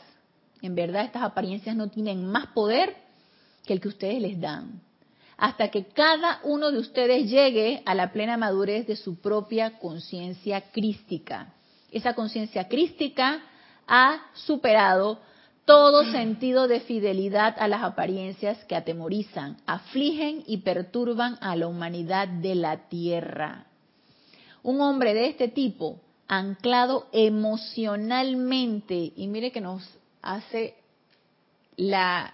En 0.61 0.75
verdad 0.75 1.05
estas 1.05 1.23
apariencias 1.23 1.75
no 1.75 1.89
tienen 1.89 2.27
más 2.27 2.47
poder 2.47 2.95
que 3.65 3.73
el 3.73 3.81
que 3.81 3.87
ustedes 3.87 4.21
les 4.21 4.39
dan. 4.39 4.81
Hasta 5.37 5.69
que 5.69 5.85
cada 5.85 6.39
uno 6.43 6.71
de 6.71 6.79
ustedes 6.79 7.29
llegue 7.29 7.81
a 7.85 7.95
la 7.95 8.11
plena 8.11 8.37
madurez 8.37 8.87
de 8.87 8.95
su 8.95 9.19
propia 9.19 9.79
conciencia 9.79 10.71
crística. 10.71 11.53
Esa 11.91 12.13
conciencia 12.13 12.67
crística 12.67 13.41
ha 13.87 14.21
superado 14.33 15.19
todo 15.65 16.11
sentido 16.11 16.67
de 16.67 16.81
fidelidad 16.81 17.55
a 17.57 17.67
las 17.67 17.83
apariencias 17.83 18.63
que 18.65 18.75
atemorizan, 18.75 19.57
afligen 19.65 20.43
y 20.45 20.57
perturban 20.57 21.37
a 21.41 21.55
la 21.55 21.67
humanidad 21.67 22.27
de 22.27 22.55
la 22.55 22.89
tierra. 22.89 23.67
Un 24.61 24.81
hombre 24.81 25.13
de 25.13 25.27
este 25.27 25.47
tipo, 25.47 25.99
anclado 26.27 27.07
emocionalmente, 27.11 29.13
y 29.15 29.27
mire 29.27 29.51
que 29.51 29.61
nos 29.61 29.83
hace 30.21 30.75
la 31.75 32.33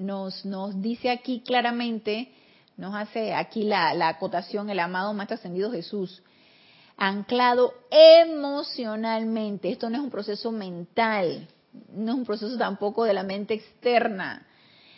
nos, 0.00 0.44
nos 0.44 0.80
dice 0.80 1.10
aquí 1.10 1.40
claramente, 1.40 2.32
nos 2.76 2.94
hace 2.94 3.34
aquí 3.34 3.62
la, 3.62 3.94
la 3.94 4.08
acotación 4.08 4.70
el 4.70 4.80
amado 4.80 5.12
Maestro 5.12 5.36
Ascendido 5.36 5.70
Jesús, 5.70 6.22
anclado 6.96 7.72
emocionalmente. 7.90 9.70
Esto 9.70 9.90
no 9.90 9.98
es 9.98 10.02
un 10.02 10.10
proceso 10.10 10.50
mental, 10.50 11.48
no 11.92 12.12
es 12.12 12.18
un 12.18 12.24
proceso 12.24 12.56
tampoco 12.56 13.04
de 13.04 13.14
la 13.14 13.22
mente 13.22 13.54
externa. 13.54 14.46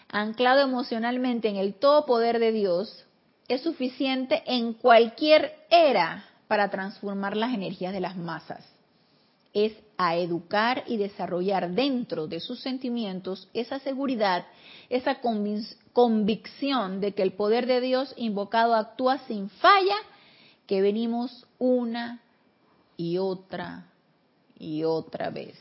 Anclado 0.08 0.62
emocionalmente 0.62 1.48
en 1.48 1.56
el 1.56 1.74
todo 1.74 2.06
poder 2.06 2.38
de 2.38 2.52
Dios, 2.52 3.06
es 3.48 3.62
suficiente 3.62 4.42
en 4.46 4.72
cualquier 4.74 5.52
era 5.68 6.24
para 6.46 6.70
transformar 6.70 7.36
las 7.36 7.52
energías 7.52 7.92
de 7.92 8.00
las 8.00 8.16
masas. 8.16 8.71
Es 9.52 9.72
a 9.98 10.16
educar 10.16 10.84
y 10.86 10.96
desarrollar 10.96 11.72
dentro 11.72 12.26
de 12.26 12.40
sus 12.40 12.60
sentimientos 12.60 13.48
esa 13.54 13.78
seguridad, 13.78 14.46
esa 14.88 15.20
convicción 15.92 17.00
de 17.00 17.12
que 17.12 17.22
el 17.22 17.34
poder 17.34 17.66
de 17.66 17.80
Dios 17.80 18.14
invocado 18.16 18.74
actúa 18.74 19.18
sin 19.26 19.48
falla 19.48 19.96
que 20.66 20.80
venimos 20.80 21.46
una 21.58 22.22
y 22.96 23.18
otra 23.18 23.86
y 24.58 24.84
otra 24.84 25.30
vez. 25.30 25.58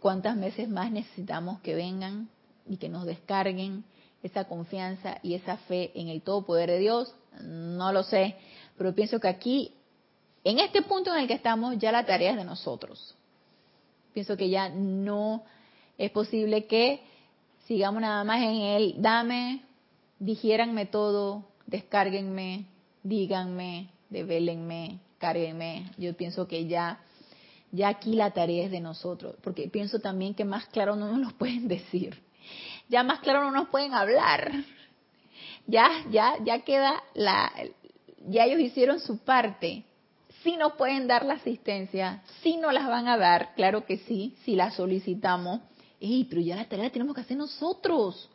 ¿Cuántas 0.00 0.38
veces 0.38 0.68
más 0.68 0.90
necesitamos 0.90 1.60
que 1.60 1.74
vengan 1.74 2.28
y 2.68 2.76
que 2.76 2.88
nos 2.88 3.04
descarguen 3.04 3.84
esa 4.22 4.44
confianza 4.44 5.18
y 5.22 5.34
esa 5.34 5.56
fe 5.56 5.92
en 5.94 6.08
el 6.08 6.22
todo 6.22 6.44
poder 6.44 6.70
de 6.70 6.78
Dios? 6.78 7.14
No 7.42 7.92
lo 7.92 8.02
sé, 8.02 8.36
pero 8.76 8.94
pienso 8.94 9.20
que 9.20 9.28
aquí, 9.28 9.72
en 10.44 10.58
este 10.60 10.82
punto 10.82 11.12
en 11.12 11.20
el 11.20 11.28
que 11.28 11.34
estamos, 11.34 11.78
ya 11.78 11.92
la 11.92 12.06
tarea 12.06 12.32
es 12.32 12.36
de 12.36 12.44
nosotros. 12.44 13.14
Pienso 14.12 14.36
que 14.36 14.48
ya 14.48 14.68
no 14.68 15.42
es 15.96 16.10
posible 16.10 16.66
que 16.66 17.00
sigamos 17.66 18.00
nada 18.00 18.24
más 18.24 18.40
en 18.42 18.56
el 18.56 18.94
dame, 19.02 19.62
digiéranme 20.18 20.86
todo, 20.86 21.44
descárguenme, 21.66 22.64
díganme, 23.02 23.90
devélenme, 24.10 25.00
cárguenme. 25.18 25.90
Yo 25.98 26.16
pienso 26.16 26.48
que 26.48 26.66
ya, 26.66 27.00
ya 27.72 27.88
aquí 27.88 28.14
la 28.14 28.30
tarea 28.30 28.64
es 28.64 28.70
de 28.70 28.80
nosotros, 28.80 29.36
porque 29.42 29.68
pienso 29.68 29.98
también 29.98 30.34
que 30.34 30.44
más 30.44 30.66
claro 30.66 30.96
no 30.96 31.08
nos 31.08 31.20
lo 31.32 31.38
pueden 31.38 31.68
decir. 31.76 32.22
Ya 32.88 33.02
más 33.02 33.20
claro 33.20 33.44
no 33.44 33.50
nos 33.50 33.68
pueden 33.68 33.92
hablar. 33.92 34.52
Ya, 35.66 35.90
ya, 36.10 36.36
ya 36.42 36.60
queda 36.60 37.02
la, 37.14 37.52
ya 38.26 38.44
ellos 38.44 38.60
hicieron 38.60 39.00
su 39.00 39.18
parte. 39.18 39.84
Sí 40.42 40.56
nos 40.56 40.74
pueden 40.74 41.06
dar 41.08 41.24
la 41.24 41.34
asistencia, 41.34 42.22
sí 42.42 42.56
nos 42.56 42.72
las 42.72 42.86
van 42.86 43.08
a 43.08 43.16
dar, 43.16 43.54
claro 43.54 43.84
que 43.84 43.98
sí, 43.98 44.36
si 44.44 44.54
la 44.54 44.70
solicitamos. 44.70 45.60
Ey, 46.00 46.24
pero 46.24 46.40
ya 46.40 46.56
la 46.56 46.68
tarea 46.68 46.84
la 46.84 46.92
tenemos 46.92 47.14
que 47.14 47.22
hacer 47.22 47.36
nosotros. 47.36 48.30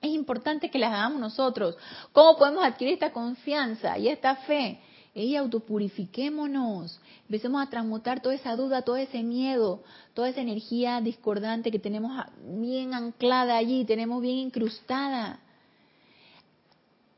Es 0.00 0.10
importante 0.10 0.70
que 0.70 0.78
las 0.78 0.92
hagamos 0.92 1.20
nosotros. 1.20 1.76
¿Cómo 2.12 2.36
podemos 2.36 2.64
adquirir 2.64 2.94
esta 2.94 3.12
confianza 3.12 3.98
y 3.98 4.08
esta 4.08 4.36
fe? 4.36 4.80
Y 5.14 5.36
autopurifiquémonos, 5.36 7.00
empecemos 7.22 7.62
a 7.62 7.70
transmutar 7.70 8.20
toda 8.20 8.34
esa 8.34 8.56
duda, 8.56 8.82
todo 8.82 8.96
ese 8.96 9.22
miedo, 9.22 9.82
toda 10.12 10.28
esa 10.28 10.40
energía 10.40 11.00
discordante 11.00 11.70
que 11.70 11.78
tenemos 11.78 12.12
bien 12.42 12.94
anclada 12.94 13.56
allí, 13.56 13.84
tenemos 13.84 14.20
bien 14.20 14.38
incrustada. 14.38 15.38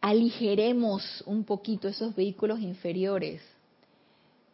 Aligeremos 0.00 1.22
un 1.26 1.44
poquito 1.44 1.88
esos 1.88 2.14
vehículos 2.14 2.60
inferiores. 2.60 3.42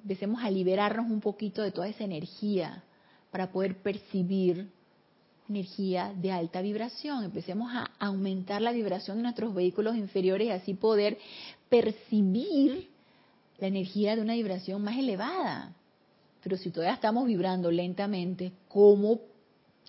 Empecemos 0.03 0.43
a 0.43 0.51
liberarnos 0.51 1.11
un 1.11 1.20
poquito 1.20 1.62
de 1.62 1.70
toda 1.70 1.88
esa 1.88 2.05
energía 2.05 2.82
para 3.30 3.51
poder 3.51 3.76
percibir 3.82 4.70
energía 5.49 6.12
de 6.16 6.32
alta 6.32 6.62
vibración. 6.62 7.24
Empecemos 7.24 7.70
a 7.72 7.90
aumentar 7.99 8.62
la 8.62 8.72
vibración 8.72 9.18
de 9.18 9.24
nuestros 9.24 9.55
vehículos 9.55 9.97
inferiores 9.97 10.49
y 10.49 10.51
así 10.51 10.74
poder 10.74 11.18
percibir 11.68 12.88
la 13.59 13.66
energía 13.66 14.16
de 14.16 14.22
una 14.22 14.34
vibración 14.34 14.82
más 14.82 14.97
elevada. 14.97 15.74
Pero 16.43 16.57
si 16.57 16.70
todavía 16.70 16.95
estamos 16.95 17.26
vibrando 17.26 17.70
lentamente, 17.70 18.53
¿cómo 18.68 19.20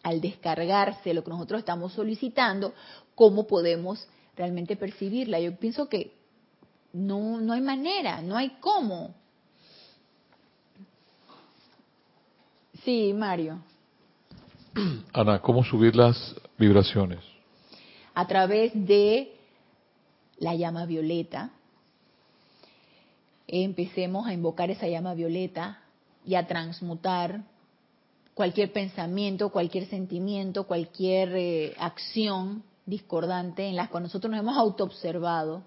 al 0.04 0.20
descargarse 0.20 1.14
lo 1.14 1.24
que 1.24 1.32
nosotros 1.32 1.60
estamos 1.60 1.94
solicitando, 1.94 2.74
cómo 3.16 3.48
podemos 3.48 4.06
realmente 4.36 4.76
percibirla? 4.76 5.40
Yo 5.40 5.56
pienso 5.56 5.88
que 5.88 6.14
no, 6.94 7.40
no 7.40 7.54
hay 7.54 7.62
manera, 7.62 8.22
no 8.22 8.38
hay 8.38 8.52
cómo. 8.60 9.16
Sí, 12.84 13.14
Mario. 13.14 13.60
Ana, 15.14 15.42
¿cómo 15.42 15.64
subir 15.64 15.96
las 15.96 16.36
vibraciones? 16.58 17.20
A 18.14 18.28
través 18.28 18.72
de 18.74 19.34
la 20.38 20.56
llama 20.56 20.86
violeta. 20.86 21.52
Empecemos 23.48 24.28
a 24.28 24.34
invocar 24.34 24.70
esa 24.70 24.88
llama 24.88 25.14
violeta 25.14 25.80
y 26.26 26.36
a 26.36 26.48
transmutar 26.48 27.44
cualquier 28.34 28.72
pensamiento, 28.72 29.50
cualquier 29.50 29.86
sentimiento, 29.88 30.66
cualquier 30.66 31.36
eh, 31.36 31.76
acción 31.78 32.64
discordante 32.86 33.68
en 33.68 33.76
las 33.76 33.90
que 33.90 34.00
nosotros 34.00 34.32
nos 34.32 34.40
hemos 34.40 34.58
autoobservado. 34.58 35.64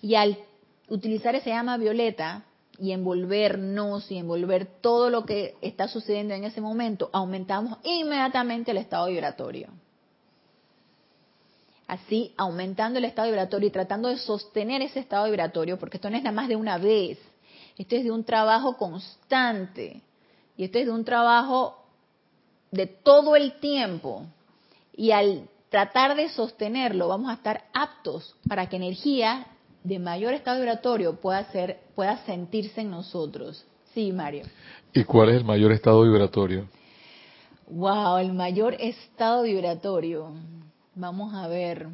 Y 0.00 0.14
al 0.14 0.38
utilizar 0.88 1.34
esa 1.34 1.50
llama 1.50 1.76
violeta, 1.76 2.44
y 2.78 2.92
envolvernos 2.92 4.10
y 4.10 4.16
envolver 4.16 4.66
todo 4.80 5.10
lo 5.10 5.24
que 5.24 5.56
está 5.60 5.88
sucediendo 5.88 6.34
en 6.34 6.44
ese 6.44 6.60
momento, 6.60 7.10
aumentamos 7.12 7.78
inmediatamente 7.84 8.70
el 8.70 8.78
estado 8.78 9.06
vibratorio. 9.06 9.68
Así, 11.86 12.32
aumentando 12.36 12.98
el 12.98 13.04
estado 13.04 13.28
vibratorio 13.28 13.68
y 13.68 13.72
tratando 13.72 14.08
de 14.08 14.16
sostener 14.16 14.80
ese 14.82 15.00
estado 15.00 15.26
vibratorio, 15.26 15.78
porque 15.78 15.98
esto 15.98 16.08
no 16.08 16.16
es 16.16 16.22
nada 16.22 16.34
más 16.34 16.48
de 16.48 16.56
una 16.56 16.78
vez, 16.78 17.18
esto 17.76 17.96
es 17.96 18.04
de 18.04 18.10
un 18.10 18.24
trabajo 18.24 18.76
constante 18.76 20.00
y 20.56 20.64
esto 20.64 20.78
es 20.78 20.86
de 20.86 20.92
un 20.92 21.04
trabajo 21.04 21.76
de 22.70 22.86
todo 22.86 23.36
el 23.36 23.60
tiempo. 23.60 24.24
Y 24.94 25.10
al 25.10 25.48
tratar 25.72 26.14
de 26.14 26.28
sostenerlo, 26.28 27.08
vamos 27.08 27.30
a 27.30 27.34
estar 27.34 27.64
aptos 27.72 28.36
para 28.46 28.68
que 28.68 28.76
energía 28.76 29.46
de 29.82 29.98
mayor 29.98 30.34
estado 30.34 30.58
vibratorio 30.58 31.18
pueda 31.18 31.50
ser, 31.50 31.80
pueda 31.96 32.18
sentirse 32.26 32.82
en 32.82 32.90
nosotros. 32.90 33.64
Sí, 33.94 34.12
Mario. 34.12 34.44
¿Y 34.92 35.02
cuál 35.04 35.30
es 35.30 35.36
el 35.36 35.44
mayor 35.44 35.72
estado 35.72 36.02
vibratorio? 36.02 36.68
Wow, 37.68 38.18
el 38.18 38.34
mayor 38.34 38.74
estado 38.78 39.44
vibratorio. 39.44 40.32
Vamos 40.94 41.34
a 41.34 41.48
ver. 41.48 41.88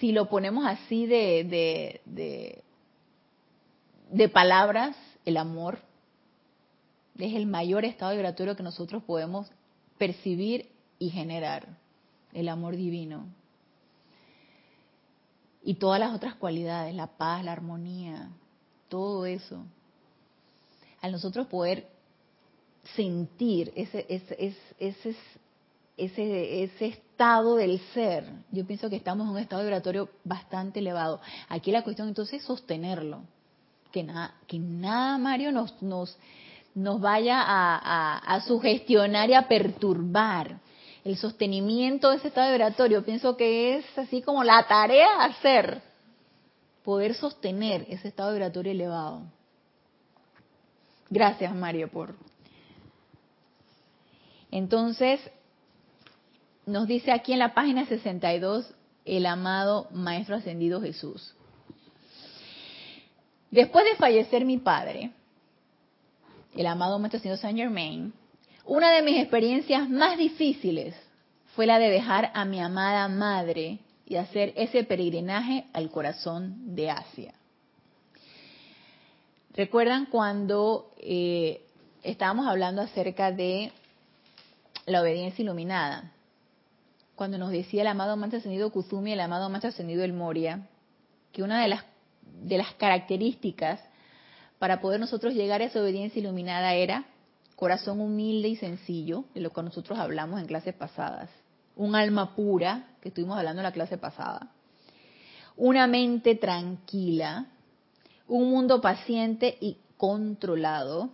Si 0.00 0.10
lo 0.10 0.30
ponemos 0.30 0.64
así 0.66 1.06
de, 1.06 1.44
de, 1.44 2.00
de, 2.06 2.62
de 4.10 4.28
palabras, 4.30 4.96
el 5.26 5.36
amor 5.36 5.80
es 7.18 7.34
el 7.34 7.46
mayor 7.46 7.84
estado 7.84 8.12
vibratorio 8.12 8.56
que 8.56 8.62
nosotros 8.62 9.02
podemos 9.02 9.50
percibir 9.98 10.70
y 10.98 11.10
generar. 11.10 11.85
El 12.32 12.48
amor 12.48 12.76
divino 12.76 13.26
y 15.66 15.74
todas 15.74 15.98
las 15.98 16.14
otras 16.14 16.36
cualidades, 16.36 16.94
la 16.94 17.08
paz, 17.08 17.44
la 17.44 17.50
armonía, 17.50 18.30
todo 18.88 19.26
eso. 19.26 19.64
al 21.02 21.10
nosotros 21.10 21.48
poder 21.48 21.88
sentir 22.94 23.72
ese, 23.74 24.06
ese, 24.08 24.36
ese, 24.78 25.16
ese, 25.96 26.62
ese 26.62 26.86
estado 26.86 27.56
del 27.56 27.80
ser, 27.92 28.30
yo 28.52 28.64
pienso 28.64 28.88
que 28.88 28.94
estamos 28.94 29.26
en 29.26 29.32
un 29.32 29.38
estado 29.38 29.62
vibratorio 29.62 30.08
bastante 30.22 30.78
elevado. 30.78 31.20
Aquí 31.48 31.72
la 31.72 31.82
cuestión 31.82 32.06
entonces 32.06 32.40
es 32.40 32.46
sostenerlo. 32.46 33.22
Que 33.90 34.04
nada, 34.04 34.36
que 34.46 34.60
nada 34.60 35.18
Mario, 35.18 35.50
nos, 35.50 35.82
nos, 35.82 36.16
nos 36.76 37.00
vaya 37.00 37.42
a, 37.42 38.18
a, 38.18 38.40
sugestionar 38.42 39.30
y 39.30 39.34
a 39.34 39.48
perturbar. 39.48 40.60
El 41.06 41.16
sostenimiento 41.16 42.10
de 42.10 42.16
ese 42.16 42.26
estado 42.26 42.50
vibratorio, 42.50 43.04
pienso 43.04 43.36
que 43.36 43.76
es 43.76 43.84
así 43.96 44.22
como 44.22 44.42
la 44.42 44.66
tarea 44.66 45.06
a 45.20 45.26
hacer, 45.26 45.80
poder 46.82 47.14
sostener 47.14 47.86
ese 47.88 48.08
estado 48.08 48.32
vibratorio 48.32 48.72
elevado. 48.72 49.22
Gracias, 51.08 51.54
Mario, 51.54 51.92
por. 51.92 52.16
Entonces, 54.50 55.20
nos 56.66 56.88
dice 56.88 57.12
aquí 57.12 57.32
en 57.32 57.38
la 57.38 57.54
página 57.54 57.86
62 57.86 58.74
el 59.04 59.26
amado 59.26 59.86
Maestro 59.92 60.34
Ascendido 60.34 60.80
Jesús. 60.80 61.36
Después 63.52 63.84
de 63.84 63.94
fallecer 63.94 64.44
mi 64.44 64.58
padre, 64.58 65.12
el 66.56 66.66
amado 66.66 66.98
Maestro 66.98 67.18
Ascendido 67.18 67.40
Saint 67.40 67.60
Germain, 67.60 68.12
una 68.66 68.90
de 68.90 69.02
mis 69.02 69.18
experiencias 69.18 69.88
más 69.88 70.18
difíciles 70.18 70.94
fue 71.54 71.66
la 71.66 71.78
de 71.78 71.88
dejar 71.88 72.30
a 72.34 72.44
mi 72.44 72.60
amada 72.60 73.08
madre 73.08 73.78
y 74.04 74.16
hacer 74.16 74.52
ese 74.56 74.84
peregrinaje 74.84 75.64
al 75.72 75.90
corazón 75.90 76.74
de 76.74 76.90
Asia. 76.90 77.34
¿Recuerdan 79.54 80.06
cuando 80.06 80.92
eh, 80.98 81.62
estábamos 82.02 82.46
hablando 82.46 82.82
acerca 82.82 83.32
de 83.32 83.72
la 84.84 85.00
obediencia 85.00 85.42
iluminada? 85.42 86.12
cuando 87.16 87.38
nos 87.38 87.50
decía 87.50 87.80
el 87.80 87.88
amado 87.88 88.16
Maestro 88.16 88.38
Ascendido 88.38 88.70
Kuzumi, 88.70 89.12
el 89.12 89.20
amado 89.20 89.48
Maestro 89.48 89.70
Ascendido 89.70 90.04
El 90.04 90.12
Moria, 90.12 90.68
que 91.32 91.42
una 91.42 91.60
de 91.62 91.68
las, 91.68 91.82
de 92.42 92.58
las 92.58 92.74
características 92.74 93.80
para 94.58 94.80
poder 94.80 95.00
nosotros 95.00 95.34
llegar 95.34 95.62
a 95.62 95.64
esa 95.64 95.80
obediencia 95.80 96.20
iluminada 96.20 96.74
era 96.74 97.06
corazón 97.56 98.00
humilde 98.00 98.48
y 98.48 98.56
sencillo, 98.56 99.24
de 99.34 99.40
lo 99.40 99.50
que 99.52 99.62
nosotros 99.62 99.98
hablamos 99.98 100.38
en 100.38 100.46
clases 100.46 100.74
pasadas, 100.74 101.30
un 101.74 101.94
alma 101.96 102.36
pura, 102.36 102.90
que 103.00 103.08
estuvimos 103.08 103.38
hablando 103.38 103.60
en 103.60 103.64
la 103.64 103.72
clase 103.72 103.96
pasada, 103.96 104.52
una 105.56 105.86
mente 105.86 106.34
tranquila, 106.34 107.46
un 108.28 108.50
mundo 108.50 108.80
paciente 108.80 109.56
y 109.60 109.78
controlado, 109.96 111.10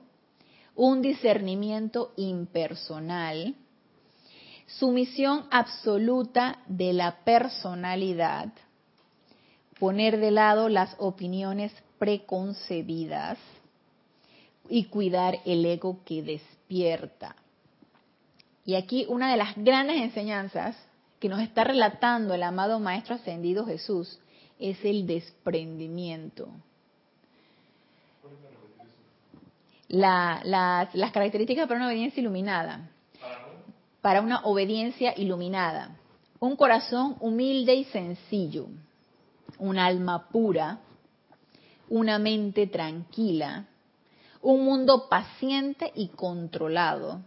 un 0.74 1.00
discernimiento 1.00 2.12
impersonal, 2.16 3.54
Sumisión 4.66 5.44
absoluta 5.50 6.60
de 6.66 6.94
la 6.94 7.24
personalidad, 7.24 8.52
poner 9.78 10.18
de 10.18 10.30
lado 10.30 10.70
las 10.70 10.96
opiniones 10.98 11.72
preconcebidas 11.98 13.38
y 14.72 14.84
cuidar 14.84 15.40
el 15.44 15.66
ego 15.66 16.00
que 16.06 16.22
despierta. 16.22 17.36
Y 18.64 18.74
aquí 18.74 19.04
una 19.06 19.30
de 19.30 19.36
las 19.36 19.54
grandes 19.54 20.00
enseñanzas 20.00 20.74
que 21.20 21.28
nos 21.28 21.40
está 21.40 21.62
relatando 21.62 22.32
el 22.32 22.42
amado 22.42 22.80
Maestro 22.80 23.16
Ascendido 23.16 23.66
Jesús 23.66 24.18
es 24.58 24.82
el 24.84 25.06
desprendimiento. 25.06 26.48
las 29.88 31.12
características 31.12 31.68
para 31.68 31.76
una 31.76 31.88
obediencia 31.88 32.22
iluminada 32.22 32.88
para 34.00 34.22
una 34.22 34.40
obediencia 34.44 35.14
iluminada. 35.18 35.96
Un 36.40 36.56
corazón 36.56 37.16
humilde 37.20 37.74
y 37.74 37.84
sencillo, 37.84 38.68
un 39.58 39.78
alma 39.78 40.28
pura, 40.28 40.80
una 41.90 42.18
mente 42.18 42.66
tranquila, 42.66 43.66
un 44.42 44.64
mundo 44.64 45.08
paciente 45.08 45.92
y 45.94 46.08
controlado, 46.08 47.22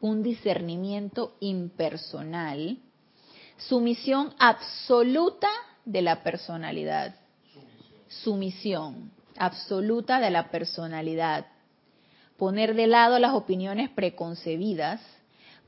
un 0.00 0.22
discernimiento 0.22 1.36
impersonal, 1.40 2.78
sumisión 3.56 4.34
absoluta 4.38 5.48
de 5.84 6.02
la 6.02 6.22
personalidad. 6.22 7.14
Sumisión 8.08 9.12
absoluta 9.36 10.20
de 10.20 10.30
la 10.30 10.50
personalidad. 10.50 11.46
Poner 12.36 12.74
de 12.74 12.86
lado 12.86 13.18
las 13.18 13.34
opiniones 13.34 13.90
preconcebidas, 13.90 15.00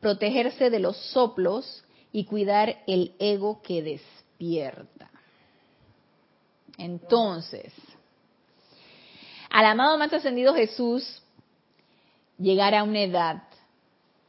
protegerse 0.01 0.71
de 0.71 0.81
los 0.81 0.97
soplos 0.97 1.85
y 2.13 2.25
cuidar 2.25 2.83
el 2.87 3.15
ego 3.19 3.63
que 3.63 3.83
despierta. 3.83 5.11
Entonces, 6.79 7.73
al 9.51 9.67
amado 9.67 9.99
más 9.99 10.13
ascendido 10.13 10.55
Jesús 10.55 11.23
llegar 12.39 12.75
a 12.75 12.85
una 12.85 13.03
edad 13.03 13.43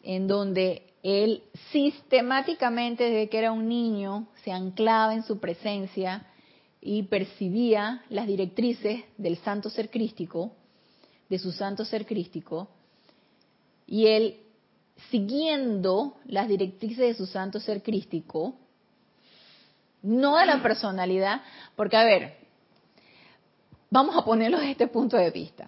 en 0.04 0.28
donde 0.28 0.92
él 1.04 1.44
sistemáticamente 1.72 3.06
desde 3.06 3.30
que 3.30 3.38
era 3.38 3.52
un 3.52 3.68
niño 3.68 4.28
se 4.44 4.52
anclaba 4.52 5.14
en 5.14 5.24
su 5.24 5.40
presencia 5.40 6.26
y 6.82 7.04
percibía 7.04 8.04
las 8.10 8.28
directrices 8.28 9.04
del 9.18 9.38
santo 9.38 9.70
ser 9.70 9.90
crístico, 9.90 10.52
de 11.30 11.38
su 11.38 11.52
santo 11.52 11.86
ser 11.86 12.06
crístico, 12.06 12.70
y 13.86 14.08
él 14.08 14.40
siguiendo 15.10 16.18
las 16.26 16.48
directrices 16.48 16.98
de 16.98 17.14
su 17.14 17.28
santo 17.28 17.60
ser 17.60 17.84
crístico, 17.84 18.56
no 20.02 20.38
de 20.38 20.48
la 20.48 20.64
personalidad, 20.64 21.42
porque 21.76 21.98
a 21.98 22.04
ver, 22.04 22.41
vamos 23.92 24.16
a 24.16 24.24
ponerlo 24.24 24.58
desde 24.58 24.72
este 24.72 24.88
punto 24.88 25.18
de 25.18 25.30
vista. 25.30 25.68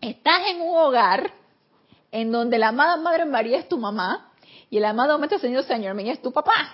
Estás 0.00 0.48
en 0.50 0.62
un 0.62 0.76
hogar 0.76 1.30
en 2.10 2.32
donde 2.32 2.58
la 2.58 2.68
amada 2.68 2.96
Madre 2.96 3.26
María 3.26 3.58
es 3.58 3.68
tu 3.68 3.78
mamá 3.78 4.32
y 4.70 4.78
el 4.78 4.84
amado 4.84 5.18
Maestro 5.18 5.38
Señor 5.38 5.64
Señor 5.64 5.98
es 6.00 6.22
tu 6.22 6.32
papá. 6.32 6.72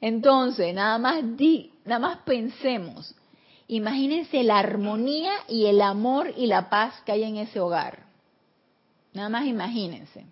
Entonces, 0.00 0.74
nada 0.74 0.98
más 0.98 1.36
di, 1.36 1.72
nada 1.84 1.98
más 1.98 2.18
pensemos. 2.18 3.14
Imagínense 3.68 4.42
la 4.42 4.58
armonía 4.58 5.32
y 5.48 5.66
el 5.66 5.80
amor 5.80 6.32
y 6.36 6.46
la 6.46 6.68
paz 6.68 7.00
que 7.04 7.12
hay 7.12 7.24
en 7.24 7.36
ese 7.36 7.60
hogar. 7.60 8.04
Nada 9.12 9.28
más 9.28 9.46
imagínense. 9.46 10.26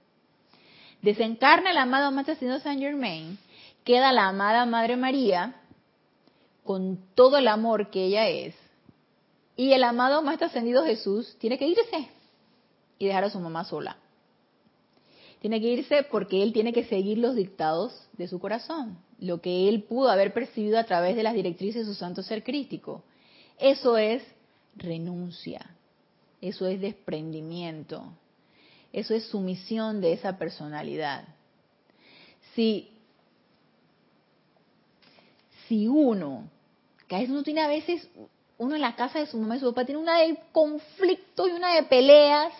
Desencarna 1.03 1.71
el 1.71 1.79
amado 1.79 2.11
Maestro 2.11 2.35
Ascendido 2.35 2.61
Saint 2.61 2.81
Germain, 2.81 3.39
queda 3.85 4.13
la 4.13 4.29
amada 4.29 4.65
Madre 4.67 4.97
María 4.97 5.57
con 6.65 6.99
todo 7.15 7.39
el 7.39 7.49
amor 7.49 7.91
que 7.91 8.07
ella 8.07 8.29
es, 8.29 8.55
y 9.63 9.75
el 9.75 9.85
amado 9.85 10.23
Maestro 10.23 10.49
Ascendido 10.49 10.85
Jesús 10.85 11.37
tiene 11.39 11.57
que 11.57 11.69
irse 11.69 12.09
y 12.99 13.07
dejar 13.07 13.23
a 13.23 13.31
su 13.31 13.39
mamá 13.39 13.63
sola. 13.65 13.97
Tiene 15.41 15.61
que 15.61 15.69
irse 15.69 16.03
porque 16.03 16.43
él 16.43 16.53
tiene 16.53 16.73
que 16.73 16.83
seguir 16.87 17.19
los 17.19 17.37
dictados 17.37 18.09
de 18.15 18.27
su 18.27 18.41
corazón, 18.41 18.99
lo 19.21 19.41
que 19.41 19.69
él 19.69 19.85
pudo 19.85 20.11
haber 20.11 20.33
percibido 20.33 20.81
a 20.81 20.85
través 20.85 21.15
de 21.15 21.23
las 21.23 21.35
directrices 21.35 21.87
de 21.87 21.93
su 21.93 21.97
santo 21.97 22.25
ser 22.25 22.43
crístico. 22.43 23.05
Eso 23.57 23.97
es 23.97 24.25
renuncia, 24.75 25.65
eso 26.41 26.67
es 26.67 26.81
desprendimiento, 26.81 28.03
eso 28.93 29.15
es 29.15 29.27
sumisión 29.27 30.01
de 30.01 30.15
esa 30.15 30.39
personalidad. 30.39 31.23
Si, 32.57 32.91
si 35.69 35.87
uno, 35.87 36.51
que 37.07 37.15
a 37.15 37.19
veces 37.21 37.31
uno 37.31 37.45
tiene 37.45 37.61
a 37.61 37.69
veces, 37.69 38.09
uno 38.59 38.75
en 38.75 38.81
la 38.81 38.95
casa 38.95 39.19
de 39.19 39.27
su 39.27 39.39
mamá 39.39 39.57
y 39.57 39.61
su 39.61 39.67
papá 39.67 39.85
tiene 39.85 40.01
una 40.01 40.19
de 40.19 40.39
conflicto 40.53 41.49
y 41.49 41.53
una 41.53 41.75
de 41.75 41.85
peleas, 41.85 42.53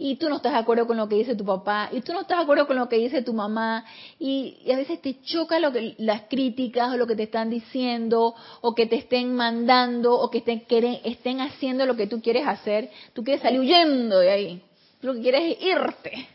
y 0.00 0.14
tú 0.16 0.28
no 0.28 0.36
estás 0.36 0.52
de 0.52 0.58
acuerdo 0.58 0.86
con 0.86 0.96
lo 0.96 1.08
que 1.08 1.16
dice 1.16 1.34
tu 1.34 1.44
papá, 1.44 1.88
y 1.90 2.00
tú 2.02 2.12
no 2.12 2.20
estás 2.20 2.38
de 2.38 2.42
acuerdo 2.44 2.66
con 2.66 2.76
lo 2.76 2.88
que 2.88 2.96
dice 2.96 3.22
tu 3.22 3.32
mamá, 3.32 3.84
y, 4.18 4.56
a 4.72 4.76
veces 4.76 5.02
te 5.02 5.20
choca 5.22 5.58
lo 5.58 5.72
que, 5.72 5.94
las 5.98 6.22
críticas 6.22 6.92
o 6.92 6.96
lo 6.96 7.06
que 7.06 7.16
te 7.16 7.24
están 7.24 7.50
diciendo, 7.50 8.34
o 8.60 8.74
que 8.74 8.86
te 8.86 8.96
estén 8.96 9.34
mandando, 9.34 10.14
o 10.14 10.30
que 10.30 10.38
estén, 10.38 10.62
estén 11.04 11.40
haciendo 11.40 11.84
lo 11.84 11.96
que 11.96 12.06
tú 12.06 12.22
quieres 12.22 12.46
hacer, 12.46 12.90
tú 13.12 13.24
quieres 13.24 13.42
salir 13.42 13.60
huyendo 13.60 14.18
de 14.20 14.30
ahí 14.30 14.62
lo 15.00 15.14
que 15.14 15.20
quieres 15.20 15.56
es 15.56 15.62
irte. 15.62 16.28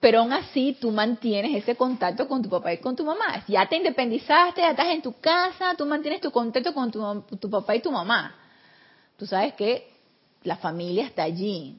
Pero 0.00 0.20
aún 0.20 0.32
así 0.32 0.76
tú 0.80 0.90
mantienes 0.90 1.62
ese 1.62 1.76
contacto 1.76 2.26
con 2.26 2.42
tu 2.42 2.48
papá 2.48 2.72
y 2.72 2.78
con 2.78 2.96
tu 2.96 3.04
mamá. 3.04 3.44
Ya 3.46 3.68
te 3.68 3.76
independizaste, 3.76 4.62
ya 4.62 4.70
estás 4.70 4.86
en 4.88 5.02
tu 5.02 5.12
casa, 5.20 5.74
tú 5.76 5.84
mantienes 5.84 6.22
tu 6.22 6.30
contacto 6.30 6.72
con 6.72 6.90
tu, 6.90 7.50
papá 7.50 7.76
y 7.76 7.82
tu 7.82 7.92
mamá. 7.92 8.34
Tú 9.18 9.26
sabes 9.26 9.52
que 9.54 9.92
la 10.42 10.56
familia 10.56 11.04
está 11.04 11.24
allí. 11.24 11.78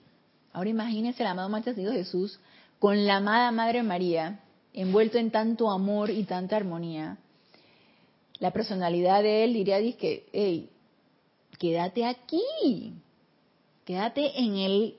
Ahora 0.53 0.69
imagínense 0.69 1.23
el 1.23 1.27
amado 1.27 1.49
Maestro 1.49 1.73
Jesús 1.73 2.39
con 2.77 3.05
la 3.05 3.17
amada 3.17 3.51
Madre 3.51 3.81
María, 3.81 4.39
envuelto 4.73 5.17
en 5.17 5.31
tanto 5.31 5.71
amor 5.71 6.11
y 6.11 6.23
tanta 6.23 6.55
armonía. 6.55 7.17
La 8.39 8.51
personalidad 8.51 9.23
de 9.23 9.43
él 9.43 9.53
diría, 9.53 9.79
que, 9.97 10.27
hey, 10.31 10.69
quédate 11.57 12.05
aquí, 12.05 12.93
Quédate 13.85 14.39
en 14.39 14.57
el, 14.57 14.95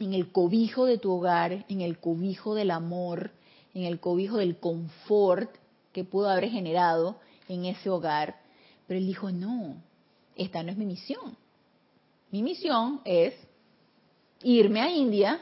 en 0.00 0.14
el 0.14 0.30
cobijo 0.30 0.84
de 0.84 0.98
tu 0.98 1.12
hogar, 1.12 1.64
en 1.68 1.80
el 1.80 1.98
cobijo 1.98 2.54
del 2.54 2.70
amor, 2.70 3.30
en 3.74 3.84
el 3.84 4.00
cobijo 4.00 4.38
del 4.38 4.58
confort 4.58 5.50
que 5.92 6.04
pudo 6.04 6.28
haber 6.28 6.50
generado 6.50 7.16
en 7.48 7.64
ese 7.64 7.90
hogar. 7.90 8.40
Pero 8.86 8.98
él 8.98 9.06
dijo, 9.06 9.30
no, 9.30 9.76
esta 10.36 10.62
no 10.62 10.70
es 10.70 10.76
mi 10.76 10.86
misión. 10.86 11.36
Mi 12.30 12.42
misión 12.42 13.00
es 13.04 13.34
irme 14.42 14.80
a 14.80 14.90
India 14.90 15.40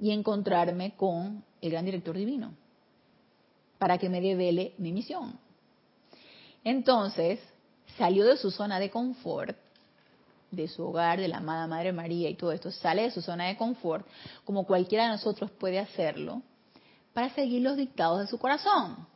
y 0.00 0.10
encontrarme 0.10 0.94
con 0.96 1.44
el 1.60 1.70
gran 1.70 1.84
director 1.84 2.16
divino 2.16 2.52
para 3.78 3.98
que 3.98 4.08
me 4.08 4.20
revele 4.20 4.74
mi 4.78 4.92
misión. 4.92 5.38
Entonces, 6.62 7.38
salió 7.98 8.24
de 8.24 8.36
su 8.36 8.50
zona 8.50 8.78
de 8.78 8.90
confort, 8.90 9.56
de 10.54 10.68
su 10.68 10.84
hogar, 10.84 11.20
de 11.20 11.28
la 11.28 11.38
amada 11.38 11.66
Madre 11.66 11.92
María 11.92 12.28
y 12.28 12.34
todo 12.34 12.52
esto, 12.52 12.70
sale 12.70 13.02
de 13.02 13.10
su 13.10 13.22
zona 13.22 13.46
de 13.46 13.56
confort, 13.56 14.06
como 14.44 14.66
cualquiera 14.66 15.04
de 15.04 15.10
nosotros 15.10 15.50
puede 15.50 15.78
hacerlo, 15.78 16.42
para 17.12 17.30
seguir 17.34 17.62
los 17.62 17.76
dictados 17.76 18.20
de 18.20 18.26
su 18.26 18.38
corazón. 18.38 19.06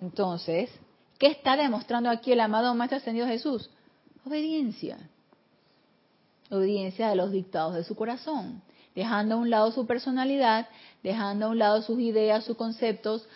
Entonces, 0.00 0.70
¿qué 1.18 1.28
está 1.28 1.56
demostrando 1.56 2.10
aquí 2.10 2.32
el 2.32 2.40
amado 2.40 2.74
Maestro 2.74 2.98
Ascendido 2.98 3.26
Jesús? 3.26 3.70
Obediencia. 4.26 4.98
Obediencia 6.50 7.08
de 7.08 7.16
los 7.16 7.30
dictados 7.30 7.74
de 7.74 7.84
su 7.84 7.94
corazón, 7.94 8.62
dejando 8.94 9.34
a 9.34 9.38
un 9.38 9.50
lado 9.50 9.72
su 9.72 9.86
personalidad, 9.86 10.68
dejando 11.02 11.46
a 11.46 11.48
un 11.50 11.58
lado 11.58 11.82
sus 11.82 11.98
ideas, 12.00 12.44
sus 12.44 12.56
conceptos 12.56 13.26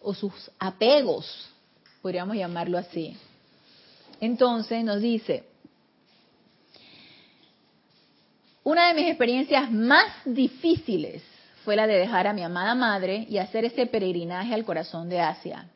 o 0.00 0.14
sus 0.14 0.50
apegos, 0.58 1.48
podríamos 2.02 2.36
llamarlo 2.36 2.76
así. 2.76 3.16
Entonces 4.20 4.84
nos 4.84 5.00
dice, 5.00 5.44
una 8.64 8.88
de 8.88 8.94
mis 8.94 9.08
experiencias 9.08 9.70
más 9.70 10.06
difíciles 10.24 11.22
fue 11.64 11.76
la 11.76 11.86
de 11.86 11.98
dejar 11.98 12.26
a 12.26 12.32
mi 12.32 12.42
amada 12.42 12.74
madre 12.74 13.26
y 13.28 13.38
hacer 13.38 13.64
ese 13.64 13.86
peregrinaje 13.86 14.54
al 14.54 14.64
corazón 14.64 15.08
de 15.08 15.20
Asia. 15.20 15.68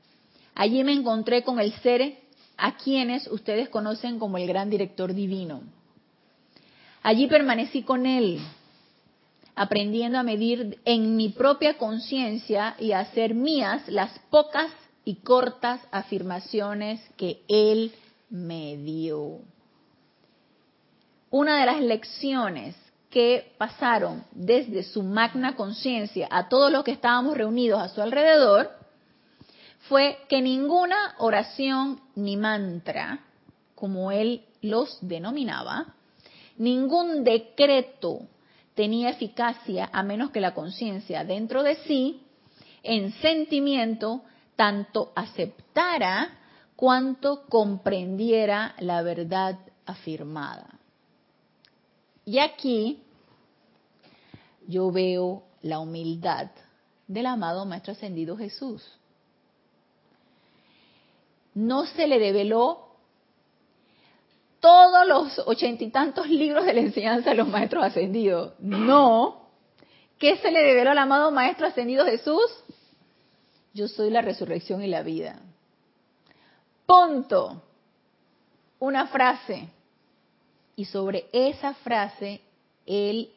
Allí 0.55 0.82
me 0.84 0.93
encontré 0.93 1.43
con 1.43 1.61
el 1.61 1.72
ser 1.80 2.18
a 2.57 2.76
quienes 2.76 3.26
ustedes 3.28 3.68
conocen 3.68 4.18
como 4.18 4.39
el 4.39 4.47
gran 4.47 4.70
director 4.70 5.12
divino. 5.14 5.62
Allí 7.03 7.26
permanecí 7.26 7.82
con 7.82 8.07
él, 8.07 8.41
aprendiendo 9.55 10.18
a 10.18 10.22
medir 10.22 10.78
en 10.84 11.16
mi 11.16 11.28
propia 11.28 11.78
conciencia 11.78 12.74
y 12.78 12.93
a 12.93 13.01
hacer 13.01 13.34
mías 13.34 13.87
las 13.89 14.18
pocas 14.30 14.70
y 15.05 15.16
cortas 15.16 15.80
afirmaciones 15.93 17.01
que 17.16 17.43
él 17.49 17.93
me 18.30 18.76
dio. 18.76 19.39
Una 21.31 21.61
de 21.61 21.66
las 21.66 21.81
lecciones 21.81 22.77
que 23.11 23.53
pasaron 23.59 24.24
desde 24.31 24.83
su 24.83 25.03
magna 25.03 25.57
conciencia 25.57 26.29
a 26.31 26.49
todos 26.49 26.70
los 26.70 26.85
que 26.85 26.93
estábamos 26.93 27.37
reunidos 27.37 27.81
a 27.81 27.89
su 27.89 28.01
alrededor 28.01 28.70
fue 29.89 30.18
que 30.29 30.41
ninguna 30.41 31.14
oración 31.18 32.01
ni 32.14 32.37
mantra, 32.37 33.20
como 33.74 34.11
él 34.12 34.43
los 34.62 34.99
denominaba, 35.01 35.95
ningún 36.59 37.24
decreto 37.24 38.20
tenía 38.74 39.11
eficacia 39.11 39.89
a 39.93 40.03
menos 40.03 40.31
que 40.31 40.41
la 40.41 40.55
conciencia 40.55 41.24
dentro 41.24 41.62
de 41.62 41.77
sí, 41.87 42.22
en 42.83 43.12
sentimiento, 43.12 44.22
tanto 44.55 45.12
aceptara 45.16 46.39
cuanto 46.77 47.47
comprendiera 47.47 48.74
la 48.79 49.03
verdad 49.03 49.59
afirmada. 49.87 50.77
Y 52.27 52.41
aquí 52.41 53.03
yo 54.66 54.91
veo 54.91 55.45
la 55.62 55.79
humildad 55.79 56.51
del 57.07 57.27
amado 57.27 57.64
Maestro 57.64 57.93
Ascendido 57.93 58.37
Jesús. 58.37 58.85
No 61.55 61.87
se 61.87 62.09
le 62.09 62.18
develó 62.18 62.89
todos 64.59 65.07
los 65.07 65.39
ochenta 65.47 65.85
y 65.85 65.91
tantos 65.91 66.29
libros 66.29 66.66
de 66.66 66.74
la 66.74 66.81
enseñanza 66.81 67.31
de 67.31 67.37
los 67.37 67.49
Maestros 67.49 67.85
Ascendidos. 67.85 68.55
No. 68.59 69.47
¿Qué 70.18 70.37
se 70.39 70.51
le 70.51 70.64
develó 70.64 70.91
al 70.91 70.99
amado 70.99 71.31
Maestro 71.31 71.68
Ascendido 71.68 72.05
Jesús? 72.05 72.43
Yo 73.72 73.87
soy 73.87 74.11
la 74.11 74.22
resurrección 74.22 74.83
y 74.83 74.89
la 74.89 75.03
vida. 75.03 75.39
Punto. 76.87 77.62
Una 78.81 79.07
frase. 79.07 79.68
Y 80.77 80.85
sobre 80.85 81.27
esa 81.33 81.74
frase, 81.74 82.43
él 82.85 83.31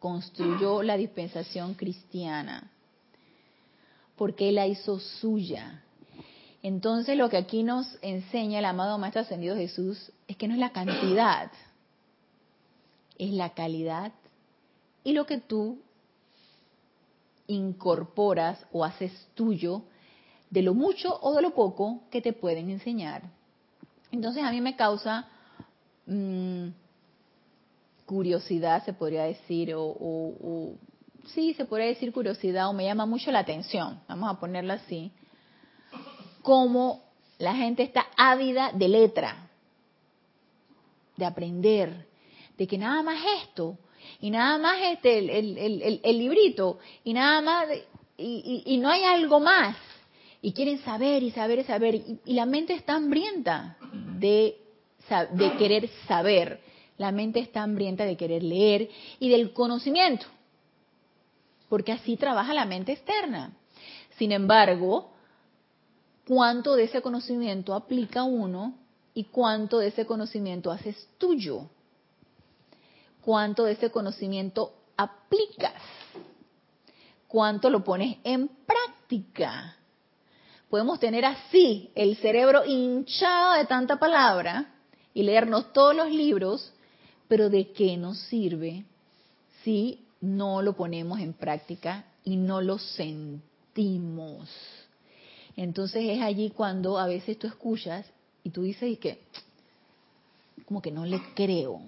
construyó 0.00 0.82
la 0.82 0.96
dispensación 0.96 1.74
cristiana. 1.74 2.70
Porque 4.16 4.50
él 4.50 4.56
la 4.56 4.66
hizo 4.66 4.98
suya. 5.00 5.82
Entonces 6.62 7.16
lo 7.16 7.28
que 7.30 7.36
aquí 7.36 7.62
nos 7.62 7.86
enseña 8.02 8.58
el 8.58 8.64
amado 8.64 8.98
Maestro 8.98 9.22
Ascendido 9.22 9.54
Jesús 9.54 10.12
es 10.26 10.36
que 10.36 10.48
no 10.48 10.54
es 10.54 10.60
la 10.60 10.72
cantidad, 10.72 11.50
es 13.18 13.30
la 13.32 13.50
calidad 13.50 14.12
y 15.04 15.12
lo 15.12 15.26
que 15.26 15.38
tú 15.38 15.78
incorporas 17.46 18.66
o 18.72 18.84
haces 18.84 19.28
tuyo 19.34 19.82
de 20.48 20.62
lo 20.62 20.72
mucho 20.72 21.18
o 21.20 21.34
de 21.34 21.42
lo 21.42 21.54
poco 21.54 22.00
que 22.10 22.22
te 22.22 22.32
pueden 22.32 22.70
enseñar. 22.70 23.22
Entonces 24.10 24.42
a 24.42 24.50
mí 24.50 24.60
me 24.60 24.76
causa 24.76 25.28
mm, 26.06 26.68
curiosidad, 28.06 28.84
se 28.84 28.92
podría 28.92 29.24
decir, 29.24 29.72
o, 29.76 30.74
sí, 31.26 31.54
se 31.54 31.64
podría 31.64 31.88
decir 31.88 32.12
curiosidad, 32.12 32.68
o 32.68 32.72
me 32.72 32.84
llama 32.84 33.06
mucho 33.06 33.30
la 33.30 33.40
atención, 33.40 34.00
vamos 34.08 34.30
a 34.30 34.40
ponerlo 34.40 34.72
así, 34.72 35.10
cómo 36.42 37.02
la 37.38 37.54
gente 37.54 37.82
está 37.82 38.06
ávida 38.16 38.72
de 38.72 38.88
letra, 38.88 39.50
de 41.16 41.24
aprender, 41.24 42.06
de 42.58 42.66
que 42.66 42.78
nada 42.78 43.02
más 43.02 43.22
esto, 43.42 43.78
y 44.20 44.30
nada 44.30 44.58
más 44.58 44.76
este, 44.82 45.18
el, 45.18 46.18
librito, 46.18 46.78
y 47.04 47.14
nada 47.14 47.40
más, 47.40 47.66
y 48.16 48.78
no 48.78 48.90
hay 48.90 49.02
algo 49.02 49.40
más 49.40 49.76
y 50.44 50.52
quieren 50.52 50.78
saber 50.80 51.22
y 51.22 51.30
saber 51.30 51.60
y 51.60 51.64
saber. 51.64 51.94
Y, 51.94 52.34
la 52.34 52.44
mente 52.44 52.74
está 52.74 52.96
hambrienta 52.96 53.78
de, 54.18 54.58
de 55.32 55.56
querer 55.56 55.88
saber. 56.06 56.60
La 56.96 57.12
mente 57.12 57.40
está 57.40 57.62
hambrienta 57.62 58.04
de 58.04 58.16
querer 58.16 58.42
leer 58.42 58.88
y 59.18 59.28
del 59.28 59.52
conocimiento. 59.52 60.26
Porque 61.68 61.92
así 61.92 62.16
trabaja 62.16 62.54
la 62.54 62.64
mente 62.64 62.92
externa. 62.92 63.52
Sin 64.16 64.32
embargo, 64.32 65.10
¿cuánto 66.26 66.76
de 66.76 66.84
ese 66.84 67.02
conocimiento 67.02 67.74
aplica 67.74 68.22
uno 68.22 68.74
y 69.12 69.24
cuánto 69.24 69.78
de 69.78 69.88
ese 69.88 70.06
conocimiento 70.06 70.70
haces 70.70 71.08
tuyo? 71.18 71.68
¿Cuánto 73.22 73.64
de 73.64 73.72
ese 73.72 73.90
conocimiento 73.90 74.72
aplicas? 74.96 75.74
¿Cuánto 77.26 77.70
lo 77.70 77.82
pones 77.82 78.18
en 78.22 78.48
práctica? 78.48 79.76
podemos 80.74 80.98
tener 80.98 81.24
así 81.24 81.92
el 81.94 82.16
cerebro 82.16 82.64
hinchado 82.64 83.54
de 83.54 83.64
tanta 83.64 83.96
palabra 83.96 84.73
y 85.14 85.22
leernos 85.22 85.72
todos 85.72 85.94
los 85.94 86.10
libros, 86.10 86.72
pero 87.28 87.48
¿de 87.48 87.70
qué 87.70 87.96
nos 87.96 88.18
sirve 88.18 88.84
si 89.62 90.00
no 90.20 90.60
lo 90.60 90.74
ponemos 90.74 91.20
en 91.20 91.32
práctica 91.32 92.04
y 92.24 92.36
no 92.36 92.60
lo 92.60 92.78
sentimos? 92.78 94.50
Entonces 95.56 96.04
es 96.04 96.20
allí 96.20 96.50
cuando 96.50 96.98
a 96.98 97.06
veces 97.06 97.38
tú 97.38 97.46
escuchas 97.46 98.04
y 98.42 98.50
tú 98.50 98.62
dices 98.62 98.90
y 98.90 98.96
que 98.96 99.20
como 100.66 100.82
que 100.82 100.90
no 100.90 101.06
le 101.06 101.20
creo, 101.34 101.80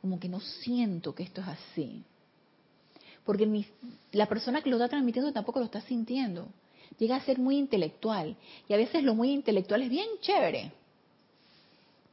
como 0.00 0.20
que 0.20 0.28
no 0.28 0.40
siento 0.40 1.14
que 1.14 1.22
esto 1.22 1.40
es 1.40 1.48
así. 1.48 2.02
Porque 3.24 3.66
la 4.12 4.26
persona 4.26 4.60
que 4.60 4.68
lo 4.68 4.76
está 4.76 4.88
transmitiendo 4.88 5.32
tampoco 5.32 5.60
lo 5.60 5.64
está 5.64 5.80
sintiendo 5.80 6.46
llega 6.98 7.16
a 7.16 7.24
ser 7.24 7.38
muy 7.38 7.56
intelectual. 7.56 8.36
Y 8.68 8.74
a 8.74 8.76
veces 8.76 9.02
lo 9.02 9.14
muy 9.14 9.30
intelectual 9.30 9.82
es 9.82 9.88
bien 9.88 10.06
chévere. 10.20 10.72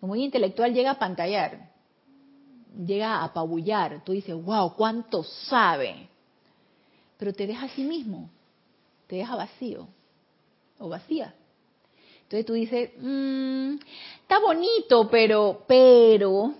Muy 0.01 0.23
intelectual 0.23 0.73
llega 0.73 0.91
a 0.91 0.99
pantallar, 0.99 1.69
llega 2.75 3.17
a 3.17 3.25
apabullar. 3.25 4.03
Tú 4.03 4.13
dices, 4.13 4.35
wow, 4.35 4.75
cuánto 4.75 5.23
sabe. 5.23 6.09
Pero 7.17 7.33
te 7.33 7.45
deja 7.45 7.67
a 7.67 7.69
sí 7.69 7.83
mismo, 7.83 8.29
te 9.07 9.17
deja 9.17 9.35
vacío 9.35 9.87
o 10.79 10.89
vacía. 10.89 11.35
Entonces 12.23 12.45
tú 12.45 12.53
dices, 12.53 12.91
mmm, 12.97 13.75
está 14.21 14.39
bonito, 14.39 15.07
pero, 15.09 15.63
pero, 15.67 16.55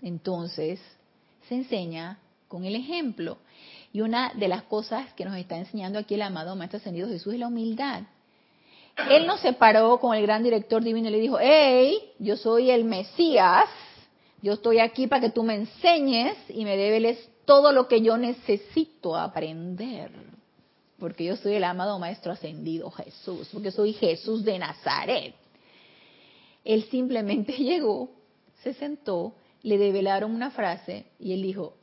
entonces 0.00 0.80
se 1.48 1.56
enseña 1.56 2.18
con 2.48 2.64
el 2.64 2.74
ejemplo. 2.74 3.36
Y 3.92 4.00
una 4.00 4.32
de 4.34 4.48
las 4.48 4.62
cosas 4.62 5.12
que 5.14 5.24
nos 5.24 5.36
está 5.36 5.58
enseñando 5.58 5.98
aquí 5.98 6.14
el 6.14 6.22
amado 6.22 6.56
Maestro 6.56 6.78
Ascendido 6.78 7.08
Jesús 7.08 7.34
es 7.34 7.40
la 7.40 7.48
humildad. 7.48 8.04
Él 8.96 9.26
no 9.26 9.38
se 9.38 9.52
paró 9.54 9.98
con 9.98 10.14
el 10.14 10.22
gran 10.22 10.42
director 10.42 10.82
divino 10.82 11.08
y 11.08 11.12
le 11.12 11.20
dijo, 11.20 11.38
hey, 11.40 12.12
yo 12.18 12.36
soy 12.36 12.70
el 12.70 12.84
Mesías 12.84 13.64
Yo 14.42 14.54
estoy 14.54 14.80
aquí 14.80 15.06
para 15.06 15.20
que 15.20 15.30
tú 15.30 15.42
me 15.42 15.54
enseñes 15.54 16.36
y 16.48 16.64
me 16.64 16.76
develes 16.76 17.30
todo 17.44 17.72
lo 17.72 17.88
que 17.88 18.02
yo 18.02 18.16
necesito 18.16 19.16
aprender. 19.16 20.10
Porque 20.98 21.24
yo 21.24 21.36
soy 21.36 21.54
el 21.54 21.64
amado 21.64 21.98
Maestro 21.98 22.32
Ascendido 22.32 22.90
Jesús, 22.90 23.48
porque 23.52 23.70
soy 23.70 23.92
Jesús 23.92 24.44
de 24.44 24.58
Nazaret. 24.58 25.34
Él 26.64 26.84
simplemente 26.90 27.52
llegó, 27.58 28.10
se 28.62 28.74
sentó, 28.74 29.34
le 29.62 29.78
develaron 29.78 30.34
una 30.34 30.50
frase 30.50 31.06
y 31.18 31.32
él 31.32 31.42
dijo, 31.42 31.74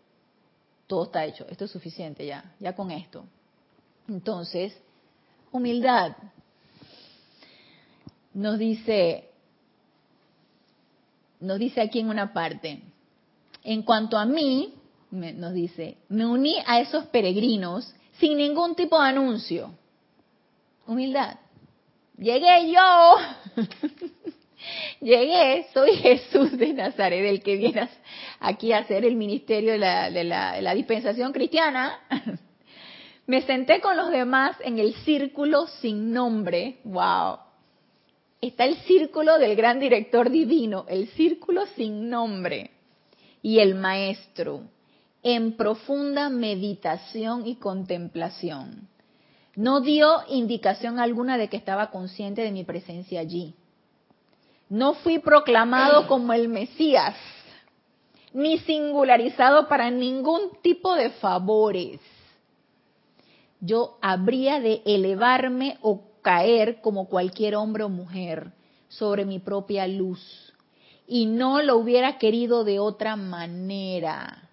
todo 0.88 1.06
está 1.06 1.26
hecho, 1.26 1.46
esto 1.50 1.66
es 1.66 1.72
suficiente 1.72 2.26
ya, 2.26 2.56
ya 2.60 2.76
con 2.76 2.92
esto. 2.92 3.26
Entonces, 4.08 4.76
humildad. 5.52 6.16
Nos 8.34 8.60
dice, 8.60 9.30
nos 11.40 11.60
dice 11.60 11.82
aquí 11.82 12.00
en 12.00 12.10
una 12.10 12.34
parte, 12.34 12.82
en 13.64 13.84
cuanto 13.84 14.18
a 14.18 14.26
mí, 14.26 14.74
nos 15.12 15.54
dice, 15.54 15.98
me 16.10 16.26
uní 16.26 16.56
a 16.66 16.80
esos 16.80 17.06
peregrinos 17.08 17.94
sin 18.20 18.38
ningún 18.38 18.76
tipo 18.76 19.02
de 19.02 19.08
anuncio. 19.08 19.72
Humildad. 20.86 21.38
Llegué 22.18 22.72
yo. 22.72 23.16
Llegué, 25.02 25.68
soy 25.74 25.96
Jesús 25.96 26.58
de 26.58 26.74
Nazaret, 26.74 27.26
el 27.26 27.42
que 27.42 27.56
viene 27.56 27.90
aquí 28.40 28.74
a 28.74 28.80
hacer 28.80 29.06
el 29.06 29.16
ministerio 29.16 29.72
de 29.72 29.78
la, 29.78 30.12
de 30.12 30.24
la 30.62 30.74
dispensación 30.74 31.32
cristiana. 31.32 32.00
Me 33.26 33.42
senté 33.44 33.80
con 33.80 33.96
los 33.96 34.10
demás 34.10 34.58
en 34.62 34.80
el 34.80 34.94
círculo 35.06 35.68
sin 35.82 36.12
nombre. 36.12 36.80
¡Wow! 36.84 37.49
Está 38.42 38.66
el 38.66 38.78
círculo 38.84 39.38
del 39.38 39.56
gran 39.56 39.80
director 39.80 40.30
divino, 40.30 40.86
el 40.88 41.08
círculo 41.10 41.66
sin 41.76 42.10
nombre. 42.10 42.72
Y 43.42 43.60
el 43.60 43.76
maestro, 43.76 44.64
en 45.24 45.56
profunda 45.56 46.30
meditación 46.30 47.46
y 47.48 47.56
contemplación. 47.56 48.88
No 49.56 49.82
dio 49.82 50.24
indicación 50.30 51.00
alguna 51.00 51.38
de 51.38 51.50
que 51.50 51.58
estaba 51.58 51.90
consciente 51.90 52.42
de 52.42 52.52
mi 52.52 52.64
presencia 52.64 53.20
allí. 53.20 53.56
No 54.70 54.94
fui 54.94 55.20
proclamado 55.20 56.08
como 56.08 56.32
el 56.34 56.48
Mesías, 56.48 57.16
ni 58.34 58.60
singularizado 58.60 59.68
para 59.68 59.90
ningún 59.90 60.52
tipo 60.62 60.96
de 60.96 61.10
favores 61.10 62.00
yo 63.62 63.98
habría 64.02 64.60
de 64.60 64.82
elevarme 64.86 65.78
o 65.82 66.09
caer 66.22 66.82
como 66.82 67.08
cualquier 67.08 67.56
hombre 67.56 67.84
o 67.84 67.90
mujer 67.90 68.52
sobre 68.88 69.26
mi 69.26 69.40
propia 69.40 69.88
luz. 69.88 70.54
Y 71.08 71.26
no 71.26 71.62
lo 71.62 71.78
hubiera 71.78 72.18
querido 72.18 72.64
de 72.64 72.80
otra 72.80 73.16
manera. 73.16 74.50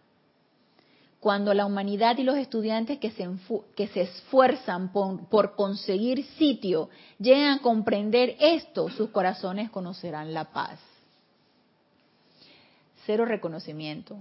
Cuando 1.20 1.52
la 1.54 1.66
humanidad 1.66 2.18
y 2.18 2.22
los 2.22 2.36
estudiantes 2.36 2.98
que 2.98 3.10
se, 3.10 3.28
que 3.74 3.88
se 3.88 4.02
esfuerzan 4.02 4.92
por, 4.92 5.28
por 5.28 5.56
conseguir 5.56 6.24
sitio 6.38 6.88
llegan 7.18 7.58
a 7.58 7.62
comprender 7.62 8.36
esto, 8.38 8.88
sus 8.90 9.10
corazones 9.10 9.70
conocerán 9.70 10.32
la 10.32 10.44
paz. 10.52 10.78
Cero 13.06 13.24
reconocimiento, 13.24 14.18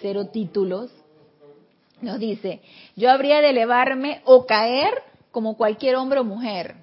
cero 0.00 0.28
títulos, 0.28 0.90
nos 2.00 2.18
dice, 2.18 2.62
yo 2.96 3.10
habría 3.10 3.40
de 3.40 3.50
elevarme 3.50 4.22
o 4.24 4.46
caer 4.46 5.09
como 5.30 5.56
cualquier 5.56 5.96
hombre 5.96 6.20
o 6.20 6.24
mujer 6.24 6.76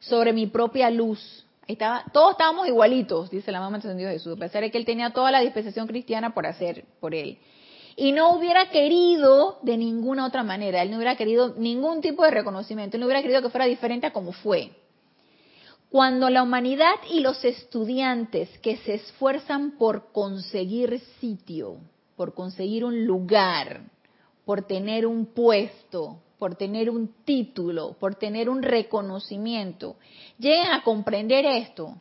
sobre 0.00 0.32
mi 0.32 0.46
propia 0.46 0.90
luz. 0.90 1.46
Estaba, 1.66 2.04
todos 2.12 2.32
estábamos 2.32 2.66
igualitos, 2.66 3.30
dice 3.30 3.52
la 3.52 3.60
mamá 3.60 3.78
de 3.78 4.04
Jesús, 4.12 4.36
a 4.36 4.40
pesar 4.40 4.62
de 4.62 4.70
que 4.70 4.78
él 4.78 4.84
tenía 4.84 5.10
toda 5.10 5.30
la 5.30 5.40
dispensación 5.40 5.86
cristiana 5.86 6.34
por 6.34 6.46
hacer 6.46 6.84
por 6.98 7.14
él. 7.14 7.38
Y 7.96 8.12
no 8.12 8.34
hubiera 8.34 8.70
querido 8.70 9.58
de 9.62 9.76
ninguna 9.76 10.26
otra 10.26 10.42
manera, 10.42 10.82
él 10.82 10.90
no 10.90 10.96
hubiera 10.96 11.16
querido 11.16 11.54
ningún 11.56 12.00
tipo 12.00 12.24
de 12.24 12.30
reconocimiento, 12.30 12.96
él 12.96 13.00
no 13.00 13.06
hubiera 13.06 13.22
querido 13.22 13.42
que 13.42 13.50
fuera 13.50 13.66
diferente 13.66 14.06
a 14.06 14.12
como 14.12 14.32
fue. 14.32 14.72
Cuando 15.90 16.30
la 16.30 16.42
humanidad 16.42 16.94
y 17.10 17.20
los 17.20 17.44
estudiantes 17.44 18.48
que 18.60 18.76
se 18.78 18.94
esfuerzan 18.94 19.72
por 19.72 20.12
conseguir 20.12 21.00
sitio, 21.20 21.78
por 22.16 22.32
conseguir 22.32 22.84
un 22.84 23.06
lugar, 23.06 23.82
por 24.44 24.62
tener 24.62 25.04
un 25.04 25.26
puesto, 25.26 26.18
por 26.40 26.56
tener 26.56 26.88
un 26.88 27.12
título, 27.26 27.92
por 28.00 28.14
tener 28.14 28.48
un 28.48 28.62
reconocimiento, 28.62 29.96
lleguen 30.38 30.72
a 30.72 30.82
comprender 30.82 31.44
esto, 31.44 31.94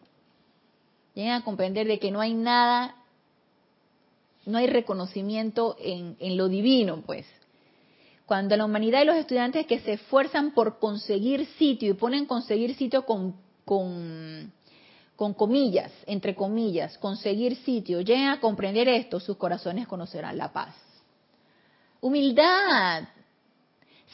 lleguen 1.13 1.33
a 1.33 1.43
comprender 1.43 1.85
de 1.87 1.99
que 1.99 2.09
no 2.09 2.21
hay 2.21 2.33
nada, 2.33 2.95
no 4.45 4.57
hay 4.57 4.67
reconocimiento 4.67 5.75
en, 5.77 6.15
lo 6.37 6.47
divino, 6.47 7.03
pues. 7.05 7.25
Cuando 8.25 8.55
la 8.55 8.63
humanidad 8.63 9.01
y 9.01 9.05
los 9.05 9.17
estudiantes 9.17 9.67
que 9.67 9.79
se 9.79 9.93
esfuerzan 9.93 10.51
por 10.51 10.79
conseguir 10.79 11.45
sitio 11.57 11.91
y 11.91 11.95
ponen 11.95 12.25
conseguir 12.25 12.75
sitio 12.75 13.05
con, 13.05 13.35
con, 13.65 14.53
comillas, 15.17 15.91
entre 16.05 16.33
comillas, 16.33 16.97
conseguir 16.99 17.57
sitio, 17.57 17.99
lleguen 17.99 18.29
a 18.29 18.39
comprender 18.39 18.87
esto, 18.87 19.19
sus 19.19 19.35
corazones 19.35 19.85
conocerán 19.85 20.37
la 20.37 20.53
paz. 20.53 20.73
Humildad, 21.99 23.03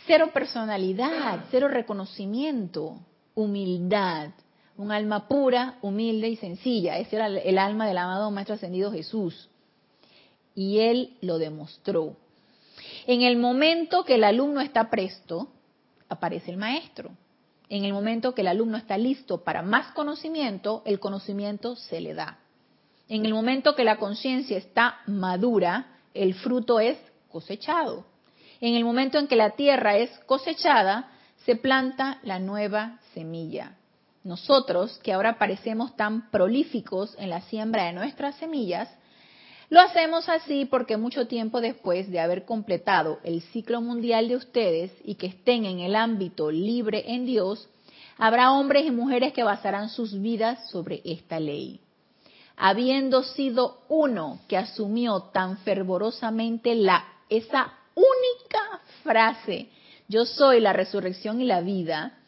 cero 0.06 0.32
personalidad, 0.34 1.46
cero 1.52 1.68
reconocimiento, 1.68 3.00
humildad. 3.34 4.30
Un 4.78 4.92
alma 4.92 5.28
pura, 5.28 5.78
humilde 5.82 6.28
y 6.28 6.36
sencilla. 6.36 6.98
Ese 6.98 7.16
era 7.16 7.28
el 7.28 7.58
alma 7.58 7.88
del 7.88 7.98
amado 7.98 8.30
Maestro 8.30 8.56
Ascendido 8.56 8.92
Jesús. 8.92 9.50
Y 10.54 10.80
él 10.80 11.18
lo 11.22 11.38
demostró. 11.38 12.18
En 13.08 13.22
el 13.22 13.38
momento 13.38 14.04
que 14.04 14.16
el 14.16 14.26
alumno 14.26 14.60
está 14.60 14.90
presto, 14.90 15.48
aparece 16.10 16.52
el 16.52 16.58
maestro. 16.58 17.12
En 17.70 17.86
el 17.86 17.94
momento 17.94 18.36
que 18.36 18.42
el 18.42 18.48
alumno 18.48 18.78
está 18.78 18.98
listo 18.98 19.44
para 19.44 19.62
más 19.62 19.94
conocimiento, 19.94 20.82
el 20.86 21.00
conocimiento 21.00 21.76
se 21.76 22.02
le 22.02 22.14
da. 22.14 22.40
En 23.08 23.26
el 23.26 23.34
momento 23.34 23.76
que 23.76 23.84
la 23.84 23.98
conciencia 23.98 24.58
está 24.58 25.00
madura, 25.08 26.00
el 26.14 26.34
fruto 26.34 26.80
es 26.80 26.98
cosechado. 27.32 28.06
En 28.62 28.76
el 28.76 28.84
momento 28.84 29.18
en 29.18 29.28
que 29.28 29.36
la 29.36 29.52
tierra 29.52 29.98
es 29.98 30.10
cosechada, 30.26 31.12
se 31.46 31.56
planta 31.56 32.20
la 32.24 32.40
nueva 32.40 33.00
semilla. 33.14 33.78
Nosotros, 34.24 35.00
que 35.04 35.14
ahora 35.14 35.38
parecemos 35.38 35.96
tan 35.96 36.32
prolíficos 36.32 37.16
en 37.20 37.30
la 37.30 37.42
siembra 37.42 37.86
de 37.86 37.94
nuestras 37.94 38.36
semillas, 38.36 38.90
lo 39.70 39.80
hacemos 39.82 40.30
así 40.30 40.66
porque 40.66 40.98
mucho 40.98 41.28
tiempo 41.28 41.62
después 41.62 42.10
de 42.10 42.20
haber 42.20 42.46
completado 42.46 43.20
el 43.24 43.42
ciclo 43.42 43.82
mundial 43.82 44.28
de 44.28 44.36
ustedes 44.36 44.92
y 45.04 45.16
que 45.16 45.28
estén 45.28 45.66
en 45.66 45.80
el 45.80 45.96
ámbito 45.96 46.52
libre 46.52 47.04
en 47.08 47.26
Dios, 47.26 47.68
habrá 48.18 48.52
hombres 48.52 48.86
y 48.86 48.92
mujeres 48.92 49.34
que 49.34 49.44
basarán 49.44 49.90
sus 49.90 50.20
vidas 50.20 50.70
sobre 50.70 51.02
esta 51.04 51.40
ley 51.40 51.82
habiendo 52.58 53.24
sido 53.24 53.82
uno 53.90 54.40
que 54.48 54.58
asumió 54.58 55.24
tan 55.34 55.58
fervorosamente 55.60 56.76
la 56.76 57.04
esa 57.30 57.74
única 57.96 58.82
frase, 59.04 59.70
yo 60.08 60.26
soy 60.26 60.60
la 60.60 60.74
resurrección 60.74 61.42
y 61.42 61.46
la 61.46 61.62
vida, 61.62 62.20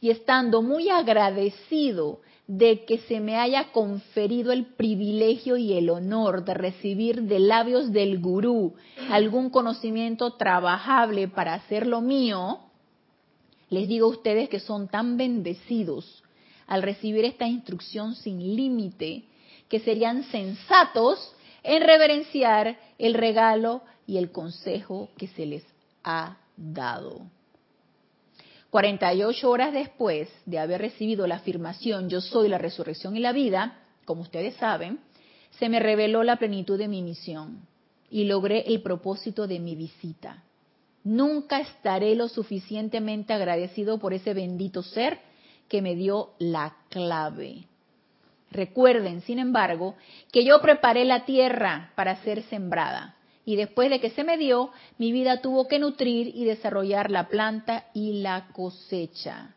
y 0.00 0.10
estando 0.10 0.62
muy 0.62 0.88
agradecido 0.88 2.20
de 2.46 2.84
que 2.84 2.98
se 2.98 3.18
me 3.18 3.36
haya 3.36 3.72
conferido 3.72 4.52
el 4.52 4.66
privilegio 4.66 5.56
y 5.56 5.72
el 5.72 5.90
honor 5.90 6.44
de 6.44 6.54
recibir 6.54 7.22
de 7.22 7.40
labios 7.40 7.92
del 7.92 8.20
gurú 8.20 8.74
algún 9.10 9.50
conocimiento 9.50 10.34
trabajable 10.34 11.26
para 11.26 11.54
hacer 11.54 11.86
lo 11.86 12.00
mío, 12.00 12.60
les 13.68 13.88
digo 13.88 14.06
a 14.06 14.10
ustedes 14.10 14.48
que 14.48 14.60
son 14.60 14.86
tan 14.86 15.16
bendecidos 15.16 16.22
al 16.68 16.82
recibir 16.82 17.24
esta 17.24 17.46
instrucción 17.46 18.14
sin 18.14 18.38
límite 18.56 19.24
que 19.68 19.80
serían 19.80 20.22
sensatos 20.24 21.32
en 21.66 21.82
reverenciar 21.82 22.78
el 22.98 23.14
regalo 23.14 23.82
y 24.06 24.18
el 24.18 24.30
consejo 24.30 25.10
que 25.18 25.26
se 25.28 25.46
les 25.46 25.64
ha 26.04 26.38
dado. 26.56 27.22
48 28.70 29.50
horas 29.50 29.72
después 29.72 30.28
de 30.44 30.58
haber 30.58 30.80
recibido 30.80 31.26
la 31.26 31.36
afirmación 31.36 32.08
yo 32.08 32.20
soy 32.20 32.48
la 32.48 32.58
resurrección 32.58 33.16
y 33.16 33.20
la 33.20 33.32
vida, 33.32 33.78
como 34.04 34.22
ustedes 34.22 34.54
saben, 34.56 35.00
se 35.58 35.68
me 35.68 35.80
reveló 35.80 36.22
la 36.22 36.36
plenitud 36.36 36.78
de 36.78 36.88
mi 36.88 37.02
misión 37.02 37.66
y 38.10 38.24
logré 38.24 38.64
el 38.66 38.82
propósito 38.82 39.46
de 39.46 39.58
mi 39.58 39.74
visita. 39.74 40.44
Nunca 41.04 41.60
estaré 41.60 42.14
lo 42.14 42.28
suficientemente 42.28 43.32
agradecido 43.32 43.98
por 43.98 44.12
ese 44.12 44.34
bendito 44.34 44.82
ser 44.82 45.18
que 45.68 45.82
me 45.82 45.94
dio 45.94 46.30
la 46.38 46.76
clave. 46.90 47.64
Recuerden, 48.50 49.20
sin 49.22 49.38
embargo, 49.38 49.96
que 50.32 50.44
yo 50.44 50.60
preparé 50.60 51.04
la 51.04 51.24
tierra 51.24 51.92
para 51.94 52.16
ser 52.22 52.42
sembrada 52.44 53.16
y 53.46 53.54
después 53.54 53.88
de 53.90 54.00
que 54.00 54.10
se 54.10 54.24
me 54.24 54.36
dio, 54.36 54.70
mi 54.98 55.12
vida 55.12 55.40
tuvo 55.40 55.68
que 55.68 55.78
nutrir 55.78 56.32
y 56.34 56.44
desarrollar 56.44 57.12
la 57.12 57.28
planta 57.28 57.86
y 57.94 58.20
la 58.20 58.48
cosecha. 58.52 59.54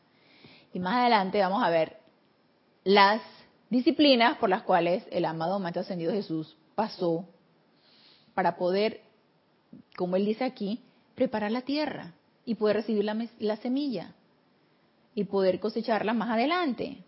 Y 0.72 0.80
más 0.80 0.98
adelante 0.98 1.42
vamos 1.42 1.64
a 1.64 1.72
ver 1.72 1.98
las 2.84 3.20
disciplinas 3.72 4.38
por 4.38 4.50
las 4.50 4.62
cuales 4.62 5.04
el 5.10 5.26
amado 5.26 5.60
Maestro 5.60 5.82
Ascendido 5.82 6.12
Jesús 6.12 6.56
pasó 6.76 7.26
para 8.36 8.58
poder, 8.58 9.02
como 9.98 10.16
él 10.16 10.26
dice 10.26 10.44
aquí, 10.44 10.84
preparar 11.16 11.52
la 11.52 11.62
tierra 11.62 12.14
y 12.46 12.56
poder 12.56 12.78
recibir 12.78 13.04
la, 13.04 13.28
la 13.40 13.58
semilla 13.58 14.14
y 15.16 15.24
poder 15.24 15.60
cosecharla 15.60 16.14
más 16.14 16.30
adelante. 16.30 17.04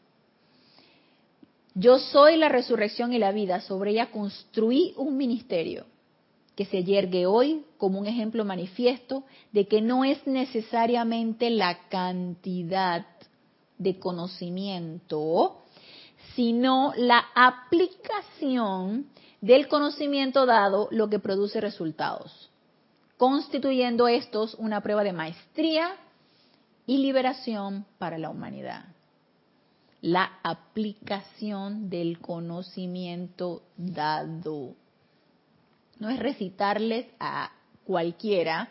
Yo 1.74 1.99
soy 1.99 2.36
la 2.36 2.49
resurrección 2.49 3.13
y 3.13 3.19
la 3.19 3.32
vida. 3.32 3.61
Sobre 3.61 3.91
ella 3.91 4.11
construí 4.11 4.93
un 4.97 5.15
ministerio 5.15 5.86
que 6.55 6.65
se 6.65 6.84
yergue 6.84 7.26
hoy 7.26 7.65
como 7.78 7.99
un 7.99 8.07
ejemplo 8.07 8.43
manifiesto 8.43 9.24
de 9.53 9.67
que 9.67 9.82
no 9.82 10.03
es 10.03 10.26
necesariamente 10.28 11.49
la 11.49 11.88
cantidad 11.88 13.05
de 13.78 13.97
conocimiento, 13.99 15.61
sino 16.36 16.93
la 16.97 17.24
aplicación 17.34 19.07
del 19.39 19.67
conocimiento 19.69 20.45
dado 20.45 20.88
lo 20.91 21.09
que 21.09 21.19
produce 21.19 21.61
resultados, 21.61 22.51
constituyendo 23.17 24.07
estos 24.07 24.55
una 24.55 24.82
prueba 24.82 25.03
de 25.03 25.13
maestría 25.13 25.95
y 26.86 26.97
liberación 26.97 27.86
para 27.97 28.17
la 28.17 28.30
humanidad 28.30 28.91
la 30.02 30.39
aplicación 30.43 31.89
del 31.89 32.20
conocimiento 32.20 33.62
dado. 33.78 34.74
No 35.99 36.10
es 36.10 36.20
recitarles 36.20 37.06
a 37.20 37.52
cualquiera. 37.86 38.70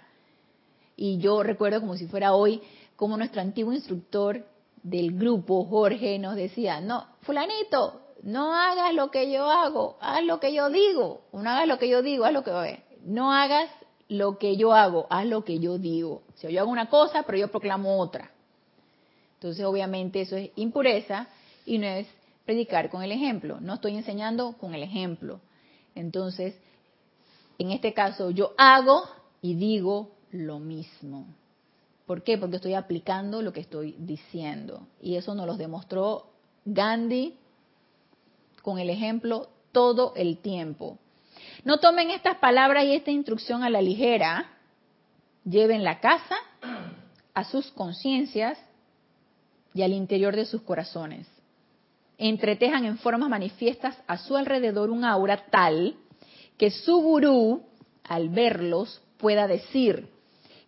Y 0.97 1.19
yo 1.19 1.43
recuerdo 1.43 1.81
como 1.81 1.97
si 1.97 2.07
fuera 2.07 2.35
hoy, 2.35 2.61
como 2.97 3.17
nuestro 3.17 3.41
antiguo 3.41 3.73
instructor 3.73 4.45
del 4.83 5.17
grupo, 5.17 5.65
Jorge, 5.65 6.19
nos 6.19 6.35
decía, 6.35 6.81
no, 6.81 7.07
fulanito, 7.23 8.01
no 8.23 8.55
hagas 8.55 8.93
lo 8.95 9.11
que 9.11 9.31
yo 9.31 9.49
hago, 9.51 9.97
haz 10.01 10.25
lo 10.25 10.41
que 10.41 10.53
yo 10.53 10.69
digo. 10.69 11.23
No 11.33 11.49
hagas 11.49 11.69
lo 11.69 11.79
que 11.79 11.89
yo 11.89 12.03
digo, 12.03 12.25
haz 12.25 12.33
lo 12.33 12.43
que... 12.43 12.83
No 13.05 13.33
hagas 13.33 13.71
lo 14.09 14.39
que 14.39 14.57
yo 14.57 14.75
hago, 14.75 15.07
haz 15.09 15.27
lo 15.27 15.45
que 15.45 15.61
yo 15.61 15.79
digo. 15.79 16.23
O 16.35 16.37
sea, 16.37 16.51
yo 16.51 16.61
hago 16.61 16.71
una 16.71 16.91
cosa, 16.91 17.23
pero 17.23 17.39
yo 17.39 17.51
proclamo 17.51 17.99
otra. 17.99 18.31
Entonces, 19.41 19.65
obviamente, 19.65 20.21
eso 20.21 20.37
es 20.37 20.51
impureza 20.57 21.27
y 21.65 21.79
no 21.79 21.87
es 21.87 22.07
predicar 22.45 22.91
con 22.91 23.03
el 23.03 23.11
ejemplo. 23.11 23.59
No 23.59 23.73
estoy 23.73 23.97
enseñando 23.97 24.53
con 24.59 24.75
el 24.75 24.83
ejemplo. 24.83 25.41
Entonces, 25.95 26.55
en 27.59 27.71
este 27.71 27.95
caso, 27.95 28.31
yo 28.33 28.53
hago 28.59 29.03
y 29.41 29.55
digo 29.55 30.11
lo 30.31 30.59
mismo. 30.59 31.27
¿Por 32.05 32.23
qué? 32.23 32.37
Porque 32.37 32.57
estoy 32.57 32.75
aplicando 32.75 33.41
lo 33.41 33.55
que 33.55 33.61
estoy 33.61 33.97
diciendo. 33.99 34.87
Y 35.01 35.17
eso 35.17 35.35
nos 35.35 35.47
lo 35.47 35.57
demostró 35.57 36.27
Gandhi 36.67 37.39
con 38.61 38.79
el 38.79 38.91
ejemplo 38.91 39.49
todo 39.73 40.13
el 40.17 40.37
tiempo. 40.37 40.99
No 41.65 41.81
tomen 41.81 42.11
estas 42.11 42.37
palabras 42.37 42.85
y 42.85 42.93
esta 42.93 43.11
instrucción 43.11 43.63
a 43.63 43.71
la 43.71 43.81
ligera. 43.81 44.51
Lleven 45.47 45.83
la 45.83 45.99
casa 45.99 46.37
a 47.33 47.45
sus 47.45 47.71
conciencias 47.71 48.59
y 49.75 49.83
al 49.83 49.93
interior 49.93 50.35
de 50.37 50.45
sus 50.45 50.63
corazones. 50.63 51.27
Entretejan 52.19 52.85
en 52.85 52.99
formas 52.99 53.31
manifiestas 53.31 53.97
a 54.07 54.19
su 54.19 54.37
alrededor 54.37 54.91
un 54.91 55.05
aura 55.05 55.47
tal 55.47 55.97
que 56.59 56.71
su 56.71 57.01
gurú, 57.01 57.63
al 58.05 58.29
verlos, 58.29 59.01
pueda 59.17 59.47
decir, 59.47 60.09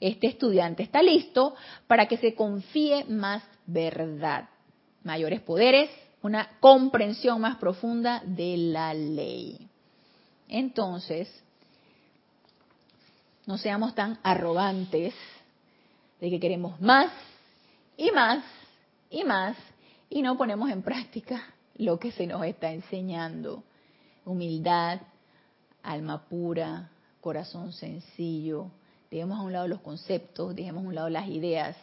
este 0.01 0.27
estudiante 0.27 0.83
está 0.83 1.03
listo 1.03 1.55
para 1.87 2.07
que 2.07 2.17
se 2.17 2.35
confíe 2.35 3.05
más 3.05 3.43
verdad, 3.67 4.49
mayores 5.05 5.41
poderes, 5.41 5.91
una 6.23 6.49
comprensión 6.61 7.41
más 7.41 7.57
profunda 7.57 8.23
de 8.25 8.57
la 8.57 8.95
ley. 8.95 9.69
Entonces, 10.49 11.29
no 13.47 13.59
seamos 13.59 13.95
tan 13.95 14.19
arrogantes 14.23 15.15
de 16.21 16.31
que 16.31 16.41
queremos 16.41 16.81
más 16.81 17.11
y 17.97 18.11
más 18.13 18.45
y 19.13 19.25
más 19.25 19.57
y 20.09 20.23
no 20.23 20.37
ponemos 20.37 20.71
en 20.71 20.83
práctica 20.83 21.55
lo 21.77 21.99
que 21.99 22.11
se 22.13 22.27
nos 22.27 22.45
está 22.45 22.73
enseñando. 22.73 23.63
Humildad, 24.25 25.01
alma 25.83 26.23
pura, 26.25 26.91
corazón 27.21 27.73
sencillo. 27.73 28.71
Dejemos 29.11 29.39
a 29.39 29.43
un 29.43 29.53
lado 29.53 29.69
los 29.69 29.81
conceptos, 29.81 30.57
dejemos 30.57 30.85
a 30.85 30.89
un 30.89 30.95
lado 30.95 31.09
las 31.11 31.29
ideas 31.29 31.77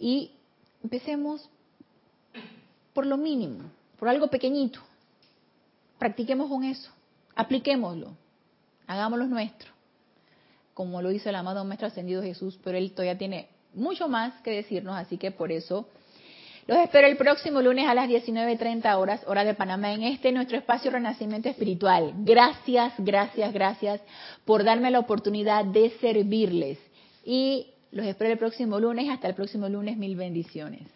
y 0.00 0.32
empecemos 0.82 1.48
por 2.94 3.06
lo 3.06 3.16
mínimo, 3.16 3.70
por 3.98 4.08
algo 4.08 4.28
pequeñito. 4.28 4.80
Practiquemos 5.98 6.48
con 6.48 6.64
eso, 6.64 6.90
apliquémoslo, 7.34 8.12
hagámoslo 8.86 9.26
nuestro, 9.26 9.70
como 10.72 11.02
lo 11.02 11.12
hizo 11.12 11.28
el 11.28 11.34
amado 11.34 11.64
Maestro 11.64 11.88
Ascendido 11.88 12.22
Jesús, 12.22 12.58
pero 12.64 12.78
él 12.78 12.92
todavía 12.92 13.18
tiene 13.18 13.48
mucho 13.74 14.08
más 14.08 14.40
que 14.42 14.50
decirnos, 14.50 14.96
así 14.96 15.18
que 15.18 15.30
por 15.30 15.52
eso 15.52 15.86
los 16.66 16.78
espero 16.78 17.06
el 17.08 17.16
próximo 17.16 17.60
lunes 17.60 17.86
a 17.86 17.94
las 17.94 18.08
19.30 18.08 18.96
horas, 18.96 19.22
hora 19.26 19.44
de 19.44 19.54
Panamá, 19.54 19.92
en 19.92 20.02
este 20.02 20.32
nuestro 20.32 20.56
espacio 20.56 20.90
Renacimiento 20.90 21.48
Espiritual. 21.48 22.12
Gracias, 22.18 22.94
gracias, 22.98 23.52
gracias 23.52 24.00
por 24.44 24.64
darme 24.64 24.90
la 24.90 25.00
oportunidad 25.00 25.64
de 25.64 25.90
servirles. 26.00 26.78
Y 27.24 27.68
los 27.90 28.06
espero 28.06 28.32
el 28.32 28.38
próximo 28.38 28.80
lunes. 28.80 29.08
Hasta 29.10 29.28
el 29.28 29.34
próximo 29.34 29.68
lunes. 29.68 29.96
Mil 29.96 30.16
bendiciones. 30.16 30.94